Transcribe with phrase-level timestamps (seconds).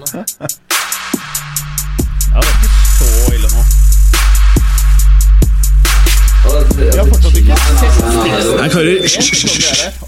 [0.00, 0.16] Ja,
[2.40, 3.62] det er ikke så ille nå.
[6.80, 7.56] Vi har fortsatt ikke
[8.60, 9.18] Nei, karer, hysj.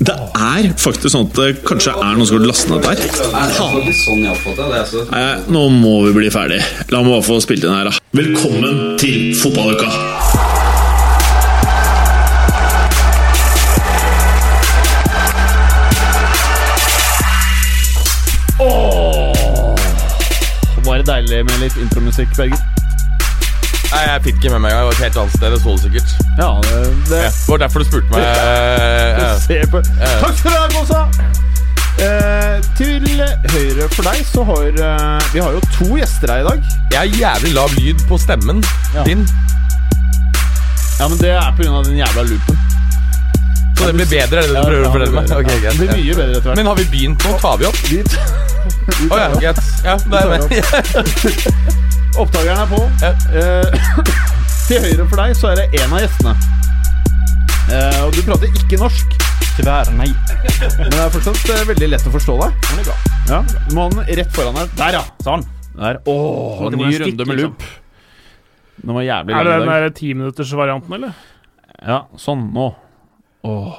[0.01, 3.21] Det er faktisk sånn at det kanskje er noen som har lastet ned ikke
[3.59, 3.77] sånn.
[5.13, 6.63] Nei, nå må vi bli ferdig.
[6.95, 7.95] La meg bare få spilt inn her, da.
[8.17, 10.22] Velkommen til fotballuka!
[21.33, 22.61] Deilig med litt intromusikk, Berger?
[23.93, 24.73] Nei, jeg fikk ikke med meg.
[24.73, 25.53] Jeg var et helt annet sted.
[25.53, 26.13] Det så du sikkert.
[26.39, 26.77] Ja, det,
[27.11, 28.25] det Ja, det var derfor du spurte meg.
[29.21, 29.33] ja.
[29.43, 29.83] Se på.
[30.23, 31.03] Takk skal du ha, Gåsa!
[32.03, 33.05] Eh, til
[33.53, 36.63] høyre for deg så har eh, Vi har jo to gjester her i dag.
[36.95, 38.63] Jeg har jævlig lav lyd på stemmen
[38.97, 39.05] Ja.
[39.07, 39.27] din,
[40.99, 41.83] Ja, men det er pga.
[41.85, 42.59] den jævla loopen.
[43.79, 44.39] Så det blir bedre.
[44.39, 45.33] Er det det du prøver å fortelle meg?
[45.37, 46.57] Ok, det blir mye bedre etter hvert.
[46.61, 47.33] Men har vi begynt nå?
[47.43, 47.81] Tar vi opp?
[47.91, 48.17] Dit.
[49.11, 49.63] Å ja, greit.
[49.85, 50.53] Ja, da er jeg med.
[52.23, 52.81] Opptakeren er på.
[53.03, 53.13] Ja.
[53.41, 53.67] Eh,
[54.69, 56.35] til høyre for deg så er det en av gjestene.
[57.73, 59.17] Eh, og du prater ikke norsk.
[59.57, 60.09] Tyvärr, nei.
[60.79, 62.71] Men det er fortsatt eh, veldig lett å forstå deg.
[63.29, 64.71] Ja, Du må ha den rett foran deg.
[64.79, 65.03] Der, ja.
[65.25, 65.45] Sånn.
[65.77, 65.99] Der.
[66.09, 67.57] Åh, Det ny en stikk, runde med liksom.
[67.57, 67.67] loop.
[68.83, 69.83] Den var jævlig Er det lang den i dag.
[69.87, 71.13] der timinuttersvarianten, eller?
[71.83, 72.47] Ja, sånn.
[72.55, 72.71] Nå.
[73.43, 73.79] Åh.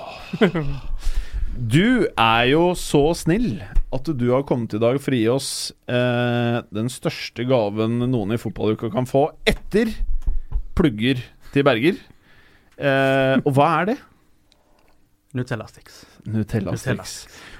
[1.54, 3.62] Du er jo så snill
[3.94, 5.50] at du har kommet i dag for å gi oss
[5.86, 9.92] eh, den største gaven noen i fotballuka kan få etter
[10.74, 11.22] plugger
[11.54, 12.00] til Berger.
[12.82, 13.98] Eh, og hva er det?
[15.38, 16.04] Nutella sticks.
[16.30, 17.16] Nutella sticks.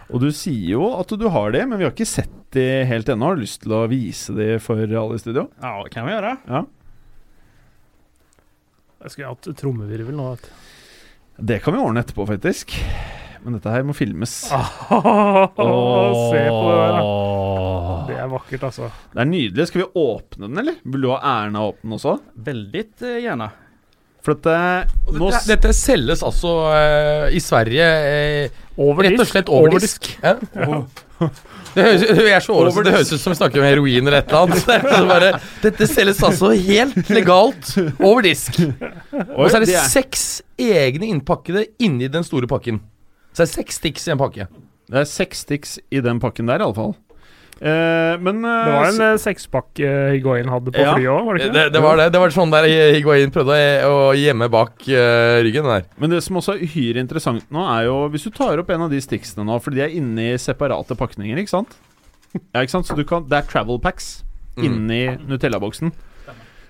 [0.10, 3.10] Og du sier jo at du har det, men vi har ikke sett de helt
[3.10, 3.30] ennå.
[3.30, 5.48] Har du lyst til å vise de for alle i studio?
[5.62, 6.36] Ja, det kan vi gjøre.
[6.50, 6.66] Ja.
[9.04, 10.34] Jeg skulle hatt trommevirvel nå.
[10.34, 10.83] vet du.
[11.38, 12.76] Det kan vi ordne etterpå, faktisk.
[13.44, 14.32] Men dette her må filmes.
[14.48, 14.56] Se
[15.58, 17.04] på det der, da.
[18.08, 18.88] Det er vakkert, altså.
[19.14, 19.66] Det er nydelig.
[19.70, 20.78] Skal vi åpne den, eller?
[20.86, 22.14] Vil du ha æren av å åpne den også?
[22.48, 23.50] Veldig eh, gjerne.
[24.24, 27.88] For at eh, nå Dette, s- dette selges altså uh, i Sverige
[28.48, 29.34] uh, Over rett og disk.
[29.36, 30.08] slett over disk.
[30.24, 30.38] Ja.
[31.74, 32.86] Det høres, vi er så overrasket.
[32.86, 34.66] Det høres ut som vi snakker om heroin eller et eller annet.
[34.70, 35.30] Det sånn bare,
[35.64, 38.60] dette selges altså helt legalt over disk.
[39.34, 40.28] Og så er det seks
[40.62, 42.82] egne innpakkede inni den store pakken.
[43.34, 44.46] Så det er seks sticks i en pakke.
[44.92, 46.92] Det er seks sticks i den pakken der, i
[47.62, 50.96] Eh, men uh, Det var en uh, sekspakk sekspakke Higuain hadde på Ja.
[50.98, 51.74] flyet òg, var det Det, ikke det?
[51.74, 52.08] det, var det.
[52.12, 55.86] Det var sånn der Higuain prøvde å, gjemme bak eh, ryggen der.
[56.02, 58.88] Men det som også er uhyre interessant nå, er jo hvis du tar opp en
[58.88, 61.78] av de sticksene nå, for de er inne i separate pakninger, ikke sant?
[62.34, 62.90] Ja, ikke sant?
[62.90, 64.64] Så du kan, det er travel packs Mm.
[64.68, 65.92] inni Nutella-boksen.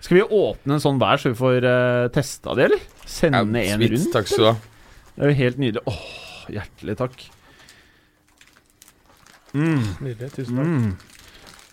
[0.03, 2.83] Skal vi åpne en sånn hver, så vi får uh, testa de, eller?
[3.07, 4.09] Sende Ja, en rundt?
[4.13, 4.55] Takk skal du ha.
[5.15, 5.83] Det er jo helt nydelig.
[5.87, 6.01] Åh,
[6.51, 7.25] hjertelig takk.
[9.53, 9.83] Mm.
[10.03, 10.31] Nydelig.
[10.35, 10.71] Tusen takk.
[10.71, 11.21] Mm.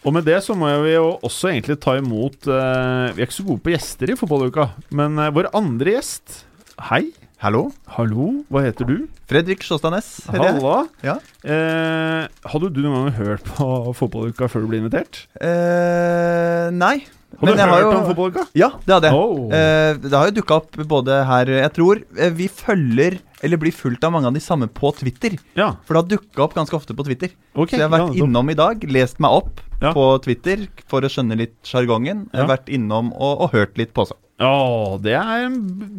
[0.01, 3.37] Og med det så må vi jo også egentlig ta imot uh, Vi er ikke
[3.37, 6.45] så gode på gjester i fotballuka, men uh, vår andre gjest
[6.89, 7.11] Hei.
[7.41, 7.71] Hallo?
[7.89, 8.97] Hallo, hva heter du?
[9.29, 10.09] Fredrik Sjåstadnes.
[10.29, 10.83] Halla.
[11.01, 11.15] Ja.
[11.41, 15.23] Eh, hadde du noen gang hørt på fotballuka før du ble invitert?
[15.41, 16.99] Eh, nei.
[17.39, 18.43] Har du jeg hørt om fotballuka?
[18.59, 19.15] Ja, det hadde jeg.
[19.17, 19.53] Oh.
[19.55, 23.73] Eh, det har jo dukka opp både her Jeg tror eh, vi følger, eller blir
[23.73, 25.39] fulgt av mange av de samme på Twitter.
[25.57, 27.31] ja, For det har dukka opp ganske ofte på Twitter.
[27.55, 27.71] ok.
[27.71, 29.95] Så jeg har vært ja, innom i dag, lest meg opp Ja.
[29.97, 32.27] på Twitter for å skjønne litt sjargongen.
[32.33, 32.57] Jeg har Ja.
[32.57, 34.17] vært innom og, og hørt litt på seg.
[34.41, 35.49] Å, det, er,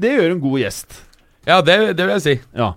[0.01, 0.99] det gjør en god gjest.
[1.47, 2.35] Ja, det, det vil jeg si.
[2.53, 2.73] Ja.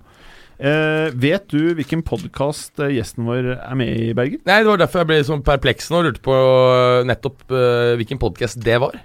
[0.55, 4.39] Eh, vet du hvilken podkast gjesten vår er med i, Bergen?
[4.47, 7.95] Nei, Det var derfor jeg ble sånn perpleks nå og lurte på øh, nettopp uh,
[7.99, 8.95] hvilken podkast det var.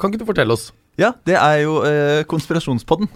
[0.00, 0.70] Kan ikke du fortelle oss?
[1.00, 3.08] Ja, det er jo uh, Konspirasjonspodden.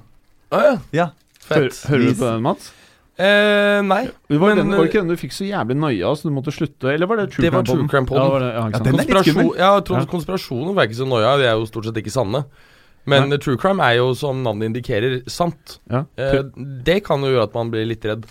[0.55, 0.79] Å ja.
[0.97, 1.11] Ja.
[1.51, 2.73] Hører, Hør, hører du på den, Mats?
[3.15, 4.09] Eh, nei.
[4.27, 6.27] Det var, Men, den, var det eh, ikke den du fikk så jævlig noia så
[6.27, 6.91] du måtte slutte?
[6.91, 8.19] Eller var det True Crime-podden?
[8.19, 9.51] Ja, det ja, Ja, den er litt skummel.
[9.61, 10.07] ja, jeg tror Ja.
[10.11, 11.37] konspirasjoner var jeg ikke så noia.
[11.39, 12.43] De er jo stort sett ikke sanne.
[13.11, 13.37] Men Nei.
[13.37, 15.79] eh, true crime er jo, som navnet indikerer, sant.
[15.91, 16.05] Ja.
[16.17, 16.41] Eh,
[16.87, 18.25] det kan jo gjøre at man blir litt redd.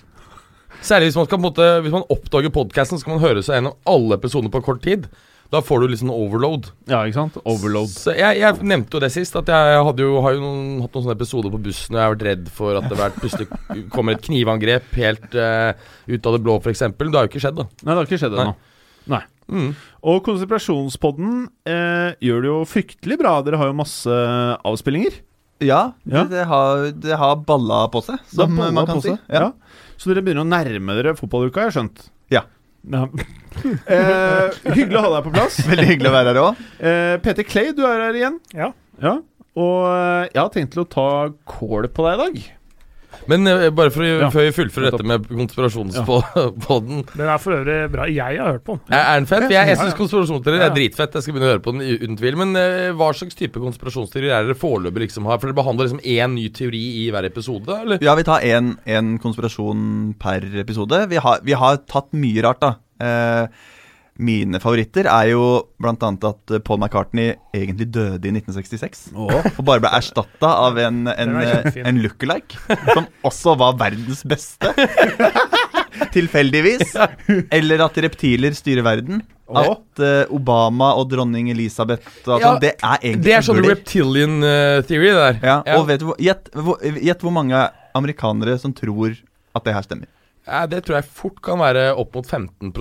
[0.84, 4.18] Særlig hvis man skal måte Hvis man oppdager podkasten, skal man høre seg gjennom alle
[4.18, 5.06] episoder på kort tid.
[5.54, 6.72] Da får du sånn overload.
[6.90, 7.36] ja, ikke sant?
[7.46, 7.92] Overload.
[7.94, 10.96] Så jeg, jeg nevnte jo det sist, at jeg hadde jo, har jo noen, hatt
[10.96, 13.84] noen sånne episoder på bussen og jeg har vært redd for at det vært, plutselig
[13.94, 15.78] kommer et knivangrep helt uh,
[16.10, 16.82] ut av det blå, f.eks.
[16.98, 17.68] Det har jo ikke skjedd, da.
[17.84, 18.48] Nei, det har ikke skjedd Nei.
[18.48, 18.56] ennå.
[19.14, 19.22] Nei.
[19.52, 19.70] Mm.
[20.10, 21.36] Og Konsentrasjonspodden
[21.68, 23.36] eh, gjør det jo fryktelig bra.
[23.46, 24.18] Dere har jo masse
[24.64, 25.20] avspillinger.
[25.64, 26.24] Ja, Ja.
[26.26, 29.14] Det, det, har, det har balla på seg, som balla man kan si.
[29.32, 29.46] Ja.
[29.48, 29.52] Ja.
[29.96, 32.08] Så dere begynner å nærme dere fotballuka, har jeg skjønt?
[32.34, 32.42] Ja.
[32.92, 33.06] Ja.
[33.96, 35.62] eh, hyggelig å ha deg på plass.
[35.70, 36.66] Veldig hyggelig å være her òg.
[36.84, 38.42] Eh, Peter Clay, du er her igjen.
[38.58, 38.74] Ja.
[39.04, 39.18] Ja.
[39.54, 41.08] Og eh, jeg har tenkt til å ta
[41.48, 42.44] kål på deg i dag.
[43.32, 47.56] Men eh, bare for å, Ja, før vi fullfører dette med konspirasjonspodden Den er for
[47.58, 48.08] øvrig bra.
[48.12, 48.94] Jeg har hørt på den.
[48.94, 49.48] Er er den fett?
[49.52, 51.18] Jeg, jeg syns konspirasjonsteorier Ja, er dritfett.
[51.18, 52.40] Jeg skal begynne å høre på den uten tvil.
[52.44, 55.42] Men eh, hva slags type konspirasjonsteorier er det dere foreløpig liksom har?
[55.42, 58.04] For dere behandler liksom én ny teori i hver episode, eller?
[58.04, 61.06] Ja, vi tar én konspirasjon per episode.
[61.12, 62.76] Vi har, vi har tatt mye rart, da.
[63.04, 63.72] Eh,
[64.22, 65.44] mine favoritter er jo
[65.82, 65.94] bl.a.
[66.30, 69.08] at Paul McCartney egentlig døde i 1966.
[69.18, 71.38] Og bare ble erstatta av en, en,
[71.82, 72.60] en look-alike,
[72.94, 74.74] som også var verdens beste.
[76.16, 76.94] Tilfeldigvis.
[77.54, 79.24] Eller at reptiler styrer verden.
[79.54, 84.38] At uh, Obama og dronning Elisabeth og Ja, Det er egentlig Det er sånn reptilian
[84.40, 85.40] uh, theory, det der.
[85.44, 87.60] Ja, og vet du hvor, gjett, hvor, gjett hvor mange
[87.94, 89.18] amerikanere som tror
[89.54, 90.10] at det her stemmer.
[90.44, 92.74] Ja, det tror jeg fort kan være opp mot 15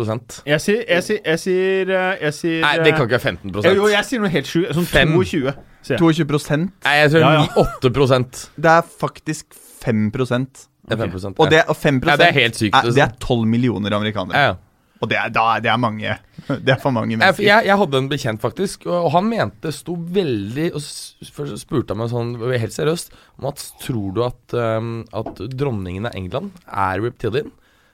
[0.46, 3.52] Jeg sier Jeg sier Jeg sier, eh, jeg sier Nei, det kan ikke være 15
[3.62, 4.72] eh, Jo, jeg sier noe helt sjukt.
[4.74, 5.14] Sånn Fem.
[5.14, 5.52] 22.
[5.82, 6.26] Sier jeg.
[6.26, 7.46] 22 Nei, jeg tror Ja, ja.
[7.62, 12.38] 8% Det er faktisk 5 Det er 5 Og, det, og 5 Ja, det er
[12.40, 13.46] helt sykt, er, Det er liksom.
[13.46, 14.38] 12 millioner amerikanere.
[14.38, 14.60] ja, ja.
[15.02, 16.14] Og det er, da, det er mange.
[16.46, 17.43] Det er for mange mennesker.
[17.43, 22.12] jeg, jeg hadde en bekjent, faktisk, og, han mente sto veldig Og spurte han meg
[22.12, 27.50] sånn helt seriøst om at tror du at, um, at dronningen av England er reptilian?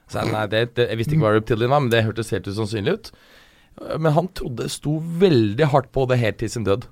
[0.09, 2.49] Så jeg, nei, det, det, jeg visste ikke hva reptilian var, men det hørtes helt
[2.49, 3.11] usannsynlig ut.
[4.01, 6.87] Men han trodde det sto veldig hardt på det helt til sin død.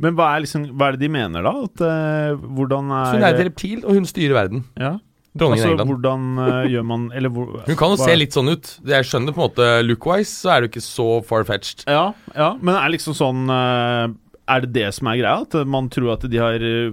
[0.00, 1.52] Men hva er, liksom, hva er det de mener, da?
[1.68, 4.64] At, uh, hvordan er Så hun er et reptil, og hun styrer verden.
[4.80, 4.96] ja.
[5.36, 5.90] Dronningen Altså, England.
[5.90, 8.68] hvordan eh, gjør man Eller hvor Hun kan jo hva- se litt sånn ut.
[8.86, 11.84] Jeg skjønner på en måte look-wise, så er du ikke så far-fetched.
[11.90, 14.12] Ja, ja, men er liksom sånn eh,
[14.46, 15.40] Er det det som er greia?
[15.42, 16.92] At man tror at de har eh,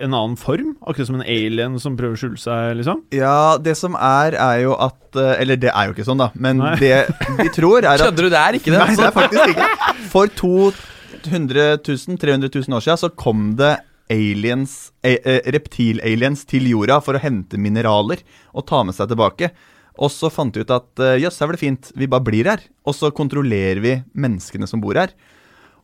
[0.00, 0.76] en annen form?
[0.86, 3.02] Akkurat som en alien som prøver å skjule seg, liksom?
[3.12, 6.30] Ja, det som er, er jo at Eller det er jo ikke sånn, da.
[6.34, 6.76] Men Nei.
[6.78, 7.08] det
[7.42, 8.78] de tror, er at Skjønner du, det er ikke det.
[8.78, 9.10] Nei, det Altså.
[9.10, 9.68] er faktisk ikke.
[10.14, 13.74] For 200 000, 300 000 år siden så kom det
[14.10, 19.52] aliens, eh, eh, reptil-aliens til jorda for å hente mineraler og ta med seg tilbake.
[20.00, 22.50] Og så fant de ut at eh, jøss, her var det fint, vi bare blir
[22.50, 22.64] her.
[22.86, 25.14] Og så kontrollerer vi menneskene som bor her.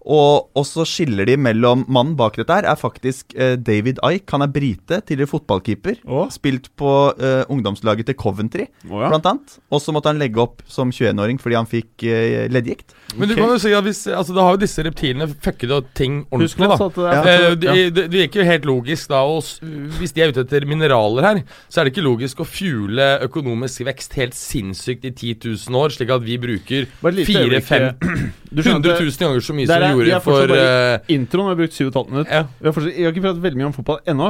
[0.06, 4.30] Og, og så skiller de mellom Mannen bak dette her er faktisk eh, David Ike.
[4.30, 5.98] Han er brite, tidligere fotballkeeper.
[6.06, 6.28] Oh.
[6.30, 9.10] Spilt på eh, ungdomslaget til Coventry, oh, ja.
[9.10, 9.56] blant annet.
[9.74, 12.94] Og så måtte han legge opp som 21-åring fordi han fikk eh, leddgikt.
[13.18, 15.88] Men du kan jo si at hvis Altså, da har jo disse reptilene fucket og
[15.96, 16.88] ting ordentlig, da.
[16.94, 17.34] det er Ja.
[17.34, 19.42] Eh, det, det, det virker jo helt logisk da og
[19.98, 23.86] Hvis de er ute etter mineraler her, så er det ikke logisk å fuele økonomisk
[23.88, 25.34] vekst helt sinnssykt i 10
[25.66, 29.42] 000 år, slik at vi bruker Bare et lite øyeblikk, 4-5 Du 100 000 ganger
[29.44, 32.32] så mye som er- vi vi fortsatt for bare- uh, Introen har brukt 7,5 minutter.
[32.34, 32.42] Ja.
[32.60, 34.28] Vi har, fortsatt, jeg har ikke pratet veldig mye om fotball ennå.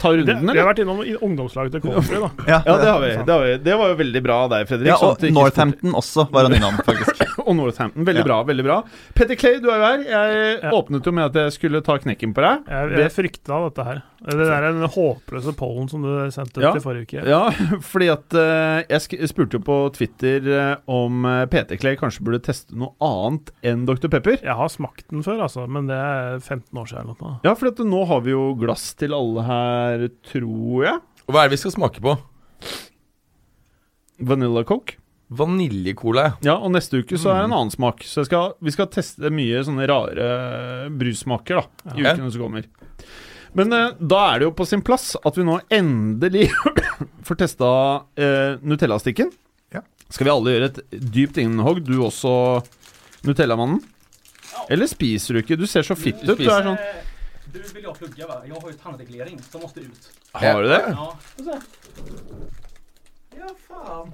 [0.00, 0.52] Ta Det, eller?
[0.52, 2.30] vi har vært innom ungdomslaget til Coventry, da.
[2.46, 3.10] Ja, det har vi.
[3.16, 3.56] Det, har vi.
[3.66, 4.92] det var jo veldig bra av deg, Fredrik.
[4.92, 7.25] Ja, sånn og Northampton også var han innom, faktisk.
[7.46, 8.04] Og Northampton.
[8.06, 8.26] Veldig Ja.
[8.26, 8.38] bra.
[8.48, 8.76] veldig bra
[9.14, 10.04] Petter Clay, du er jo her.
[10.06, 10.70] Jeg Ja.
[10.72, 12.64] åpnet jo med at jeg skulle ta knekken på deg.
[12.68, 14.02] Jeg, jeg frykta dette her.
[14.26, 16.72] Det der er den håpløse pollen som du sendte Ja.
[16.74, 17.26] i forrige uke.
[17.28, 17.50] Ja,
[17.92, 22.24] fordi at uh, Jeg sk spurte jo på Twitter eh, om uh, PT Clay kanskje
[22.24, 24.08] burde teste noe annet enn Dr.
[24.08, 24.38] Pepper.
[24.42, 27.04] Jeg har smakt den før, altså, men det er 15 år siden.
[27.06, 27.40] eller noe.
[27.44, 31.00] Ja, for nå har vi jo glass til alle her, tror jeg.
[31.26, 32.16] Hva er det vi skal smake på?
[34.18, 34.96] Vanilla Coke.
[35.28, 36.54] Vaniljecola, ja.
[36.62, 38.04] Og neste uke så er det en annen smak.
[38.06, 40.26] Så jeg skal, vi skal teste mye sånne rare
[40.94, 41.64] brussmaker da,
[41.96, 42.12] i Ja.
[42.14, 42.68] ukene som kommer.
[43.56, 46.50] Men eh, da er det jo på sin plass at vi nå endelig
[47.26, 47.68] får testa
[48.14, 49.32] eh, Nutella-stikken.
[49.74, 49.82] Ja.
[50.12, 50.80] Skal vi alle gjøre et
[51.16, 52.62] dypt innhogg, du også,
[53.26, 53.80] Nutella-mannen?
[54.70, 55.56] Eller spiser du ikke?
[55.58, 56.36] Du ser så fitt ut.
[56.38, 57.02] Du er sånn Eh,
[57.56, 58.42] Du vil jo plugge, va?
[58.44, 60.08] Jeg har jo tannregulering som måtte ut.
[60.36, 60.80] Har du det?
[60.92, 61.58] Ja.
[63.36, 64.10] Ja, faen.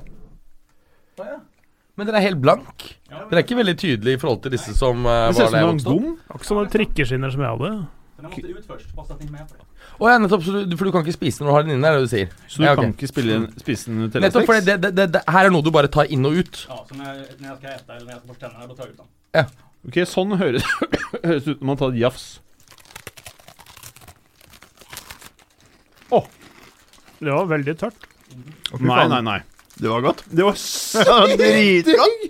[1.18, 2.86] Men den er helt blank.
[3.08, 5.58] Den er ikke veldig tydelig i forhold til disse som uh, Det ser ut som
[5.58, 6.06] jeg en bom.
[6.30, 7.72] Akkurat som noen trikkeskinner som jeg hadde.
[8.16, 9.66] Den måste ut först, bara så att ni är med på det.
[9.98, 10.44] Å ja, nettopp.
[10.46, 12.06] Så du, for du kan ikke spise den når du har den inne, er det
[12.06, 12.30] du sier?
[12.46, 12.84] Så du Ja, okay.
[12.84, 15.72] kan ikke spille, spise en Nettopp, for det, det, det, det, her er noe du
[15.74, 16.62] bare tar inn og ut.
[16.68, 18.86] Ja, så när, när jag ska äta eller när jag ska borsta tennene, da tar
[18.86, 19.52] jeg ut dem.
[19.82, 20.64] Ok, sånn høres,
[21.22, 22.30] det ut når man tar et jafs.
[27.22, 28.06] Det var veldig tørt.
[28.80, 29.40] Nei, nei, nei.
[29.80, 30.20] Det var godt.
[30.28, 31.02] Det var så
[31.40, 32.20] Dritgodt.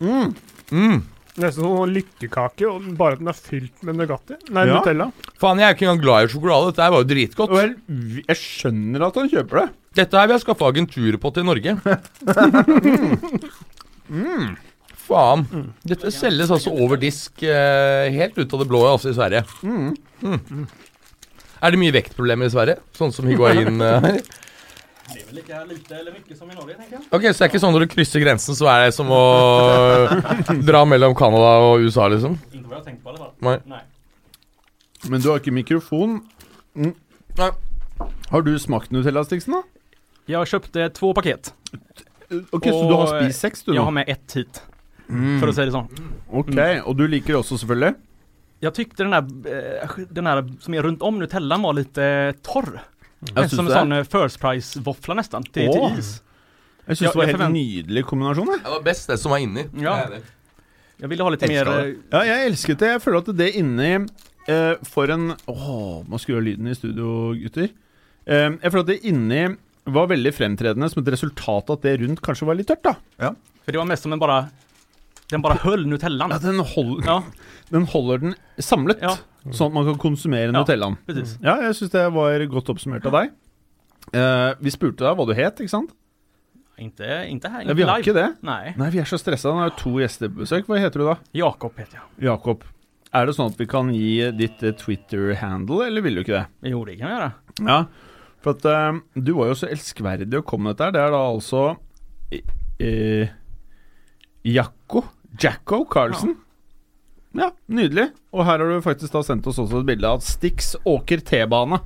[0.00, 1.02] Mm.
[1.36, 4.38] Nesten som en lykkekake, og bare at den er fylt med Nugatti.
[4.56, 4.78] Nei, Ja.
[4.78, 5.10] Nutella.
[5.36, 6.70] Faen, jeg er ikke engang glad i sjokolade.
[6.72, 7.52] Dette her var jo dritgodt.
[7.52, 7.74] Vel,
[8.24, 9.66] jeg skjønner at han kjøper det.
[10.00, 11.76] Dette her vil jeg skaffe agenturet på til Norge.
[15.06, 15.44] Faen.
[15.86, 19.44] Dette selges altså over disk eh, helt ut av det blå, altså i Sverige.
[19.62, 20.66] Mm.
[21.62, 22.80] Er det mye vektproblemer i Sverige?
[22.96, 24.18] Sånn som higuain eh, her?
[25.06, 27.02] Det er vel ikke lite eller mye som i Norge, tenker jeg.
[27.14, 29.20] Ok, Så det er ikke sånn når du krysser grensen, så er det som å
[30.68, 32.34] dra mellom Canada og USA, liksom?
[32.50, 33.34] Ikke hva jeg har tenkt på i hvert fall.
[33.46, 33.56] Nei.
[33.70, 33.84] Nej.
[35.12, 36.16] Men du har ikke mikrofon.
[36.74, 37.50] Nei.
[38.32, 39.62] Har du smakt Nutella, Stiksen, da?
[40.26, 41.52] Jag köpte två paket.
[42.50, 44.62] Ok, Så du har Og, spist seks, du Jag Jeg har med ett hit,
[45.08, 45.38] Mm.
[45.38, 45.86] for å si det sånn.
[46.34, 47.94] Ok, Og du liker det også, selvfølgelig?
[48.60, 49.22] Jeg tykte den der,
[49.84, 51.94] eh, den der som er rundt om Nutellan var litt
[52.42, 52.80] torr.
[53.24, 53.98] Jeg som en syns det.
[53.98, 55.88] eh, first price-våffla nesten, til, Åh.
[55.90, 56.22] till is.
[56.86, 58.46] Jeg synes det var jeg helt forvent- nydelig kombinasjon.
[58.52, 58.62] Jeg.
[58.62, 59.64] Det var best det som var inni.
[59.82, 59.94] Ja.
[60.06, 60.22] Jeg
[61.02, 61.64] er ville ha litt mer...
[61.64, 61.86] Det.
[61.86, 62.88] eh, Ja, jeg elsket det.
[62.94, 63.90] Jeg føler at det inni
[64.48, 67.68] eh, For en Åh, må skru av lyden i studio, gutter.
[68.26, 69.42] Eh, jeg føler at det inni
[69.86, 72.94] var veldig fremtredende som et resultat at det rundt kanskje var litt tørt, da.
[73.64, 74.48] For det var mest som en bara...
[75.32, 76.30] Den bare höll Nutellaen.
[76.30, 77.22] Ja, den, hold, Ja,
[77.74, 79.16] den holder den samlet, Ja.
[79.50, 80.52] sånn at man kan konsumere.
[80.54, 80.96] Nutellaen.
[81.06, 81.36] precis.
[81.42, 83.32] Ja, jeg syns det var godt oppsummert av deg.
[84.14, 85.90] Eh, vi spurte deg hva du het, ikke sant?
[86.78, 87.02] Inte,
[87.32, 88.04] inte här, Ja, inte vi har live.
[88.04, 88.26] ikke det.
[88.44, 88.74] Nei.
[88.76, 89.50] Nei, vi er så stressa.
[89.56, 90.66] Det er to gjester på besøk.
[90.68, 91.14] Hva heter du da?
[91.34, 92.26] Jakob heter jeg.
[92.28, 92.62] Jakob.
[93.16, 96.70] Er det sånn at vi kan gi ditt eh, Twitter-handle, eller vil du ikke det?
[96.70, 97.32] Jo, det kan vi gjøre.
[97.66, 97.78] Ja,
[98.44, 100.92] for at eh, du var jo så elskverdig å komme med dette her.
[100.92, 101.62] Det er da altså
[102.82, 103.26] uh,
[104.46, 105.02] Jakko
[105.40, 106.36] Jacko Carlsen.
[107.36, 107.50] Ja.
[107.68, 108.08] nydelig.
[108.32, 111.80] Og her har du faktisk da sendt oss også et bilde av Stix åker T-bane.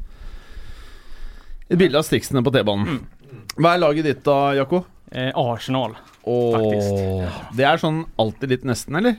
[1.70, 3.00] Et bilde av Stixene på T-banen.
[3.56, 4.84] Hva er laget ditt da, Jakko?
[5.10, 5.96] Eh, Arsenal.
[6.22, 7.26] Åh,
[7.56, 9.16] Det er sånn alltid litt nesten, eller?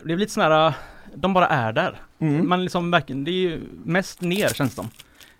[0.00, 0.74] Det blir litt sånn her
[1.14, 1.98] de bare er der.
[2.22, 2.46] Mm.
[2.48, 4.88] Men liksom verken- det er ju mest ner känns de.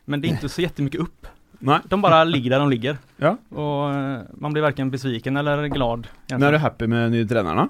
[0.04, 1.26] Men det är inte så jättemycket upp.
[1.60, 1.78] Nei.
[1.88, 2.98] De bara ligger där de ligger.
[3.16, 3.36] Ja.
[3.50, 6.08] Och eh, man blir varken besviken eller glad.
[6.30, 7.68] Men er du happy med nye treneren, da?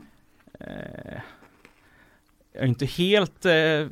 [0.61, 1.21] Eh,
[2.53, 3.87] jag är inte helt eh,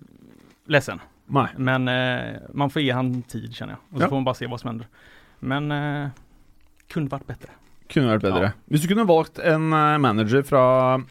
[0.66, 1.00] ledsen.
[1.26, 1.48] Nej.
[1.56, 3.78] Men eh, man får ge han tid känner jag.
[3.90, 4.08] Och så Ja.
[4.08, 4.86] får man bara se vad som händer.
[5.38, 6.08] Men eh,
[6.88, 7.48] kunde varit bättre.
[7.90, 8.42] Kunne vært bedre.
[8.44, 8.50] Ja.
[8.70, 10.64] Hvis du kunne valgt en eh, manager fra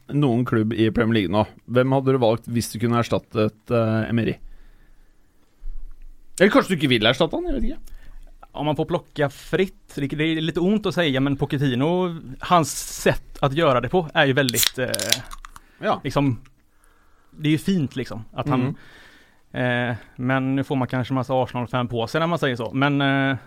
[0.08, 4.06] noen klubb i Premier League nå, hvem hadde du valgt hvis du kunne erstattet uh,
[4.10, 4.38] Emery?
[6.39, 7.50] Eller kanskje du ikke vil erstatte han?
[7.50, 7.98] Jeg vet ikke.
[8.51, 12.72] Om man får plocka fritt, det det är lite ont att säga men Pochettino, hans
[13.03, 14.89] sätt att göra det på är ju väldigt eh,
[15.79, 16.01] Ja.
[16.03, 16.39] liksom
[17.31, 18.75] Det är ju fint liksom att han
[19.51, 19.89] Mm.
[19.91, 23.01] eh, Men nu får man kanske massa Arsenal-fan på sig när man säger så men
[23.01, 23.38] eh,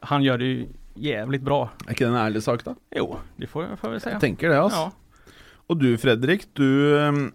[0.00, 2.74] Han gör det ju jävligt bra Er ikke det en ærlig sak, da?
[2.96, 4.78] Jo, det får får jag säga Jeg tenker det, altså.
[4.78, 4.90] Ja,
[5.68, 6.64] Og du, Fredrik, du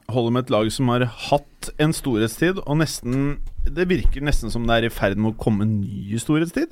[0.07, 4.63] holder med et lag som har hatt en storhetstid, og nesten Det virker nesten som
[4.67, 6.71] det er i ferd med å komme en ny storhetstid.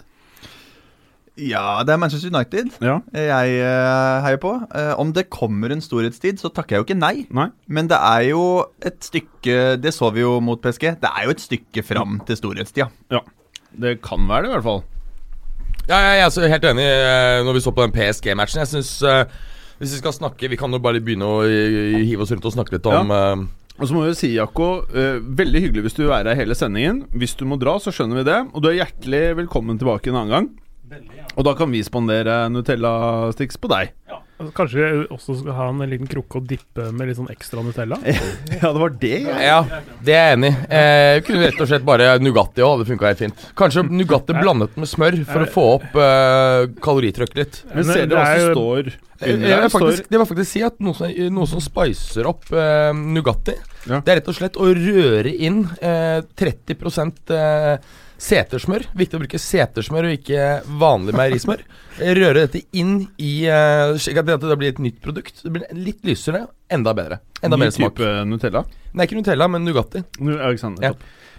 [1.40, 3.00] Ja, det er Manchester United Ja.
[3.14, 4.52] jeg eh, heier på.
[4.76, 7.26] Eh, om det kommer en storhetstid, så takker jeg jo ikke nei.
[7.32, 7.50] Nei?
[7.68, 8.44] Men det er jo
[8.86, 11.00] et stykke Det så vi jo mot PSG.
[11.00, 12.90] Det er jo et stykke fram til storhetstida.
[13.12, 13.24] Ja.
[13.72, 14.84] Det kan være det, i hvert fall.
[15.90, 18.60] Ja, jeg er helt enig eh, når vi så på den PSG-matchen.
[18.60, 18.92] Jeg syns
[19.80, 22.76] Hvis vi skal snakke Vi kan jo bare begynne å hive oss rundt og snakke
[22.76, 23.38] litt om ja.
[23.80, 26.56] Og så må vi si, Jakko, uh, veldig hyggelig hvis du vil være her hele
[26.58, 27.06] sendingen.
[27.16, 28.40] Hvis du må dra, så skjønner vi det.
[28.52, 30.50] Og du er hjertelig velkommen tilbake en annen gang.
[31.36, 33.94] Og da kan vi spandere Nutella-sticks på deg.
[34.56, 37.98] Kanskje vi også skal ha en liten krukke å dippe med litt sånn ekstra Nutella?
[38.60, 39.36] Ja, det var det, ja.
[39.44, 39.58] Ja,
[40.06, 40.62] det er jeg enig i.
[40.80, 43.44] Eh, kunne rett og slett bare Nugatti òg, hadde funka helt fint.
[43.60, 47.62] Kanskje Nugatti blandet med smør for å få opp eh, kaloritrykket litt.
[47.74, 50.78] Men ser det dere hva som står under jeg, faktisk, det vil faktisk si at
[50.80, 53.58] noe som, noe som spicer opp eh, Nugatti,
[53.90, 54.00] Ja.
[54.00, 56.80] det er rett og slett å røre inn eh, 30
[57.36, 58.86] eh, setersmør.
[59.00, 60.48] Viktig å bruke setersmør og ikke
[60.82, 61.64] vanlig meierismør.
[62.00, 65.44] Eh, Røre dette inn i eh, Slik at det, blir et nytt produkt.
[65.46, 67.22] Det blir litt lysere, enda bedre.
[67.42, 67.96] Enda ny mer smak.
[67.96, 68.66] type Nutella?
[68.92, 70.04] Nei, ikke Nutella, men Nugatti.
[70.84, 70.94] Ja.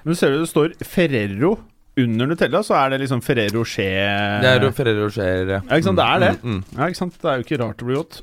[0.07, 1.59] Men ser du det står Ferrero
[2.01, 5.57] under Nutella, så er det liksom Ferrero Rocher Det er Ferrero Rocher.
[5.59, 6.33] Ja, ikke sant, det er det.
[6.41, 6.79] Mm, mm.
[6.79, 7.21] Ja, ikke sant.
[7.21, 8.23] Det er jo ikke rart det blir godt.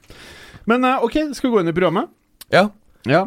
[0.70, 2.12] Men eh, ok, skal vi gå inn i programmet?
[2.52, 2.66] Ja.
[3.08, 3.26] Ja.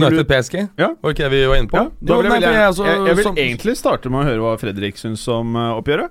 [0.00, 0.90] United PSG, Ja.
[1.00, 1.78] var ikke det vi var inne på?
[1.78, 4.28] ja da vil jeg, nei, jeg, jeg, altså, jeg, vil som- egentlig starte med å
[4.28, 6.10] høre hva Fredrik syns om uh, oppgjøret.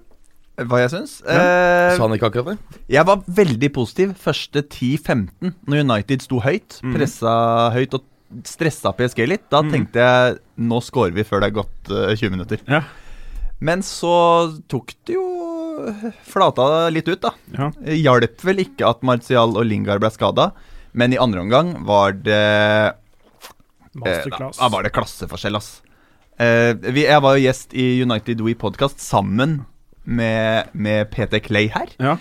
[0.70, 1.16] Hva jeg syns?
[1.26, 2.82] Eh, Sa han ikke akkurat det?
[2.94, 6.78] jeg var veldig positiv første 10-15, når United sto høyt.
[6.84, 6.94] mm.
[6.94, 7.32] Pressa
[7.74, 8.04] høyt og
[8.46, 9.48] stressa PSG litt.
[9.50, 9.72] Da mm.
[9.74, 12.62] tenkte jeg nå scorer vi før det er gått uh, 20 minutter.
[12.70, 12.84] Ja.
[13.64, 14.14] Men så
[14.70, 15.26] tok det jo
[16.28, 17.34] flata litt ut, da.
[17.58, 17.72] Ja.
[18.06, 20.52] Hjalp vel ikke at Martial og Lingard ble skada,
[20.94, 22.92] men i andre omgang var det Eh,
[23.94, 24.60] Masterclass.
[24.60, 25.76] Da var det klasseforskjell, ass.
[26.42, 29.62] Uh, vi, jeg var jo gjest i United We Podcast sammen
[30.04, 31.94] med, med Peter Clay her.
[32.02, 32.18] Ja.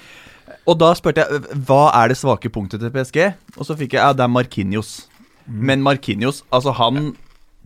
[0.68, 3.18] Og da spurte jeg hva er det svake punktet til PSG,
[3.56, 4.92] og så fikk jeg ja, det er Markinios.
[5.46, 7.14] Men Markinios, altså han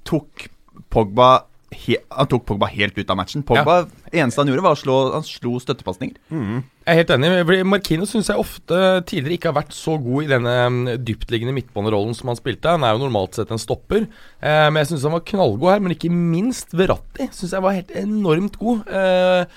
[0.08, 0.46] tok
[0.92, 1.46] Pogba
[1.84, 3.44] he, Han tok Pogba helt ut av matchen.
[3.46, 6.16] Pogba, eneste han gjorde, var å slå Han slo støttepasninger.
[6.32, 6.64] Mm.
[6.86, 7.30] Jeg er helt enig.
[7.66, 8.80] Markino syns jeg ofte
[9.10, 12.74] tidligere ikke har vært så god i denne mm, dyptliggende midtbanerollen som han spilte.
[12.76, 14.04] Han er jo normalt sett en stopper,
[14.40, 15.82] eh, men jeg syns han var knallgod her.
[15.82, 18.86] Men ikke minst Verratti syns jeg var helt enormt god.
[18.86, 19.56] Eh,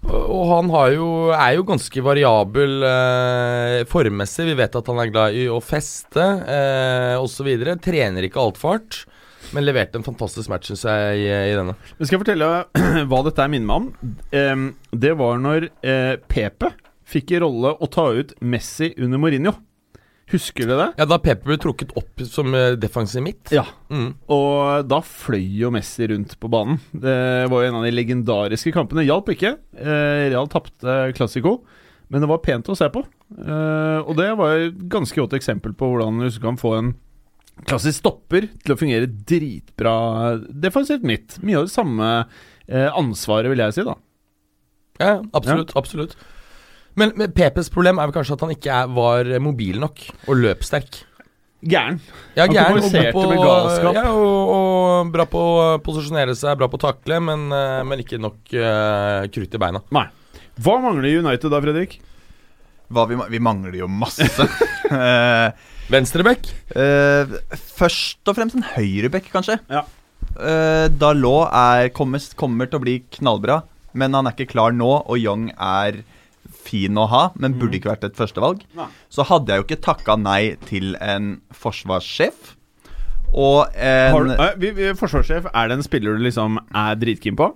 [0.00, 4.46] Og og han har jo, er jo ganske variabel eh, formmessig.
[4.48, 7.50] Vi vet at han er glad i å feste eh, osv.
[7.84, 9.02] Trener ikke altfor hardt.
[9.54, 11.74] Men leverte en fantastisk match, syns jeg, i, i denne.
[11.98, 12.50] Men skal jeg fortelle
[13.10, 14.68] hva dette er minner meg om?
[15.06, 16.70] Det var når eh, Pepe
[17.10, 19.56] fikk i rolle å ta ut Messi under Mourinho.
[20.30, 20.86] Husker du det?
[21.00, 23.50] Ja, Da Pepe ble trukket opp som eh, defensiv midt.
[23.50, 23.64] Ja.
[23.90, 24.12] Mm.
[24.30, 26.78] Og da fløy jo Messi rundt på banen.
[26.94, 27.16] Det
[27.50, 29.02] var jo en av de legendariske kampene.
[29.08, 29.56] Hjalp ikke.
[29.74, 31.56] Eh, Real tapte Classico,
[32.14, 33.02] men det var pent å se på.
[33.40, 36.88] Og det var et ganske godt eksempel på hvordan du kan få en
[37.68, 39.94] klassisk stopper til å fungere dritbra
[40.48, 41.40] defensivt midt.
[41.44, 43.96] Mye av det samme eh, ansvaret, vil jeg si, da.
[45.00, 45.72] Ja, absolutt.
[45.78, 46.16] absolutt
[46.98, 50.40] men, men Pepes problem er vel kanskje at han ikke er, var mobil nok og
[50.40, 51.04] løpssterk.
[51.60, 51.98] Gæren.
[52.38, 53.24] Ja, gæren og på,
[53.92, 58.00] ja, og, og bra på å posisjonere seg, bra på å takle, men, eh, men
[58.00, 59.82] ikke nok uh, krutt i beina.
[59.92, 60.06] Nei.
[60.60, 61.98] Hva mangler United da, Fredrik?
[62.90, 64.26] Hva vi, vi mangler jo masse.
[64.90, 65.52] Eh,
[65.86, 66.48] Venstrebekk.
[66.74, 67.30] eh,
[67.78, 69.54] først og fremst en høyrebekk, kanskje.
[69.70, 69.84] Ja.
[70.34, 73.60] Eh, Dalot er, kommer, kommer til å bli knallbra,
[73.94, 76.00] men han er ikke klar nå, og Young er
[76.66, 78.64] fin å ha, men burde ikke vært et førstevalg.
[78.74, 78.88] Nei.
[79.14, 82.56] Så hadde jeg jo ikke takka nei til en forsvarssjef.
[83.30, 87.38] Og en du, eh, vi, vi, forsvarssjef, er det en spiller du liksom er dritkeen
[87.38, 87.52] på?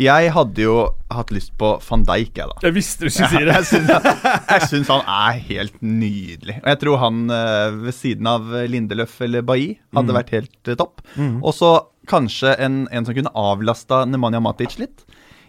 [0.00, 0.74] Jeg hadde jo
[1.12, 2.56] hatt lyst på van Dijk, jeg, da.
[2.64, 3.96] Jeg visste du skulle si det.
[4.54, 6.56] Jeg syns, han er helt nydelig.
[6.62, 11.02] Og jeg tror han eh, ved siden av Lindeløf eller Bailly hadde vært helt topp.
[11.02, 11.04] topp.
[11.42, 11.72] Og så
[12.10, 15.04] kanskje en, en som kunne avlasta Nemanja Matic litt.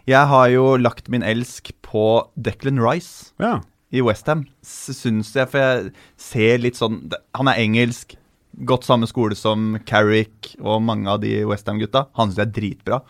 [0.10, 2.04] Jeg har jo lagt min elsk på
[2.36, 3.60] Declan Rice Ja.
[3.94, 5.48] i Westham, syns jeg.
[5.54, 7.04] For jeg ser litt sånn
[7.38, 8.18] Han er engelsk,
[8.68, 12.10] gått samme skole som Carrick og mange av de Westham-gutta.
[12.20, 13.02] Han syns jeg er dritbra.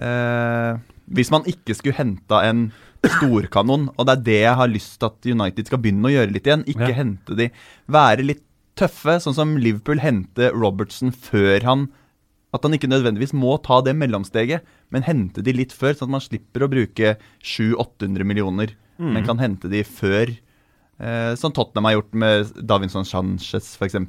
[0.00, 0.78] Eh,
[1.12, 2.68] hvis man ikke skulle henta en
[3.04, 6.32] storkanon, og det er det jeg har lyst til at United skal begynne å gjøre
[6.34, 6.96] litt igjen, ikke Ja.
[7.00, 7.50] hente de
[7.88, 8.42] Være litt
[8.76, 11.88] tøffe, sånn som Liverpool hente Robertson før han
[12.54, 16.14] At han ikke nødvendigvis må ta det mellomsteget, men hente de litt før, sånn at
[16.16, 20.32] man slipper å bruke 700-800 millioner, men kan hente de før.
[21.00, 23.94] Eh, som Tottenham har gjort med Davinson Sanchez, f.eks.
[23.94, 24.08] Men,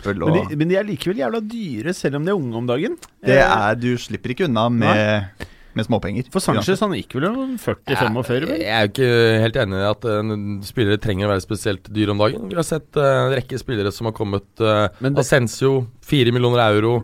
[0.50, 2.98] de, men de er likevel jævla dyre, selv om de er unge om dagen.
[3.24, 5.46] Det Eh, er, du slipper ikke unna med,
[5.78, 6.28] med småpenger.
[6.34, 8.62] For Sanchez han gikk vel om 40-45, vel?
[8.66, 9.10] Jeg er jo ikke
[9.46, 10.36] helt enig i at uh,
[10.68, 12.50] spillere trenger å være spesielt dyre om dagen.
[12.52, 14.48] Vi har sett uh, en rekke spillere som har kommet.
[14.60, 17.02] Uh, Men det- Asensio, 4 millioner euro.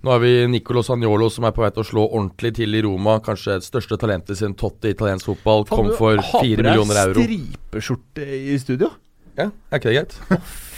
[0.00, 2.80] Nå har vi Nicolo Sagnolo som er på vei til å slå ordentlig til i
[2.86, 3.18] Roma.
[3.20, 5.66] Kanskje det største talentet sin Totti i italiensk fotball.
[5.68, 7.20] Kom for 4 millioner euro.
[7.20, 8.88] stripeskjorte i studio?
[9.36, 10.16] Ja, Er ikke det greit?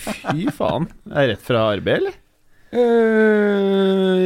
[0.02, 0.88] Fy faen.
[1.14, 2.18] Er det rett fra arbeid, eller?
[2.72, 4.21] Eh,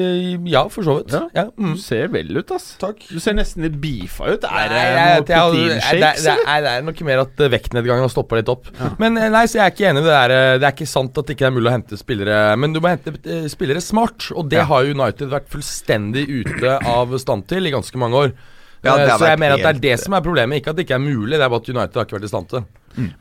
[0.51, 1.13] ja, for så vidt.
[1.13, 1.21] Ja.
[1.35, 1.45] Ja.
[1.57, 1.75] mm.
[1.77, 2.69] Du ser vel ut, ass.
[2.81, 3.03] Takk.
[3.11, 4.47] Du ser nesten litt beefa ut.
[4.49, 6.45] Er det Nei, noe jeg- proteinshakes, det, det, eller?
[6.47, 8.71] nei, det er nok mer at eh, vektnedgangen har stoppa litt opp.
[9.03, 10.37] Men eh, nei, så jeg er ikke enig i det der.
[10.37, 12.41] eh, Det er ikke sant at det ikke er mulig å hente spillere.
[12.57, 13.17] Men du må hente
[13.53, 18.15] spillere smart, og det har United vært fullstendig ute av stand til i ganske mange
[18.27, 18.37] år.
[18.87, 20.95] Ja, så jeg mener at det er det som er problemet, ikke at det ikke
[20.95, 21.35] er mulig.
[21.35, 22.67] Det er bare at United har ikke vært i stand til det.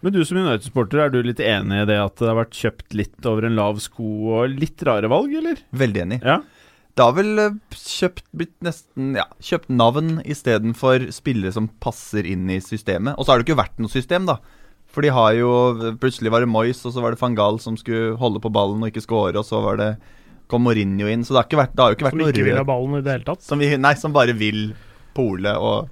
[0.03, 2.93] Men du som United-sporter, er du litt enig i det at det har vært kjøpt
[2.95, 4.05] litt over en lav sko
[4.37, 5.57] og litt rare valg, eller?
[5.75, 6.19] Veldig enig.
[6.23, 6.37] Ja.
[6.95, 12.47] Det har vel eh, kjøpt blitt nesten Ja, kjøpt navn istedenfor spillere som passer inn
[12.53, 13.17] i systemet.
[13.19, 14.37] Og så har det ikke vært noe system, da.
[14.95, 15.49] For de har jo
[15.99, 18.83] Plutselig var det Moyes, og så var det van Gaal som skulle holde på ballen
[18.85, 19.89] og ikke score, og så var det
[20.47, 21.25] kom Mourinho inn.
[21.25, 22.67] Så det har, ikke vært, det har jo ikke vært Som noe ikke vil ha
[22.69, 23.43] ballen i det hele tatt.
[23.43, 24.61] som vi, Nei, som bare vil
[25.17, 25.89] pole og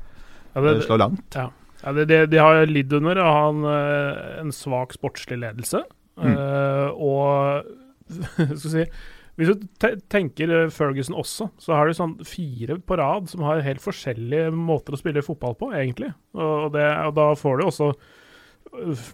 [0.53, 1.27] Ja, eh, det, slå langt.
[1.35, 1.49] ja.
[1.83, 5.81] Ja, det, det, de har lidd under å ha en, eh, en svak sportslig ledelse.
[6.15, 7.67] Eh, og
[8.29, 8.85] skal vi si
[9.39, 13.45] Hvis du te tenker eh, Ferguson også, så har du sånn fire på rad som
[13.47, 16.11] har helt forskjellige måter å spille fotball på, egentlig.
[16.37, 19.07] Og, det, og da får du også øh,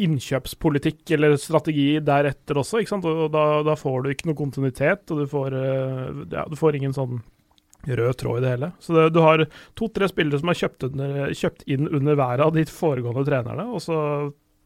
[0.00, 3.10] innkjøpspolitikk eller strategi deretter også, ikke sant.
[3.10, 6.78] Og da, da får du ikke noe kontinuitet, og du får, eh, ja, du får
[6.78, 7.18] ingen sånn
[7.88, 8.72] rød tråd i det hele.
[8.78, 9.46] Så det, du har
[9.78, 13.82] to-tre spillere som har kjøpt, under, kjøpt inn under hver av de foregående trenerne, og
[13.82, 13.96] så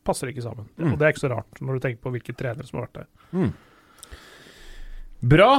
[0.05, 0.69] passer det ikke sammen.
[0.77, 0.91] Mm.
[0.93, 3.07] Og det er ikke så rart, når du tenker på hvilke trenere som har vært
[3.07, 3.09] der.
[5.25, 5.53] Bra.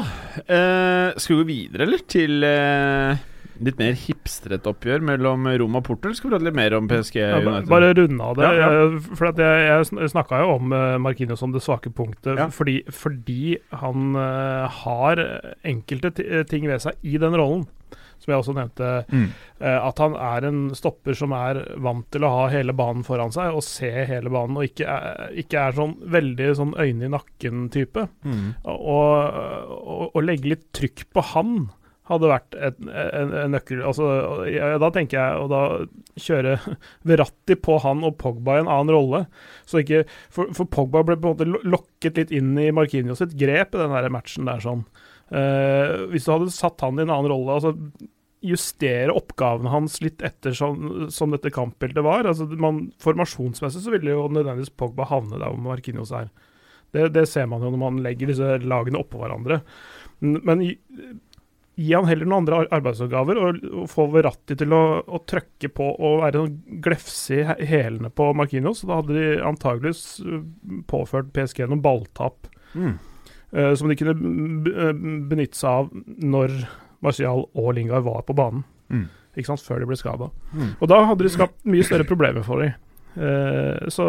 [0.46, 2.02] Eh, skal vi gå videre, eller?
[2.12, 3.24] Til eh,
[3.66, 6.06] litt mer hipstret oppgjør mellom Roma og Porto?
[6.10, 7.70] Eller skal vi prate litt mer om PSG Ja, United?
[7.72, 8.46] bare runde av det.
[8.46, 8.84] Ja, ja.
[8.84, 12.82] eh, For at jeg, jeg snakka jo om uh, Marquinhos som det svake punktet fordi,
[12.94, 15.24] fordi han eh, har
[15.66, 17.66] enkelte eh, ting ved seg i den rollen.
[18.26, 18.92] Som jeg også nevnte.
[19.14, 19.30] Mm.
[19.62, 23.34] eh, at han er en stopper som er vant til å ha hele banen foran
[23.36, 27.14] seg og se hele banen, og ikke er, ikke er sånn veldig sånn øyne i
[27.14, 28.08] nakken-type.
[28.26, 28.46] Mm.
[28.74, 29.40] Og,
[29.78, 31.58] og, og legge litt trykk på han
[32.10, 34.08] hadde vært et, en, en nøkkel altså,
[34.50, 35.62] ja, Da tenker jeg å da
[36.22, 36.58] kjøre
[37.10, 39.26] Verratti på han og Pogba i en annen rolle.
[39.68, 43.36] Så ikke, for, for Pogba ble på en måte lokket litt inn i Marquinhos sitt
[43.40, 44.62] grep i den der matchen der.
[44.64, 44.86] sånn.
[45.26, 47.74] Uh, hvis du hadde satt han i en annen rolle, altså
[48.46, 54.14] justere oppgavene hans litt etter som, som dette kampbildet var altså man, Formasjonsmessig så ville
[54.14, 56.32] jo nødvendigvis Pogba havne der hvor Marquinhos er.
[56.96, 59.62] Det, det ser man jo når man legger disse lagene oppå hverandre.
[60.24, 60.76] Men men gi,
[61.76, 65.90] gi han heller noen andre arbeidsoppgaver, og, og få Verratti til å, å trøkke på
[65.94, 68.86] og være sånn glefse i hælene på Marquinhos.
[68.88, 70.40] Da hadde de antageligvis uh,
[70.92, 72.98] påført PSG noen balltap Mm.
[73.56, 74.12] Uh, som de kunne
[74.68, 74.90] eh,
[75.30, 75.86] benytte seg av
[76.20, 76.58] når
[77.04, 78.64] Martial og Lingard var på banen.
[78.90, 79.08] Mm.
[79.36, 80.30] Ikke sant, Før de ble skada.
[80.54, 80.74] Mm.
[80.80, 82.76] Og da hadde de skapt mye større problemer for dem.
[83.16, 84.06] Uh, så,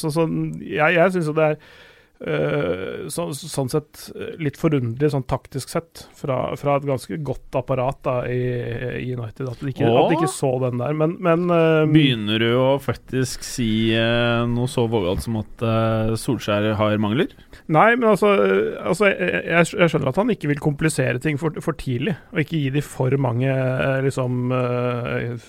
[0.00, 0.24] så, så
[0.64, 1.58] jeg, jeg syns jo det er
[3.12, 8.00] så, sånn sett eh, litt forunderlig sånn taktisk sett fra, fra et ganske godt apparat
[8.06, 8.40] da i,
[9.02, 9.50] i United.
[9.50, 10.96] At de ikke, at de ikke så den der.
[10.96, 16.16] Men, men eh, Begynner du å faktisk si uh, noe så vågalt som at uh,
[16.20, 17.34] Solskjær har mangler?
[17.72, 21.56] Nei, men altså, eh, altså jeg, jeg skjønner at han ikke vil komplisere ting for,
[21.64, 25.46] for tidlig, og ikke gi de for mange eh, liksom uh,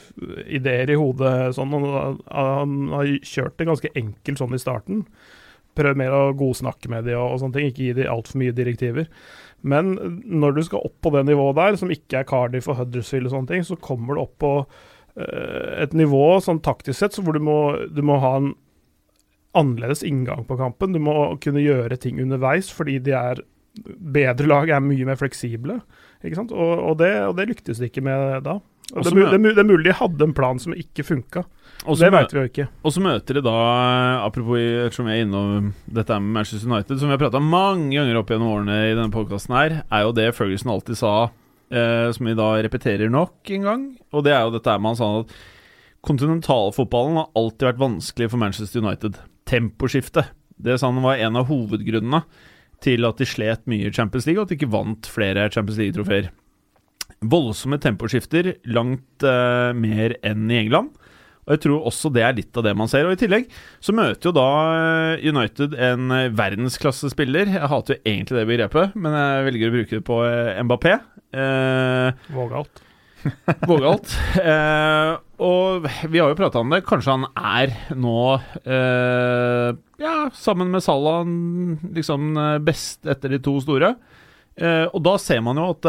[0.49, 1.35] ideer i hodet.
[1.57, 1.75] Sånn.
[1.77, 5.05] Han, han har kjørt det ganske enkelt sånn i starten.
[5.77, 8.55] Prøv mer å godsnakke med de og, og sånne ting, ikke gi de altfor mye
[8.57, 9.09] direktiver.
[9.67, 13.29] Men når du skal opp på det nivået der, som ikke er Cardiff og Huddersfield
[13.29, 17.25] og sånne ting, så kommer du opp på eh, et nivå sånn taktisk sett så
[17.25, 17.59] hvor du må,
[17.89, 18.53] du må ha en
[19.57, 20.93] annerledes inngang på kampen.
[20.93, 23.41] Du må kunne gjøre ting underveis, fordi de er
[23.85, 25.79] bedre lag er mye mer fleksible.
[26.25, 26.53] Ikke sant?
[26.53, 28.57] Og, og, det, og det lyktes de ikke med da.
[28.87, 31.43] Det, det, er mulig de hadde en plan som ikke funka.
[31.83, 32.67] Det veit vi jo ikke.
[32.87, 33.57] Og så møter de da,
[34.23, 38.19] apropos ettersom jeg er innom dette med Manchester United, som vi har prata mange ganger
[38.19, 41.13] opp gjennom årene i denne podkasten her, er jo det Ferguson alltid sa,
[41.71, 43.85] eh, som vi da repeterer nok en gang.
[44.15, 45.37] Og det er jo dette med han sa at
[46.07, 49.19] kontinentalfotballen har alltid vært vanskelig for Manchester United.
[49.47, 50.29] Temposkifte.
[50.57, 52.23] Det sa han var en av hovedgrunnene
[52.83, 55.79] til at de slet mye i Champions League, og at de ikke vant flere Champions
[55.81, 56.31] League-trofeer.
[57.25, 60.93] Voldsomme temposkifter, langt eh, mer enn i England.
[61.47, 63.07] Og jeg tror også det er litt av det man ser.
[63.07, 63.45] Og i tillegg
[63.79, 64.47] så møter jo da
[65.15, 67.53] eh, United en eh, verdensklassespiller.
[67.55, 70.97] Jeg hater jo egentlig det begrepet, men jeg velger å bruke det på eh, Mbappé.
[71.31, 72.83] Eh, Vågalt.
[73.71, 74.11] Vågalt.
[74.43, 75.13] Eh,
[75.47, 76.83] og vi har jo prata om det.
[76.87, 78.19] Kanskje han er nå
[78.61, 79.71] eh,
[80.03, 81.23] Ja, sammen med Salah
[81.95, 82.35] liksom
[82.67, 83.95] best etter de to store.
[84.59, 85.87] Eh, og da ser man jo at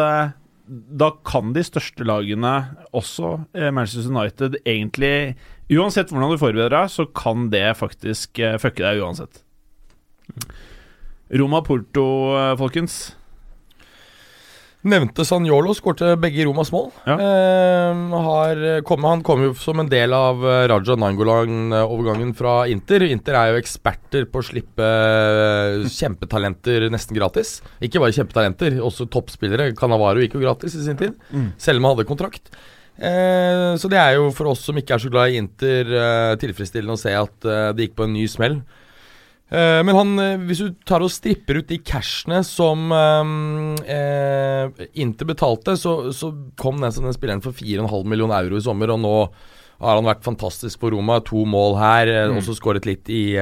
[0.68, 2.54] da kan de største lagene,
[2.96, 5.36] også eh, Manchester United, egentlig
[5.68, 9.42] Uansett hvordan du forbereder deg, så kan det faktisk eh, fucke deg uansett.
[11.28, 12.06] Roma-Porto,
[12.38, 13.17] eh, folkens.
[14.88, 16.88] Nevnte Sanjolo, skårte begge Romas mål.
[17.06, 17.16] Ja.
[17.20, 23.04] Eh, har kom, han kom jo som en del av eh, Raja Nangolan-overgangen fra Inter.
[23.08, 27.58] Inter er jo eksperter på å slippe eh, kjempetalenter nesten gratis.
[27.84, 29.70] Ikke bare kjempetalenter, også toppspillere.
[29.78, 31.52] Canavaro gikk jo gratis i sin tid, Mm.
[31.60, 32.48] selv om han hadde kontrakt.
[32.98, 36.34] Eh, så det er jo for oss som ikke er så glad i Inter, eh,
[36.40, 38.60] tilfredsstillende å se at eh, det gikk på en ny smell.
[39.48, 44.68] Eh, men han, eh, hvis du tar og stripper ut de cashene som uh,
[45.00, 49.00] Inter betalte, så, så kom den, den spilleren for 4,5 millioner euro i sommer, og
[49.00, 49.14] nå
[49.78, 51.20] har han vært fantastisk for Roma.
[51.28, 52.40] To mål her, Mm.
[52.42, 53.38] også skåret litt i,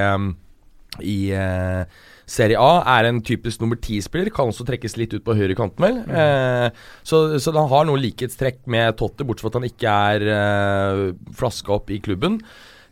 [1.00, 1.16] i
[2.26, 2.82] Serie A.
[2.98, 6.00] Er en typisk nummer ti-spiller, kan også trekkes litt ut på høyrekanten, vel.
[6.10, 6.68] Eh,
[7.06, 11.02] så, så han har noe likhetstrekk med Totte, bortsett fra at han ikke er eh,
[11.38, 12.40] flaska opp i klubben.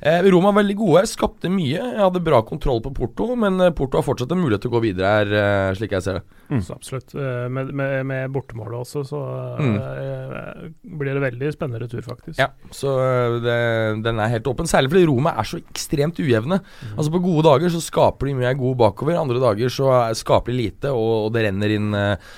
[0.04, 1.78] Eh, Roma er veldig gode, skapte mye.
[1.80, 4.74] Jeg hadde bra kontroll på Porto, men eh, Porto har fortsatt en mulighet til å
[4.76, 6.24] gå videre her, eh, slik jeg ser det.
[6.60, 7.14] Så absolutt.
[7.50, 9.20] Med, med, med bortemålet også, så
[9.54, 9.76] Mm.
[9.80, 10.68] eh,
[11.00, 12.36] blir det veldig spennende retur, faktisk.
[12.38, 12.92] Ja, så
[13.40, 14.68] det, den er helt åpen.
[14.68, 16.60] Særlig fordi Roma er så ekstremt ujevne.
[16.98, 20.52] Altså På gode dager så skaper de mye god bakover, andre dager så er- skaper
[20.52, 21.90] de lite, og, og det renner inn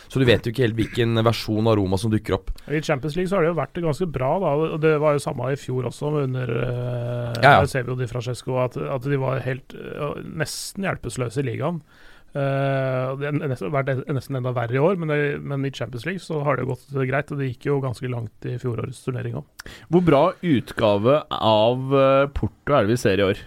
[0.09, 2.51] Så du vet jo ikke helt hvilken versjon av Roma som dukker opp.
[2.71, 4.55] I Champions League så har det jo vært ganske bra, da.
[4.77, 8.59] og Det var jo samme i fjor også, under uh, Ja, vi jo Di Francesco,
[8.63, 11.81] at, at de var helt eh, nesten hjelpeløse i ligaen.
[12.37, 16.21] Uh, det har vært nesten enda verre i år, men, det, men i Champions League
[16.21, 17.33] så har det jo gått greit.
[17.33, 19.69] Og det gikk jo ganske langt i fjorårets turnering òg.
[19.89, 23.41] Hvor bra utgave av eh, Porto er det vi ser i år?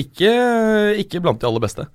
[0.00, 0.32] Ikke,
[1.02, 1.86] ikke blant de aller beste,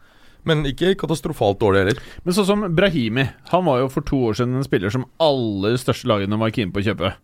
[0.47, 2.01] men ikke katastrofalt dårlig heller.
[2.23, 3.27] Men sånn som Brahimi.
[3.51, 6.55] Han var jo for to år siden en spiller som alle de største lagene var
[6.55, 7.15] keen på å kjøpe.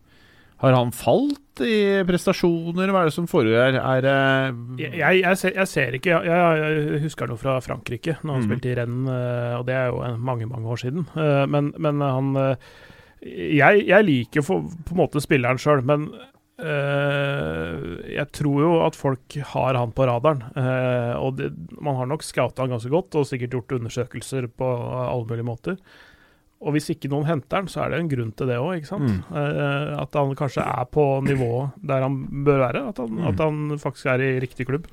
[0.62, 2.92] Har han falt i prestasjoner?
[2.94, 3.78] Hva er det som foregår?
[3.80, 8.20] Er eh, Jeg, jeg, jeg, ser, jeg ser ikke jeg, jeg, husker noe fra Frankrike,
[8.22, 8.48] når han mm.
[8.50, 11.08] spilte i Rennes, eh, og det er jo mange, mange år siden.
[11.18, 12.70] Eh, Men, men han eh,
[13.22, 16.12] jeg, jeg liker for, på en måte spilleren sjøl, men
[16.62, 20.44] Uh, jeg tror jo at folk har han på radaren.
[20.54, 21.48] Uh, og det,
[21.82, 25.80] man har nok scouta han ganske godt, og sikkert gjort undersøkelser på alle mulige måter.
[26.62, 28.88] Og hvis ikke noen henter han, så er det en grunn til det òg, ikke
[28.92, 29.10] sant.
[29.10, 29.22] Mm.
[29.34, 32.88] Eh, at han kanskje er på nivået der han bør være.
[32.90, 33.28] At han, Mm.
[33.32, 34.86] at han faktisk er i riktig klubb.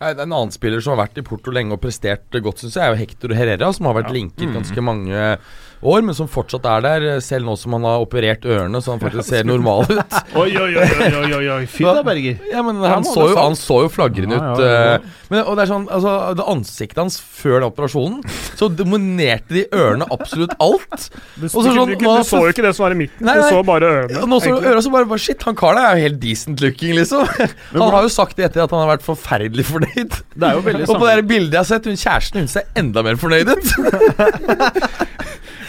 [0.00, 2.56] Nei, det er En annen spiller som har vært i Porto lenge og prestert godt,
[2.64, 4.16] syns jeg, er jo Hector Herrera, som har vært Ja.
[4.16, 4.54] linket Mm.
[4.54, 5.38] ganske mange
[5.82, 9.00] år, men som fortsatt er der, selv nå som han har operert ørene, så han
[9.04, 10.16] faktisk ser normal ut.
[10.40, 11.62] Oi, oi, oi, oi, oi, oi.
[11.70, 12.36] Fy da, Berger.
[12.52, 14.60] Ja, men Ja, han så, jo, han så jo flagrende Ja, ut.
[14.62, 14.94] ja, ja.
[15.00, 18.20] eh, Men, og det er sånn, altså, det Ansiktet hans før den operasjonen,
[18.60, 21.08] så dominerte de ørene absolutt alt.
[21.40, 23.36] Du, så du, sånn, du, du, så jo ikke det som var i midten, Nei,
[23.40, 24.24] du så bare ørene.
[24.30, 24.70] Nå så egentlig.
[24.74, 27.24] øra så bare, bare Shit, han karen er jo helt decent looking, liksom.
[27.74, 30.18] Han har jo sagt det etter at han har vært forferdelig fornøyd.
[30.34, 32.68] Det er jo veldig Og på det bildet jeg har sett, hun kjæresten hun ser
[32.80, 33.66] enda mer fornøyd ut.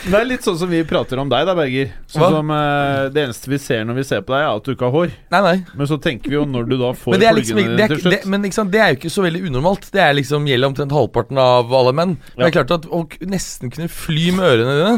[0.02, 1.92] Det er litt sånn som vi prater om deg, da, Berger.
[2.10, 4.74] Sånn som uh, Det eneste vi ser når vi ser på deg, er at du
[4.74, 5.16] ikke har hår.
[5.34, 5.56] Nei, nei.
[5.78, 8.16] Men så tenker vi jo når du da får liksom pluggene er, dine til slutt.
[8.16, 9.90] det, men liksom, det er jo ikke så veldig unormalt.
[9.94, 12.16] Det er liksom gjelder omtrent halvparten av alle menn.
[12.34, 14.96] Men det er klart at å nesten kunne fly med ørene dine,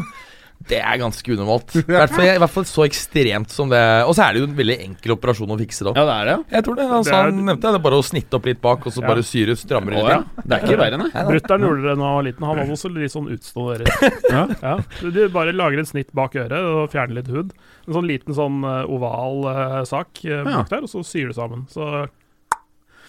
[0.64, 1.74] det er ganske unormalt.
[1.82, 4.46] I hvert fall, I hvert fall så ekstremt som det Og så er det jo
[4.48, 5.98] en veldig enkel operasjon å fikse det opp.
[6.00, 6.36] Ja, det er det.
[6.56, 6.86] Jeg tror det.
[6.88, 7.72] Er- han nevnte det.
[7.74, 9.08] Det er bare å snitte opp litt bak, og så Ja.
[9.10, 10.14] bare syre strammere Å, litt.
[10.14, 10.44] ja.
[10.48, 11.10] Det er ikke verre, nei.
[11.12, 12.48] Brutter'n gjorde det da han var liten.
[12.48, 14.56] Han hadde også litt sånn utstående ører.
[14.64, 14.78] Ja.
[15.02, 17.52] Du, du bare lager et snitt bak øret og fjerner litt hud.
[17.88, 20.46] En sånn liten sånn eh, oval uh, sak Ja.
[20.48, 21.68] bak der, og så syr du sammen.
[21.68, 22.08] Så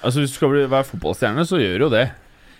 [0.05, 2.11] Altså, Hvis du skal bli, være fotballstjerne, så gjør du jo det.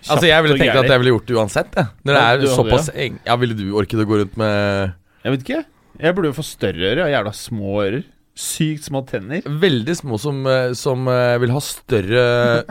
[0.09, 1.77] Altså Jeg ville tenkt at jeg ville gjort det uansett.
[1.79, 1.85] Ja.
[2.05, 5.47] Når det er såpass eng Ja, Ville du orket å gå rundt med Jeg vet
[5.47, 5.63] ikke.
[6.01, 7.07] Jeg burde jo få større ører.
[7.13, 8.03] Jævla små ører.
[8.35, 9.45] Sykt små tenner.
[9.47, 12.23] veldig små som, eh, som eh, vil ha større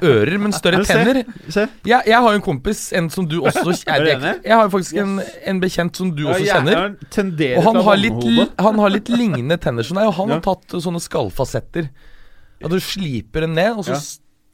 [0.04, 0.92] ører, men større se.
[0.92, 1.22] tenner?
[1.48, 1.62] Se.
[1.88, 4.10] Jeg, jeg har jo en kompis, en som du også kjenner.
[4.12, 5.14] jeg, jeg har jo faktisk en,
[5.48, 6.92] en bekjent som du også kjenner.
[7.56, 10.76] Og han har, litt, han har litt lignende tenner som deg, og han har tatt
[10.84, 11.88] sånne skallfasetter.
[12.60, 14.02] At du sliper den ned, og så Ja.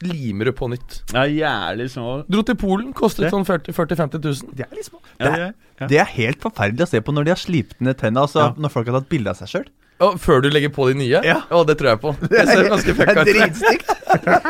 [0.02, 1.00] Limer du på nytt.
[1.12, 2.14] Ja, jævlig små.
[2.30, 3.32] Dro til Polen, kostet Det.
[3.34, 4.54] sånn 40 40 000-50 000.
[4.56, 5.00] Det er litt små.
[5.18, 5.86] Ja, Det er, ja.
[5.92, 8.24] det er helt forferdelig å se på når de har slipt ned tenna.
[8.26, 8.54] Altså Ja.
[8.56, 9.68] når folk har tatt bilde av seg sjøl.
[10.16, 11.20] Før du legger på de nye?
[11.28, 11.42] Ja.
[11.52, 12.14] Å, det tror jeg på.
[12.24, 13.28] Det ser ganske fucka ut.
[13.28, 13.90] dritstygt.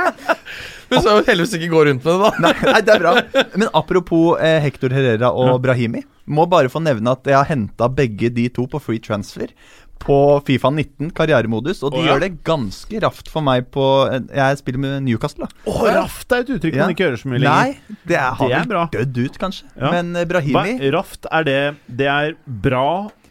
[0.90, 2.30] Men så heldigvis ikke gå rundt med det, da.
[2.42, 3.12] Nei, nei, det er bra.
[3.58, 6.02] Men apropos eh, Hector Herrera og Brahimi.
[6.30, 9.50] Må bare få nevne at jeg har henta begge de to på free transfer
[10.00, 10.16] på
[10.48, 12.12] Fifa 19 karrieremodus, og de oh, ja.
[12.14, 15.64] gjør det ganske raft for meg på eh, Jeg spiller med Newcastle, da.
[15.70, 16.86] Oh, raft er et uttrykk Ja.
[16.86, 17.74] man ikke hører så mye lenger.
[17.74, 19.66] Nei, det er, har Det er vel dødd ut, kanskje.
[19.76, 19.90] Ja.
[19.96, 21.58] Men Brahimi Hva, raft, er det
[22.00, 22.86] Det er bra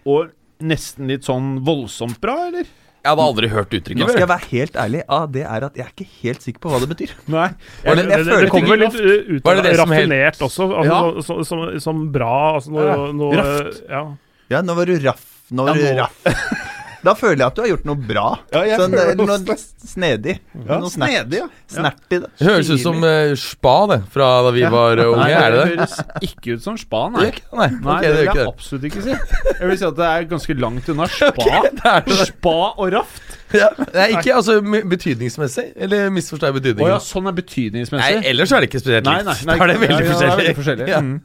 [0.09, 0.29] og
[0.59, 2.67] nesten litt sånn voldsomt bra, eller?
[2.99, 5.01] Jeg hadde aldri hørt uttrykket Nå skal jeg være helt ærlig.
[5.07, 7.13] Ah, det er at jeg er ikke helt sikker på hva det betyr.
[7.31, 7.45] Nei.
[7.85, 10.43] jeg, det- jeg det, føler det kommer vel litt ut av det det raffinert helt-
[10.49, 10.67] også.
[10.67, 10.99] Altså, Ja.
[10.99, 12.33] så, så, som, som bra.
[12.59, 13.79] Altså noe, noe Raft.
[13.87, 14.03] Ja.
[14.51, 15.28] Ja, nå var du raff.
[15.51, 16.67] Nå var Ja, raff.
[16.99, 18.23] Da føler jeg at du har gjort noe bra.
[18.51, 19.55] Ja, jeg sånn, føler noe, noe
[19.87, 20.33] snedig.
[20.65, 21.45] Ja, noe snert, snedig, ja.
[21.71, 22.17] Snertig.
[22.25, 22.31] da.
[22.41, 25.21] Det høres ut som uh, spa, det, fra da vi var uh, unge.
[25.23, 25.69] Nei, er det det?
[25.77, 25.95] høres
[26.27, 27.29] ikke ut som spa, nei.
[27.31, 28.47] ikke det, Nei, Nei, ok, det det vil jeg det.
[28.51, 29.15] absolutt ikke si.
[29.53, 31.47] Jeg vil si at det er ganske langt unna spa.
[31.69, 32.17] det er det.
[32.33, 33.37] Spa og raft.
[33.55, 33.69] Ja.
[33.95, 36.83] Nei, ikke altså betydningsmessig, eller misforstår jeg betydningen?
[36.83, 36.91] betydningen?
[36.91, 38.19] ja, sånn er Nei, betydningsmessig.
[38.33, 39.31] ellers er det ikke spesielt Nei, likt.
[39.31, 40.19] nei, nei, Da er det veldig ja, ja, forskjellig.
[40.19, 40.91] det er veldig forskjellig.
[40.91, 40.99] Ja.
[41.07, 41.15] Mm.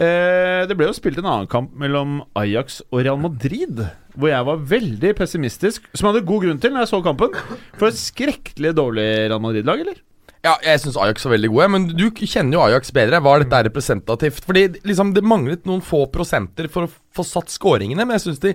[0.00, 3.82] Eh, det ble jo spilt en annen kamp mellom Ajax og Real Madrid,
[4.16, 7.36] hvor jeg var veldig pessimistisk, som jeg hadde god grunn til når jeg så kampen.
[7.76, 9.98] For et skrekkelig dårlig Real Madrid-lag, eller?
[10.40, 13.20] Ja, jeg syns Ajax var veldig gode, men du kjenner jo Ajax bedre.
[13.20, 14.46] Var dette representativt?
[14.48, 18.40] Fordi liksom det manglet noen få prosenter for å få satt skåringene, men jeg syns
[18.46, 18.54] de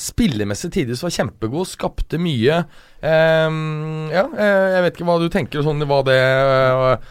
[0.00, 2.64] spillemessig tidvis var kjempegode, skapte mye.
[3.06, 7.08] Ehm, ja, eh, jeg vet ikke hva du tenker sånn hva det eh,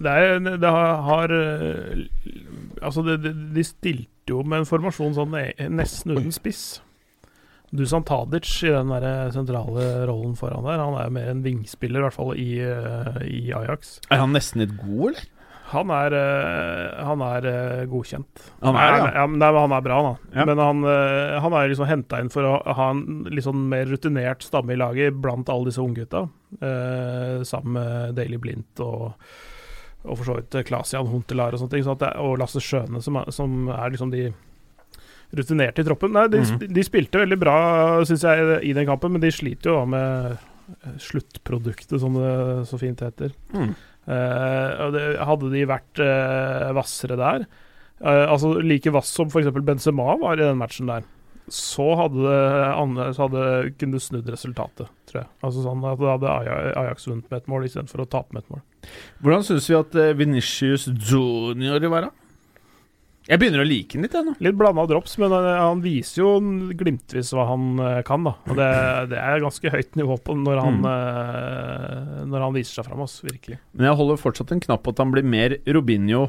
[0.00, 1.34] Det, er, det har, har
[2.84, 6.64] Altså, det, det, de stilte jo med en formasjon sånn eh, nesten uten spiss.
[7.74, 10.78] Dusan Tadic i den der sentrale rollen foran der.
[10.78, 13.98] Han er jo mer en vingspiller, i hvert fall i, eh, i Ajax.
[14.14, 15.30] Er han nesten litt god, eller?
[15.72, 18.42] Han er, eh, han er eh, godkjent.
[18.62, 19.06] Han er ja.
[19.16, 19.24] ja.
[19.26, 20.12] nei, men han er bra, da.
[20.36, 20.44] Ja.
[20.50, 23.88] Men han, eh, han er liksom henta inn for å ha en litt sånn mer
[23.90, 26.26] rutinert stamme i laget blant alle disse unggutta.
[26.60, 29.16] Eh, sammen med Daily Blindt og,
[30.04, 31.84] og for så vidt Klasian Huntelar og sånne ting.
[31.86, 34.28] Så det, og Lasse Skjøne, som er, som er liksom de
[35.34, 36.12] rutinerte i troppen.
[36.14, 36.74] Nei, de, mm -hmm.
[36.74, 37.56] de spilte veldig bra,
[38.04, 40.36] syns jeg, i den kampen, men de sliter jo da med
[40.84, 43.32] eh, sluttproduktet, som det så fint heter.
[43.52, 43.74] Mm.
[44.04, 47.46] Uh, det, hadde de vært uh, hvassere der,
[48.04, 49.48] uh, altså like vass som f.eks.
[49.64, 51.06] Benzema var i den matchen der,
[51.48, 55.28] så hadde det så hadde kunne snudd resultatet, tror jeg.
[55.44, 56.36] Altså sånn at Da hadde
[56.76, 58.62] Ajax vunnet med et mål istedenfor å tape med et mål.
[59.24, 62.10] Hvordan syns vi at uh, Venitius Junior vil være?
[63.24, 64.34] Jeg begynner å like den litt, jeg nå.
[64.44, 66.32] Litt blanda drops, men han, han viser jo
[66.76, 68.34] glimtvis hva han eh, kan, da.
[68.52, 68.66] Og det,
[69.14, 70.88] det er ganske høyt nivå på når han, Mm.
[70.90, 73.56] eh, når han viser seg fram oss, virkelig.
[73.72, 76.26] Men jeg holder fortsatt en knapp på at han blir mer Robinho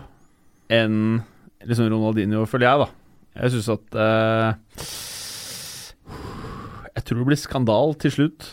[0.71, 1.19] enn
[1.67, 2.87] liksom Ronaldinho, føler jeg, da.
[3.41, 4.55] Jeg syns at uh,
[6.95, 8.47] Jeg tror det blir skandal til slutt.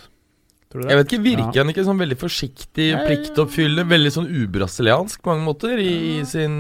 [0.73, 0.91] Tror du det?
[0.95, 3.07] Jeg vet ikke, Virker han ikke sånn veldig forsiktig, Ja, ja, ja.
[3.11, 6.55] pliktoppfyllende, veldig sånn ubrasiliansk på mange måter i, i sin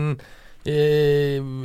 [0.69, 0.75] i,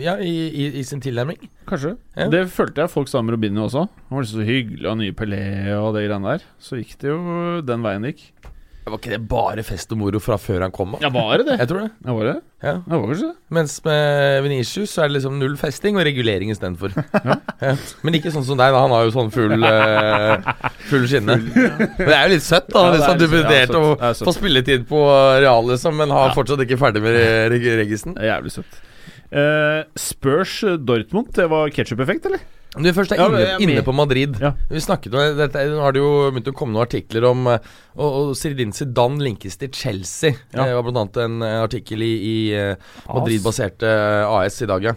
[0.02, 1.38] Ja, i, i, i sin tilnærming?
[1.70, 1.92] Kanskje.
[2.18, 2.30] Ja.
[2.34, 3.84] Det følte jeg folk sa med Robinho også.
[4.10, 5.42] Han var så hyggelig og nye Pelé
[5.76, 6.48] og det greiene der.
[6.64, 7.20] Så gikk det jo
[7.68, 8.54] den veien det gikk.
[8.88, 10.94] Var ikke det bare fest og moro fra før han kom?
[10.96, 11.00] da?
[11.06, 11.58] Ja, var det det?
[11.62, 11.90] Jeg tror det.
[12.06, 12.36] Ja, var det?
[12.64, 12.74] Ja.
[12.88, 13.30] Ja, var det.
[13.58, 16.96] Mens med Venitius så er det liksom null festing og regulering istedenfor.
[17.68, 17.74] ja.
[18.08, 18.82] Men ikke sånn som deg, da.
[18.86, 20.52] Han har jo sånn full uh,
[20.90, 21.38] Full skinne.
[21.44, 22.86] Men det er jo litt søtt, da.
[22.96, 23.22] Ja, søtt.
[23.26, 24.28] debutert Ja, og er søtt.
[24.30, 25.04] få spilletid på
[25.44, 26.36] Real, liksom, men har Ja.
[26.38, 27.18] fortsatt ikke ferdig med
[27.54, 28.18] reg regisen.
[28.18, 28.84] Er jævlig søtt.
[29.28, 32.40] Uh, Spurs eh, Dortmund, det var ketsjup-effekt, eller?
[32.84, 34.54] Du først er inne, er inne på Madrid Ja.
[34.70, 37.72] Vi snakket om dette, Nå har det jo begynt å komme noen artikler om eh,
[37.96, 40.36] Og, og Sirdin Zidane linkes til Chelsea.
[40.54, 40.68] Ja.
[40.68, 44.96] Det var annet en eh, artikkel i, i eh, Madrid-baserte eh, AS i dag, ja.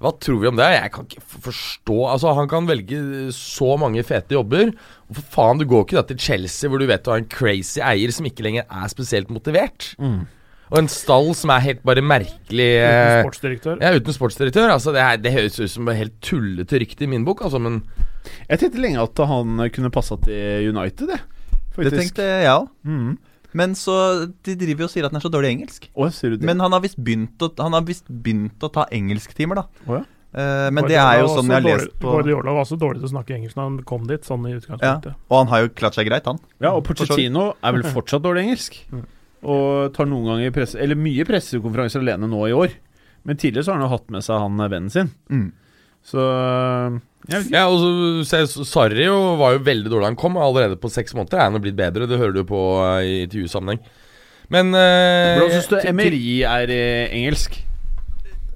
[0.00, 0.66] Hva tror vi om det?
[0.72, 3.00] Jeg kan ikke forstå Altså Han kan velge
[3.36, 4.72] så mange fete jobber.
[5.10, 7.28] Hvorfor for faen, du går ikke da til Chelsea hvor du vet du har en
[7.28, 9.90] crazy eier som ikke lenger er spesielt motivert.
[10.70, 13.80] Og en stall som er helt bare merkelig Uten eh, sportsdirektør.
[13.82, 14.70] ja, uten sportsdirektør.
[14.70, 17.58] Altså, det, er, det høres ut som et helt tullete rykte i min bok, altså,
[17.58, 17.82] men
[18.46, 21.26] Jeg tenkte lenge at han kunne passa til United, jeg.
[21.80, 22.70] Det tenkte jeg òg.
[22.84, 23.18] Mm.
[23.56, 23.96] Men så
[24.46, 25.90] De driver jo og sier at han er så dårlig i engelsk.
[25.94, 26.46] Oh, sier du det?
[26.46, 29.86] Men han har visst begynt å, han har visst begynt å ta engelsktimer, da.
[29.88, 30.06] Oh, ja.
[30.30, 33.08] Uh, men det er jo sånn jeg har lest på Guardiola var så dårlig til
[33.08, 34.60] å snakke engelsk når han kom dit, sånn i ja.
[34.60, 35.16] utgangspunktet.
[35.26, 36.38] Og han har jo klart seg greit, han.
[36.62, 37.48] Ja, og Porcettino.
[37.66, 38.78] Er vel fortsatt dårlig engelsk.
[39.40, 42.74] Og tar noen ganger presse, eller mye pressekonferanser alene nå i år.
[43.28, 45.10] Men tidligere så har han jo hatt med seg han eh, vennen sin.
[45.32, 45.48] Mm.
[46.10, 46.26] Så
[47.28, 47.48] jeg.
[47.52, 47.82] Ja, og
[48.24, 50.38] så Sarri jo var jo veldig dårlig da han kom.
[50.40, 52.08] Allerede på seks måneder er han blitt bedre.
[52.08, 53.82] Det hører du på eh, i intervjusammenheng.
[54.50, 57.60] Men eh, Hvordan syns du Emery er engelsk?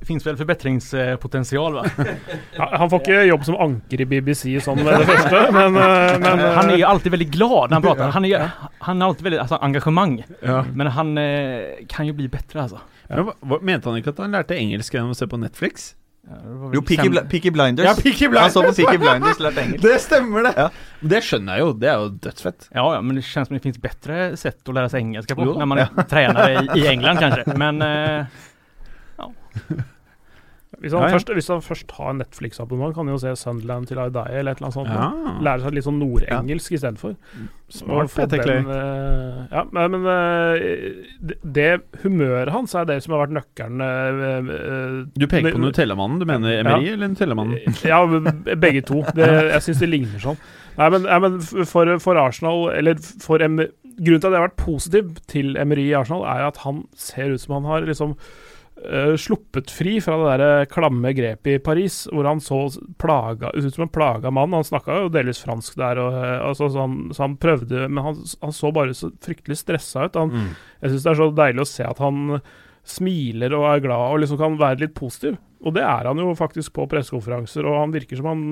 [0.04, 1.84] Finns väl förbättringspotential va?
[2.56, 6.18] Ja, han får ikke jobb som anker i BBC sånn med det første, men, eh,
[6.22, 8.12] men eh, Han er jo alltid veldig glad når han prater.
[8.14, 8.46] Han er,
[8.88, 10.16] han har alltid veldig altså, engagemang.
[10.44, 10.60] Ja.
[10.74, 12.82] Men han eh, kan jo bli bättre altså.
[13.08, 15.92] Men, hva- hva, mente han ikke at han lærte engelsk gjennom å se på Netflix?
[16.24, 16.38] Ja,
[16.72, 17.84] Jo, Peaky, Bl Peaky Blinders.
[17.84, 19.82] Ja, Peaky Han så på Peaky Blinders, lærte engelsk.
[19.84, 20.54] Det stemmer, det!
[20.56, 20.68] Ja.
[21.14, 21.72] Det skjønner jeg jo.
[21.82, 22.68] Det er jo dødsfett.
[22.70, 25.48] Ja, ja, men det kjennes som det fins bedre sett å lære seg engelsk på
[25.50, 25.88] Jo, når man ja.
[26.08, 27.56] trener i, i England kanskje.
[27.64, 28.40] Men eh,
[30.84, 31.14] hvis, han Ja, ja.
[31.16, 34.60] Først, hvis han først har Netflix-abonnement, kan han jo se Sunderland til Aidai eller et
[34.60, 34.92] eller annet sånt.
[34.92, 35.34] Ja.
[35.48, 37.14] Lære seg litt sånn nordengelsk istedenfor.
[37.74, 38.60] Smart, Og få Petter Clay.
[38.60, 41.70] den, eh, ja, men, men eh, det,
[42.04, 46.20] humøret hans er det som har vært nøkkelen eh, Du peker på Nutellamannen.
[46.20, 46.92] Du mener Emery Ja.
[46.98, 47.80] eller Nutellamannen?
[47.88, 48.02] Ja,
[48.60, 49.00] begge to.
[49.16, 50.38] Det, jeg syns det ligner sånn.
[50.76, 54.48] Nei, men, nei, men for, for Arsenal, eller for Emery Grunnen til at jeg har
[54.48, 58.16] vært positiv til Emery i Arsenal, er at han ser ut som han har liksom
[58.84, 62.58] eh, sluppet fri fra det der klamme grepet i Paris, hvor han så
[63.00, 64.52] plaga, ut som en plaga mann.
[64.56, 68.04] Han snakka jo delvis fransk der, og, eh, altså, så, han, så han prøvde Men
[68.04, 70.14] han, han så bare så fryktelig stressa ut.
[70.20, 70.54] Han, Mm.
[70.82, 72.40] jeg syns det er så deilig å se at han
[72.84, 75.36] smiler og er glad og liksom kan være litt positiv.
[75.64, 78.42] Og det er han jo faktisk på pressekonferanser, og han virker som han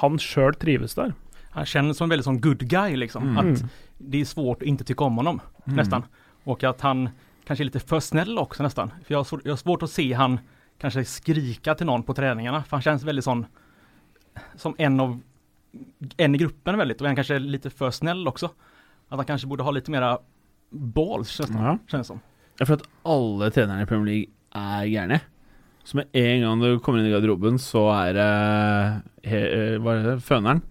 [0.00, 1.14] han sjøl trives der.
[1.54, 3.32] han kjennes som en veldig sånn good guy liksom.
[3.32, 3.38] Mm.
[3.38, 3.62] At
[3.98, 6.04] det er svårt å ikke tykke om honom nesten.
[6.46, 7.08] Og at han
[7.50, 8.88] kanske lite för snäll också nästan.
[9.04, 10.40] För jag har, svårt, jag har svårt att se han
[10.78, 12.62] kanske skrika till någon på träningarna.
[12.62, 13.46] För han känns väldigt sån
[14.56, 15.20] som en av
[16.16, 18.46] en i gruppen väldigt och en kanske är lite för snäll också.
[19.08, 20.18] Att han kanske borde ha lite mera
[20.70, 21.78] balls nästan, Ja.
[21.90, 22.20] känns som.
[22.58, 25.20] Ja, for at alle trenerne i Premier League er gærne.
[25.84, 28.30] Så med en gang du kommer inn i garderoben, så er det
[29.30, 29.40] he,
[29.78, 30.22] Hva er det?
[30.22, 30.62] Føneren.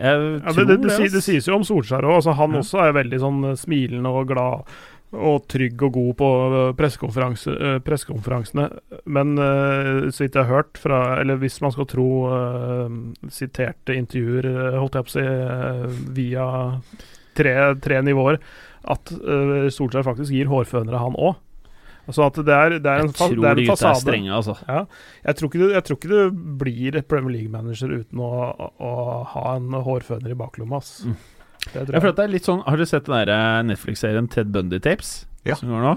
[0.00, 2.14] Jeg Ja, tror det, det, det, det sies jo om Solskjær òg.
[2.18, 2.58] Altså, han Ja.
[2.62, 4.64] også er veldig sånn eh, smilende og glad
[5.10, 8.66] og trygg og god på eh, eh, pressekonferansene.
[9.10, 12.08] Men eh, så vidt jeg har hørt fra Eller hvis man skal tro
[13.30, 14.46] siterte intervjuer,
[14.78, 15.26] holdt jeg på å si,
[16.14, 16.46] via
[17.36, 18.40] tre, tre nivåer,
[18.90, 19.12] at
[19.74, 21.38] Solskjær faktisk gir hårfønere, han òg.
[22.08, 24.56] Altså at det er, det er en, Jeg tror de gutta er strenge, altså.
[24.66, 24.84] Ja,
[25.26, 28.30] jeg tror, ikke du, jeg tror ikke du blir Premier League-manager uten å,
[28.80, 28.94] å
[29.34, 30.80] ha en hårføner i baklomma.
[30.80, 31.12] Altså.
[31.12, 31.39] Mm.
[31.60, 33.58] Det tror Jeg føler at det er litt sånn Har dere sett den der eh,
[33.68, 35.10] Netflix-serien Ted Bundy Tapes?
[35.46, 35.56] Ja.
[35.58, 35.92] Som går nå?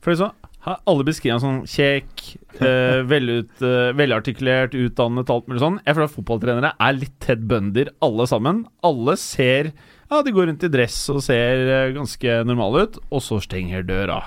[0.00, 2.24] For det sånn Alle beskriver han sånn kjekk,
[2.60, 5.78] eh, velut, eh, velartikulert, utdannet, alt mulig sånn.
[5.86, 8.66] Jeg føler at fotballtrenere er litt Ted Bundy, alle sammen.
[8.84, 9.72] Alle ser
[10.10, 13.86] Ja, de går rundt i dress og ser eh, ganske normale ut, og så stenger
[13.88, 14.20] døra.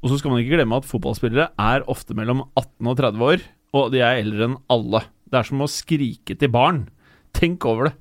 [0.00, 3.48] Og så skal man ikke glemme at fotballspillere er ofte mellom 18 og 30 år,
[3.76, 5.04] og de er eldre enn alle.
[5.30, 6.88] Det er som å skrike til barn.
[7.36, 7.94] Tenk over det.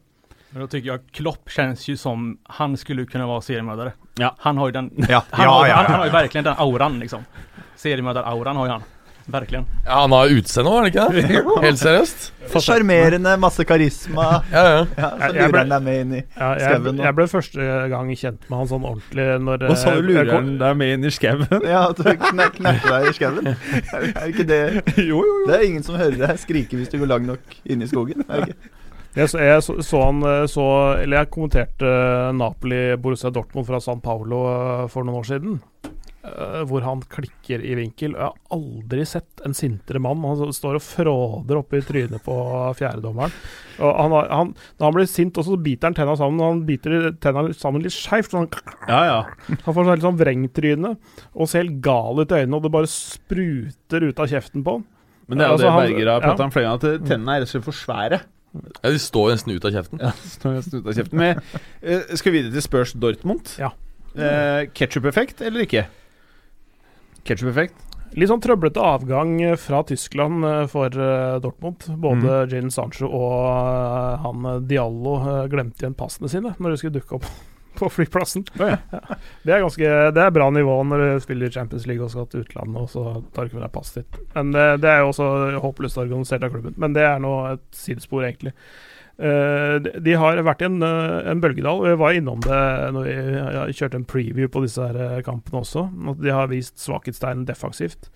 [0.51, 3.91] Men då tycker jag Klopp känns ju som, han skulle kunna vara seriemördare.
[4.15, 4.35] Ja.
[4.39, 5.75] Han har ju den, Ja, han, ja, har, ja.
[5.75, 7.25] Han, han har ju verkligen den auran liksom.
[7.75, 8.83] Seriemördar-auran har ju han.
[9.25, 9.65] Verkligen.
[9.85, 11.65] Ja, han har utseende òg, er det ikke det?
[11.67, 12.23] Helt seriøst?
[12.49, 14.25] Sjarmerende, masse karisma.
[14.49, 14.79] Ja, ja.
[14.97, 18.49] Ja, så lurer han deg med inn i jeg, Skauen, jeg ble første gang kjent
[18.49, 21.45] med han sånn ordentlig når Og så du, lurer han deg med inn i skauen?
[21.61, 23.53] Ja, at du kne knerter deg i skauen.
[23.53, 24.61] Er er ikke det
[25.11, 27.85] jo, jo, Det er ingen som hører deg skrike hvis du går langt nok inn
[27.85, 28.25] i skogen.
[28.25, 28.75] Er det ikke?
[29.17, 30.63] Jeg, så, jeg så, så han eh, så
[31.01, 35.61] Eller jeg kommenterte eh, Napoli-Borussia Dortmund fra San Paulo eh, for noen år siden.
[36.67, 38.11] hvor han klikker i vinkel.
[38.11, 40.19] Jeg har aldri sett en sintere mann.
[40.27, 42.35] Han står og fråder oppe i trynet på
[42.77, 43.31] fjerdedommeren.
[43.79, 46.43] Han, han, når han blir sint, også, så biter han tenna sammen.
[46.43, 48.35] Han biter tenna sammen litt skeivt.
[48.37, 48.49] Han,
[48.91, 49.19] Ja, ja.
[49.47, 50.91] han får sånn helt sånn vrengtryne
[51.33, 54.75] og ser helt gal ut i øynene, og det bare spruter ut av kjeften på
[54.77, 54.85] han.
[55.29, 57.41] Men det er jo Altså, det Berger har prata om flere ganger, at tennene er
[57.45, 58.21] rett og slett for svære.
[58.53, 60.01] Ja, De står nesten ut av kjeften.
[60.01, 61.21] Ja, står nesten ut av kjeften.
[61.21, 61.43] Men
[61.81, 63.53] eh, skal vi videre til Spurs Dortmund?
[63.61, 63.73] Ja.
[64.15, 65.85] Eh, Ketchup-effekt eller ikke?
[67.27, 67.85] Ketchup-effekt?
[68.17, 71.85] Litt sånn trøblete avgang eh, fra Tyskland eh, for eh, Dortmund.
[72.01, 75.19] Både Jadon Sancho og han Diallo
[75.51, 77.29] glemte igjen passene sine når de skulle dukke opp
[77.79, 78.43] på flyplassen.
[78.59, 78.77] Oh, ja.
[79.43, 82.27] Det er ganske Det er bra nivå når du spiller i Champions League og skal
[82.31, 83.03] til utlandet, og så
[83.33, 84.21] tar du ikke med deg passet ditt.
[84.35, 85.31] Men det, det er jo også
[85.63, 86.75] håpløst organisert av klubben.
[86.77, 88.53] Men det er nå et sidespor, egentlig.
[89.19, 92.59] Uh, de- de har vært i en, eh, en bølgedal, vi var innom det
[92.95, 93.09] når
[93.67, 95.89] vi kjørte en preview på disse her eh, kampene også.
[96.13, 98.07] At de har vist svakhetstegn defensivt,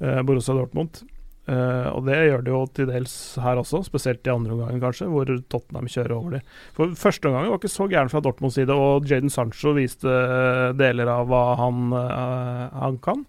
[0.00, 1.02] uh, Borussia Dortmund.
[1.48, 5.08] Eh, og det gjør det jo til dels her også, spesielt i andre omgang, kanskje,
[5.10, 6.50] hvor Tottenham kjører over dem.
[6.76, 10.66] For første omgang var ikke så gæren fra Dortmunds side, og Jaden Sancho viste eh,
[10.78, 13.24] deler av hva han, uh, han kan.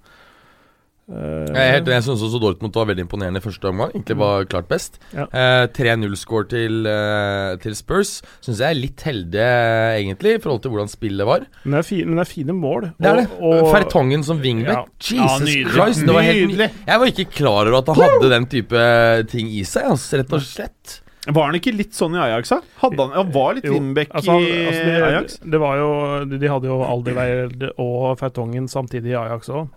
[1.12, 3.92] Eh, Jeg jeg syns også Dortmund var veldig imponerende i første omgang.
[3.92, 5.00] Egentlig var klart best.
[5.16, 5.26] Ja.
[5.34, 10.62] Eh, 3-0-score til, eh, til Spurs syns jeg er litt heldig, eh, egentlig, i forhold
[10.62, 11.46] til hvordan spillet var.
[11.64, 12.82] men, det er fi, men det er fine mål.
[13.00, 13.28] Det er det.
[13.42, 14.88] Og, og, Fertongen som wingback.
[15.12, 15.36] Ja.
[15.42, 15.70] Jesus Ja.
[15.70, 16.72] Christ, det var helt Nydelig.
[16.88, 20.34] Jeg var ikke klar over at han hadde den type ting i seg, altså, rett
[20.34, 21.02] og slett.
[21.28, 22.62] Var han ikke litt sånn i Ajax, da?
[22.82, 25.36] Hadde han, han var litt Wimbeck altså, i altså, det, Ajax?
[25.54, 25.90] Det var jo,
[26.26, 29.68] de, de hadde jo Alderweireld og Fertongen samtidig i Ajax òg.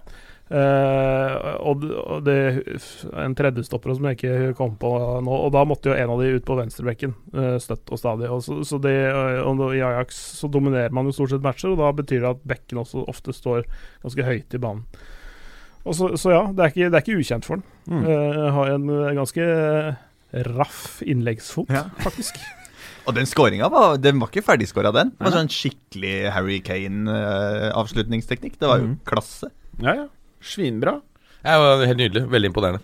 [0.52, 2.36] Og, og det
[3.16, 4.90] en tredjestopper som jeg ikke kom på
[5.24, 5.38] nå.
[5.46, 8.30] Og da måtte jo en av de ut på venstrebekken uh, støtt og stadig.
[8.30, 11.72] Og så, så det, eh, og I Ajax så dominerer man jo stort sett matcher,
[11.72, 13.64] og da betyr det at bekken også ofte står
[14.04, 14.84] ganske høyt i banen.
[15.84, 17.64] Og så, så ja, det er, ikke, det er ikke ukjent for den.
[17.88, 18.04] Mm.
[18.08, 19.48] Uh, har en ganske
[20.54, 21.88] raff innleggsfot, Ja.
[22.04, 22.40] faktisk.
[23.04, 25.10] Og den skåringa var, den var ikke ferdigskåra, den.
[25.12, 28.56] Det var sånn skikkelig Harry Kane-avslutningsteknikk.
[28.56, 29.00] det var jo mm.
[29.04, 29.50] klasse.
[29.84, 30.06] Ja, ja.
[30.44, 30.98] Svinbra.
[31.44, 32.22] Det var helt nydelig.
[32.32, 32.80] Veldig imponerende.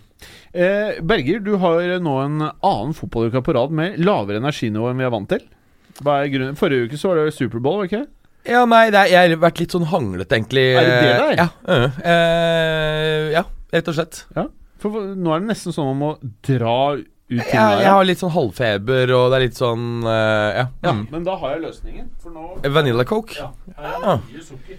[0.53, 5.05] Eh, Berger, du har nå en annen fotballuke på rad med lavere energinivå enn vi
[5.07, 5.45] er vant til.
[6.01, 6.57] Hva er grunnen?
[6.59, 8.03] Forrige uke så var det Superbowl, var det ikke?
[8.51, 10.63] Ja, nei, det er, jeg har vært litt sånn hanglete, egentlig.
[10.77, 11.33] Er det det der?
[11.37, 14.21] Ja, øh, øh, ja rett og slett.
[14.81, 16.11] For hva- nå er det nesten sånn om å
[16.43, 20.65] dra ut Jeg, jeg har litt sånn halvfeber, og det er litt sånn øh, Ja.
[20.83, 21.05] Ja, Mm.
[21.13, 22.09] men da har jeg løsningen.
[22.19, 23.35] For nå Vanilla Coke.
[23.37, 24.17] ja, Ja.
[24.17, 24.77] mye sukker.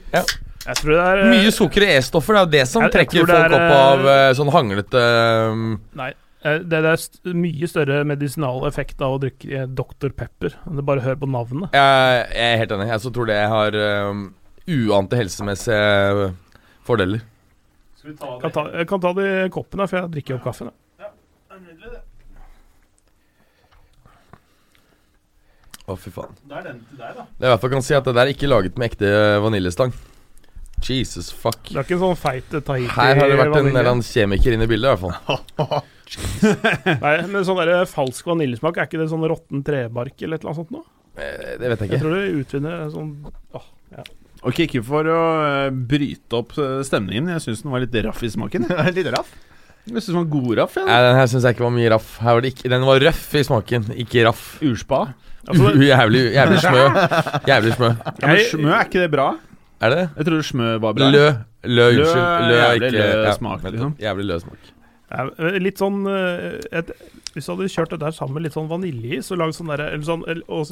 [0.62, 2.90] Jeg tror det er eh, Mye sukker i E-stoffer, det er jo det som Jeg-
[2.90, 5.00] jeg trekker det folk er, opp av øh, øh, sånn hanglete
[5.50, 5.64] um,
[5.98, 6.10] Nei.
[6.44, 10.12] eh, Det, det er st mye større medisinal effekt av å drikke eh, Dr.
[10.14, 10.54] Pepper.
[10.70, 11.74] det bare hør på navnet.
[11.74, 12.86] jeg, jeg er helt enig.
[12.92, 14.22] Jeg så tror det har um,
[14.68, 16.30] uante helsemessige
[16.86, 17.24] fordeler.
[17.98, 20.44] Skal vi ta Kan ta, jeg kan ta det i koppen, for jeg drikker opp
[20.46, 20.70] kaffen.
[20.70, 20.78] jeg.
[25.90, 26.34] Å, fy faen.
[26.46, 27.24] Det er den til deg, da.
[27.26, 29.08] Det jeg i hvert fall kan si at det der er ikke laget med ekte
[29.42, 29.90] vaniljestang.
[30.88, 31.60] Jesus fuck.
[31.68, 34.56] Det er ikke en sånn feit Tahiti Her har det vært en eller annen kjemiker
[34.56, 35.82] inne i bildet, i hvert fall.
[37.04, 40.52] Nei, men sånn der falsk vaniljesmak, er ikke det sånn råtten trebark eller et eller
[40.52, 40.84] annet sånt noe?
[41.16, 41.94] Eh, Det vet jeg ikke.
[41.96, 43.14] Jeg tror det utvinner sånn
[43.56, 43.70] åh,
[44.42, 47.28] Ok, ikke for å eh, bryte opp eh, stemningen.
[47.36, 48.64] Jeg syns den var litt raff i smaken.
[48.96, 49.30] Litt raff.
[49.86, 50.74] Jeg syns den var god raff.
[50.80, 50.86] Ja.
[50.88, 52.08] Nei, Den her syns jeg ikke var mye raff.
[52.22, 54.42] Her var det ikke, den var røff i smaken, ikke raff.
[54.66, 55.00] Urspa.
[55.46, 56.82] Altså, U- jævlig, jævlig smø.
[57.50, 57.88] Jævlig smø.
[58.02, 59.28] Ja, men smø, er ikke det bra?
[59.82, 60.02] Er det?
[60.16, 61.08] Jeg trodde smø var bra.
[61.10, 61.24] Lø.
[61.66, 62.22] Lø, Lø, unnskyld.
[62.22, 63.96] Lø er jævlig ikke lø ja, smak, liksom.
[64.02, 64.70] Jævlig lø smak.
[65.12, 65.24] Ja,
[65.60, 66.90] litt sånn eh, et,
[67.34, 69.90] Hvis du hadde kjørt det der sammen med litt sånn vaniljeis og lagd sånn derre
[70.06, 70.22] sånn,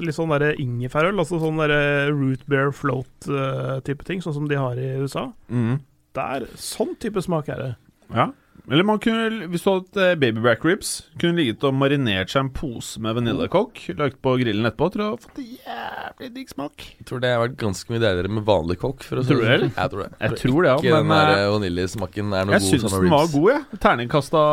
[0.06, 1.82] litt sånn derre ingefærøl, altså sånn derre
[2.14, 5.26] root bear float-type ting, sånn som de har i USA.
[5.52, 5.78] mm.
[6.16, 7.68] Der, Sånn type smak er det.
[8.10, 8.24] Ja.
[8.68, 10.90] Eller man kunne, hvis du hadde eh, baby back ribs,
[11.20, 15.14] kunne ligget og marinert seg en pose med vaniljecoke, lagt på grillen etterpå, tror jeg
[15.14, 16.86] hadde fått jævlig digg smak.
[17.00, 19.06] Jeg tror det har vært ganske mye deiligere med vanlig kokk.
[19.06, 19.74] For å si Tror du det sånn.
[19.76, 20.10] Jeg tror det.
[20.20, 22.74] Jeg tror det, ja, Ikke men den der eh, eh, vaniljesmaken er noe jeg god
[22.74, 23.60] syns sammen den var god, jeg.
[23.60, 23.82] Ja.
[23.86, 24.46] Terningkasta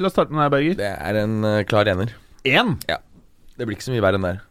[0.00, 0.78] La oss starte med deg, Berger.
[0.80, 2.14] Det er en klar ener.
[2.48, 2.76] Én!
[2.86, 4.46] Det blir ikke så mye verre enn der.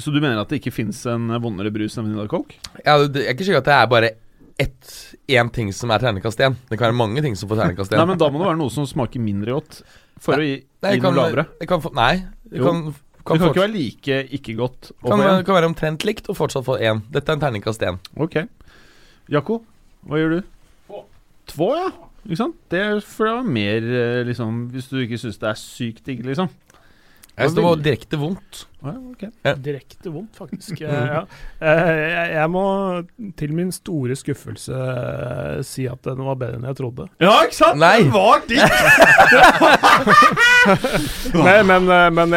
[0.00, 2.56] Så du mener at det ikke fins en vondere brus enn vaniljecoke?
[2.84, 4.12] Ja, det, jeg er ikke sikker at det er bare
[4.60, 4.90] ett
[5.32, 6.56] én ting som er terningkast én.
[6.68, 8.00] Det kan være mange ting som får terningkast én.
[8.02, 9.80] Nei, men da må det være noe som smaker mindre godt,
[10.22, 11.46] for å gi, Nei, gi noe lavere.
[11.60, 15.20] det kan få, nei, det kan, Det kan, kan ikke være like ikke godt kan,
[15.22, 17.04] det kan være omtrent likt og fortsatt få én.
[17.14, 18.00] Dette er en terningkast én.
[18.18, 18.40] Ok.
[19.30, 19.60] Jakko,
[20.08, 20.98] hva gjør du?
[21.52, 21.90] Två, ja.
[22.22, 22.56] Ikke sant?
[22.70, 26.04] Det er for det var mer eh, liksom Hvis du ikke syns det er sykt
[26.06, 26.46] digg, liksom.
[27.32, 28.58] Jeg synes det var direkte vondt.
[28.82, 29.22] Ja, ok.
[29.64, 30.80] Direkte vondt, faktisk.
[30.92, 31.20] Eh, ja.
[31.62, 32.62] Eh, jeg, må
[33.38, 37.06] til min store skuffelse eh, si at den var bedre enn jeg trodde.
[37.22, 37.80] Ja, ikke sant?
[37.80, 38.02] Nei.
[38.02, 38.62] Det var digg!
[41.46, 42.34] Nei, men, men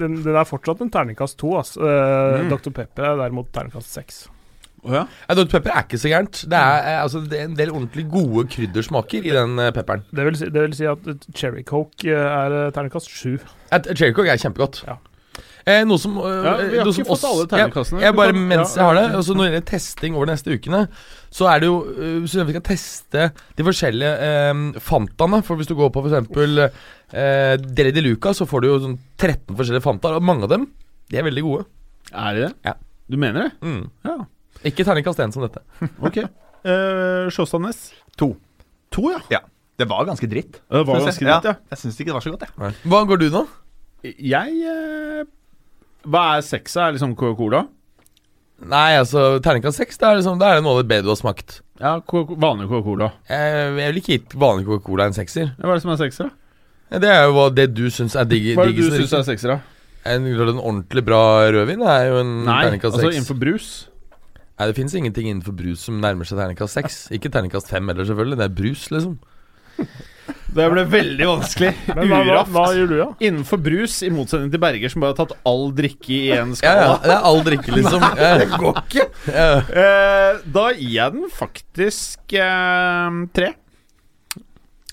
[0.00, 1.54] den, den er fortsatt en terningkast to.
[1.56, 2.50] Mm.
[2.50, 2.74] Dr.
[2.74, 4.26] Pepper er derimot terningkast seks.
[4.86, 5.02] Å ja.
[5.28, 5.48] Ja, Dr.
[5.56, 6.44] Pepper er ikke så gærent.
[6.48, 10.04] Det er, eh, altså, det er en del ordentlig gode kryddersmaker i den eh, pepperen.
[10.14, 13.36] Det vil, si, det vil si at Cherry Coke eh, er terningkast sju.
[13.90, 14.84] Cherry Coke er kjempegodt.
[14.86, 14.96] Ja.
[15.68, 18.00] Eh, noe som eh, Ja, vi har noe ikke fått oss- alle terningkastene.
[18.00, 20.32] Jeg, jeg bare Mens ja, jeg har det altså Når det gjelder testing over de
[20.32, 20.80] neste ukene,
[21.36, 21.74] så er det jo
[22.22, 23.26] Hvis Så vi skal teste
[23.58, 25.42] de forskjellige eh, Fantaene.
[25.44, 26.80] For hvis du går på f.eks.
[27.12, 30.16] Eh, Deli de Luca, så får du jo sånn 13 forskjellige Fantaer.
[30.22, 30.64] Og mange av dem
[31.12, 31.66] de er veldig gode.
[32.14, 32.50] Er det det?
[32.70, 32.74] Ja.
[33.08, 33.52] Du mener det?
[33.64, 33.84] Mm.
[34.08, 34.16] Ja.
[34.66, 35.62] Ikke terningkast 1 som dette.
[36.08, 36.22] Ok.
[36.66, 37.92] Uh, Sjåstadnes?
[38.18, 38.32] To.
[38.94, 39.42] To, ja.
[39.78, 40.58] Det var ganske dritt.
[40.66, 41.54] Det var ganske dritt, ja.
[41.70, 42.74] Jeg syns ikke det var så godt, jeg.
[42.90, 43.44] Hva går du nå?
[44.02, 45.22] Jeg uh,
[46.08, 46.88] Hva er seksa?
[46.88, 47.64] Er liksom Coca-Cola?
[48.58, 51.20] Nei, altså terningkast 6, det er, liksom, det er noe av det bedre du har
[51.20, 51.60] smakt.
[51.78, 53.12] Ja, vanlig Coca-Cola.
[53.30, 55.52] Jeg, jeg vil ikke gitt vanlig Coca-Cola en sekser.
[55.52, 56.98] Ja, Hva er det som er sekser, da?
[56.98, 58.54] Det er jo hva det du syns er digg.
[58.56, 59.58] Hva er det du syns er sekser, da?
[60.08, 63.68] En, en ordentlig bra rødvin er jo en Nei, altså innenfor brus.
[64.58, 67.00] Nei, det fins ingenting innenfor brus som nærmer seg terningkast 6.
[67.14, 68.38] Ikke terningkast 5 heller, selvfølgelig.
[68.40, 69.18] Det er brus, liksom.
[70.58, 71.68] Det ble veldig vanskelig.
[71.96, 73.06] Men hva, hva, hva gjør du, da?
[73.28, 76.82] Innenfor brus, i motsetning til Berger, som bare har tatt all drikke i én skala.
[76.88, 78.04] ja, det er all drikke, liksom.
[78.18, 79.06] Nei, Det går ikke.
[79.30, 79.46] Ja.
[79.84, 83.52] Eh, da gir jeg den faktisk eh, tre.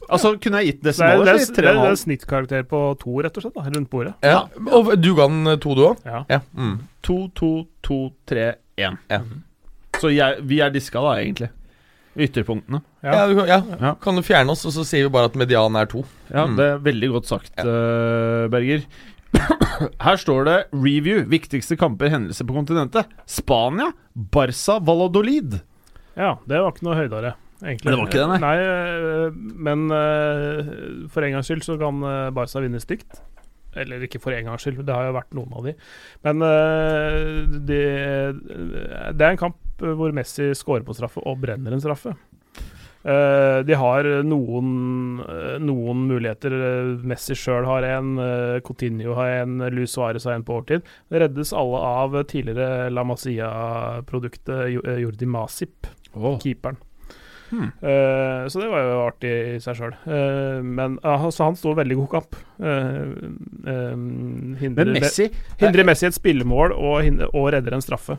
[0.05, 1.99] Altså, kunne jeg gitt Det som desimaler, det, så er, det, er, en det er
[2.03, 4.13] snittkarakter på to, rett og slett, da, rundt bordet.
[4.21, 4.43] ja.
[4.77, 6.03] Og du ga den to, du òg?
[6.05, 6.21] Ja.
[6.29, 6.39] Ja.
[6.53, 6.77] Mm.
[7.09, 7.51] To, to,
[7.85, 7.99] to,
[8.29, 8.99] tre, én.
[9.09, 9.23] Ja.
[10.01, 11.49] Så jeg, vi er diska, da, egentlig.
[12.15, 12.79] Ytterpunktene.
[13.03, 13.11] Ja.
[13.11, 13.25] Ja.
[13.27, 13.59] du, kan- ja.
[13.81, 13.93] Ja.
[14.01, 16.05] Kan du fjerne oss, og så sier vi bare at medianen er to.
[16.31, 16.55] Ja, Mm.
[16.55, 18.85] det er veldig godt sagt, eh, Berger.
[20.05, 21.25] Her står det 'Review.
[21.27, 23.05] Viktigste kamper, hendelser på kontinentet'.
[23.27, 23.91] Spania.
[24.15, 25.59] Barca Valladolid.
[26.15, 27.91] Ja, det var ikke noe høydere, egentlig.
[27.91, 28.57] Det var ikke det, nei.
[28.63, 33.19] øh, men øh, for en gangs skyld så kan øh, Barca vinne stygt.
[33.75, 35.73] Eller ikke for en gangs skyld, det har jo vært noen av de.
[36.23, 38.39] Men øh, det,
[39.19, 42.15] det er en kamp hvor Messi scorer på straffe og brenner en straffe.
[43.05, 44.69] Eh, de har noen,
[45.21, 46.55] eh, noen muligheter.
[46.57, 50.81] Eh, Messi sjøl har en, uh, Coutinho har en, Luis Suárez har en på overtid.
[51.13, 55.85] Det reddes alle av tidligere La Masia-produktet eh, Jordi Masip,
[56.41, 56.81] keeperen.
[57.51, 57.69] Hmm.
[57.79, 59.95] Eh, så det var jo artig i seg sjøl.
[60.65, 62.37] men altså, han sto veldig god kamp.
[62.55, 63.11] Uh,
[64.61, 65.25] hindrer, Messi
[65.59, 68.15] hindrer Messi et spillemål og, og redder en straffe.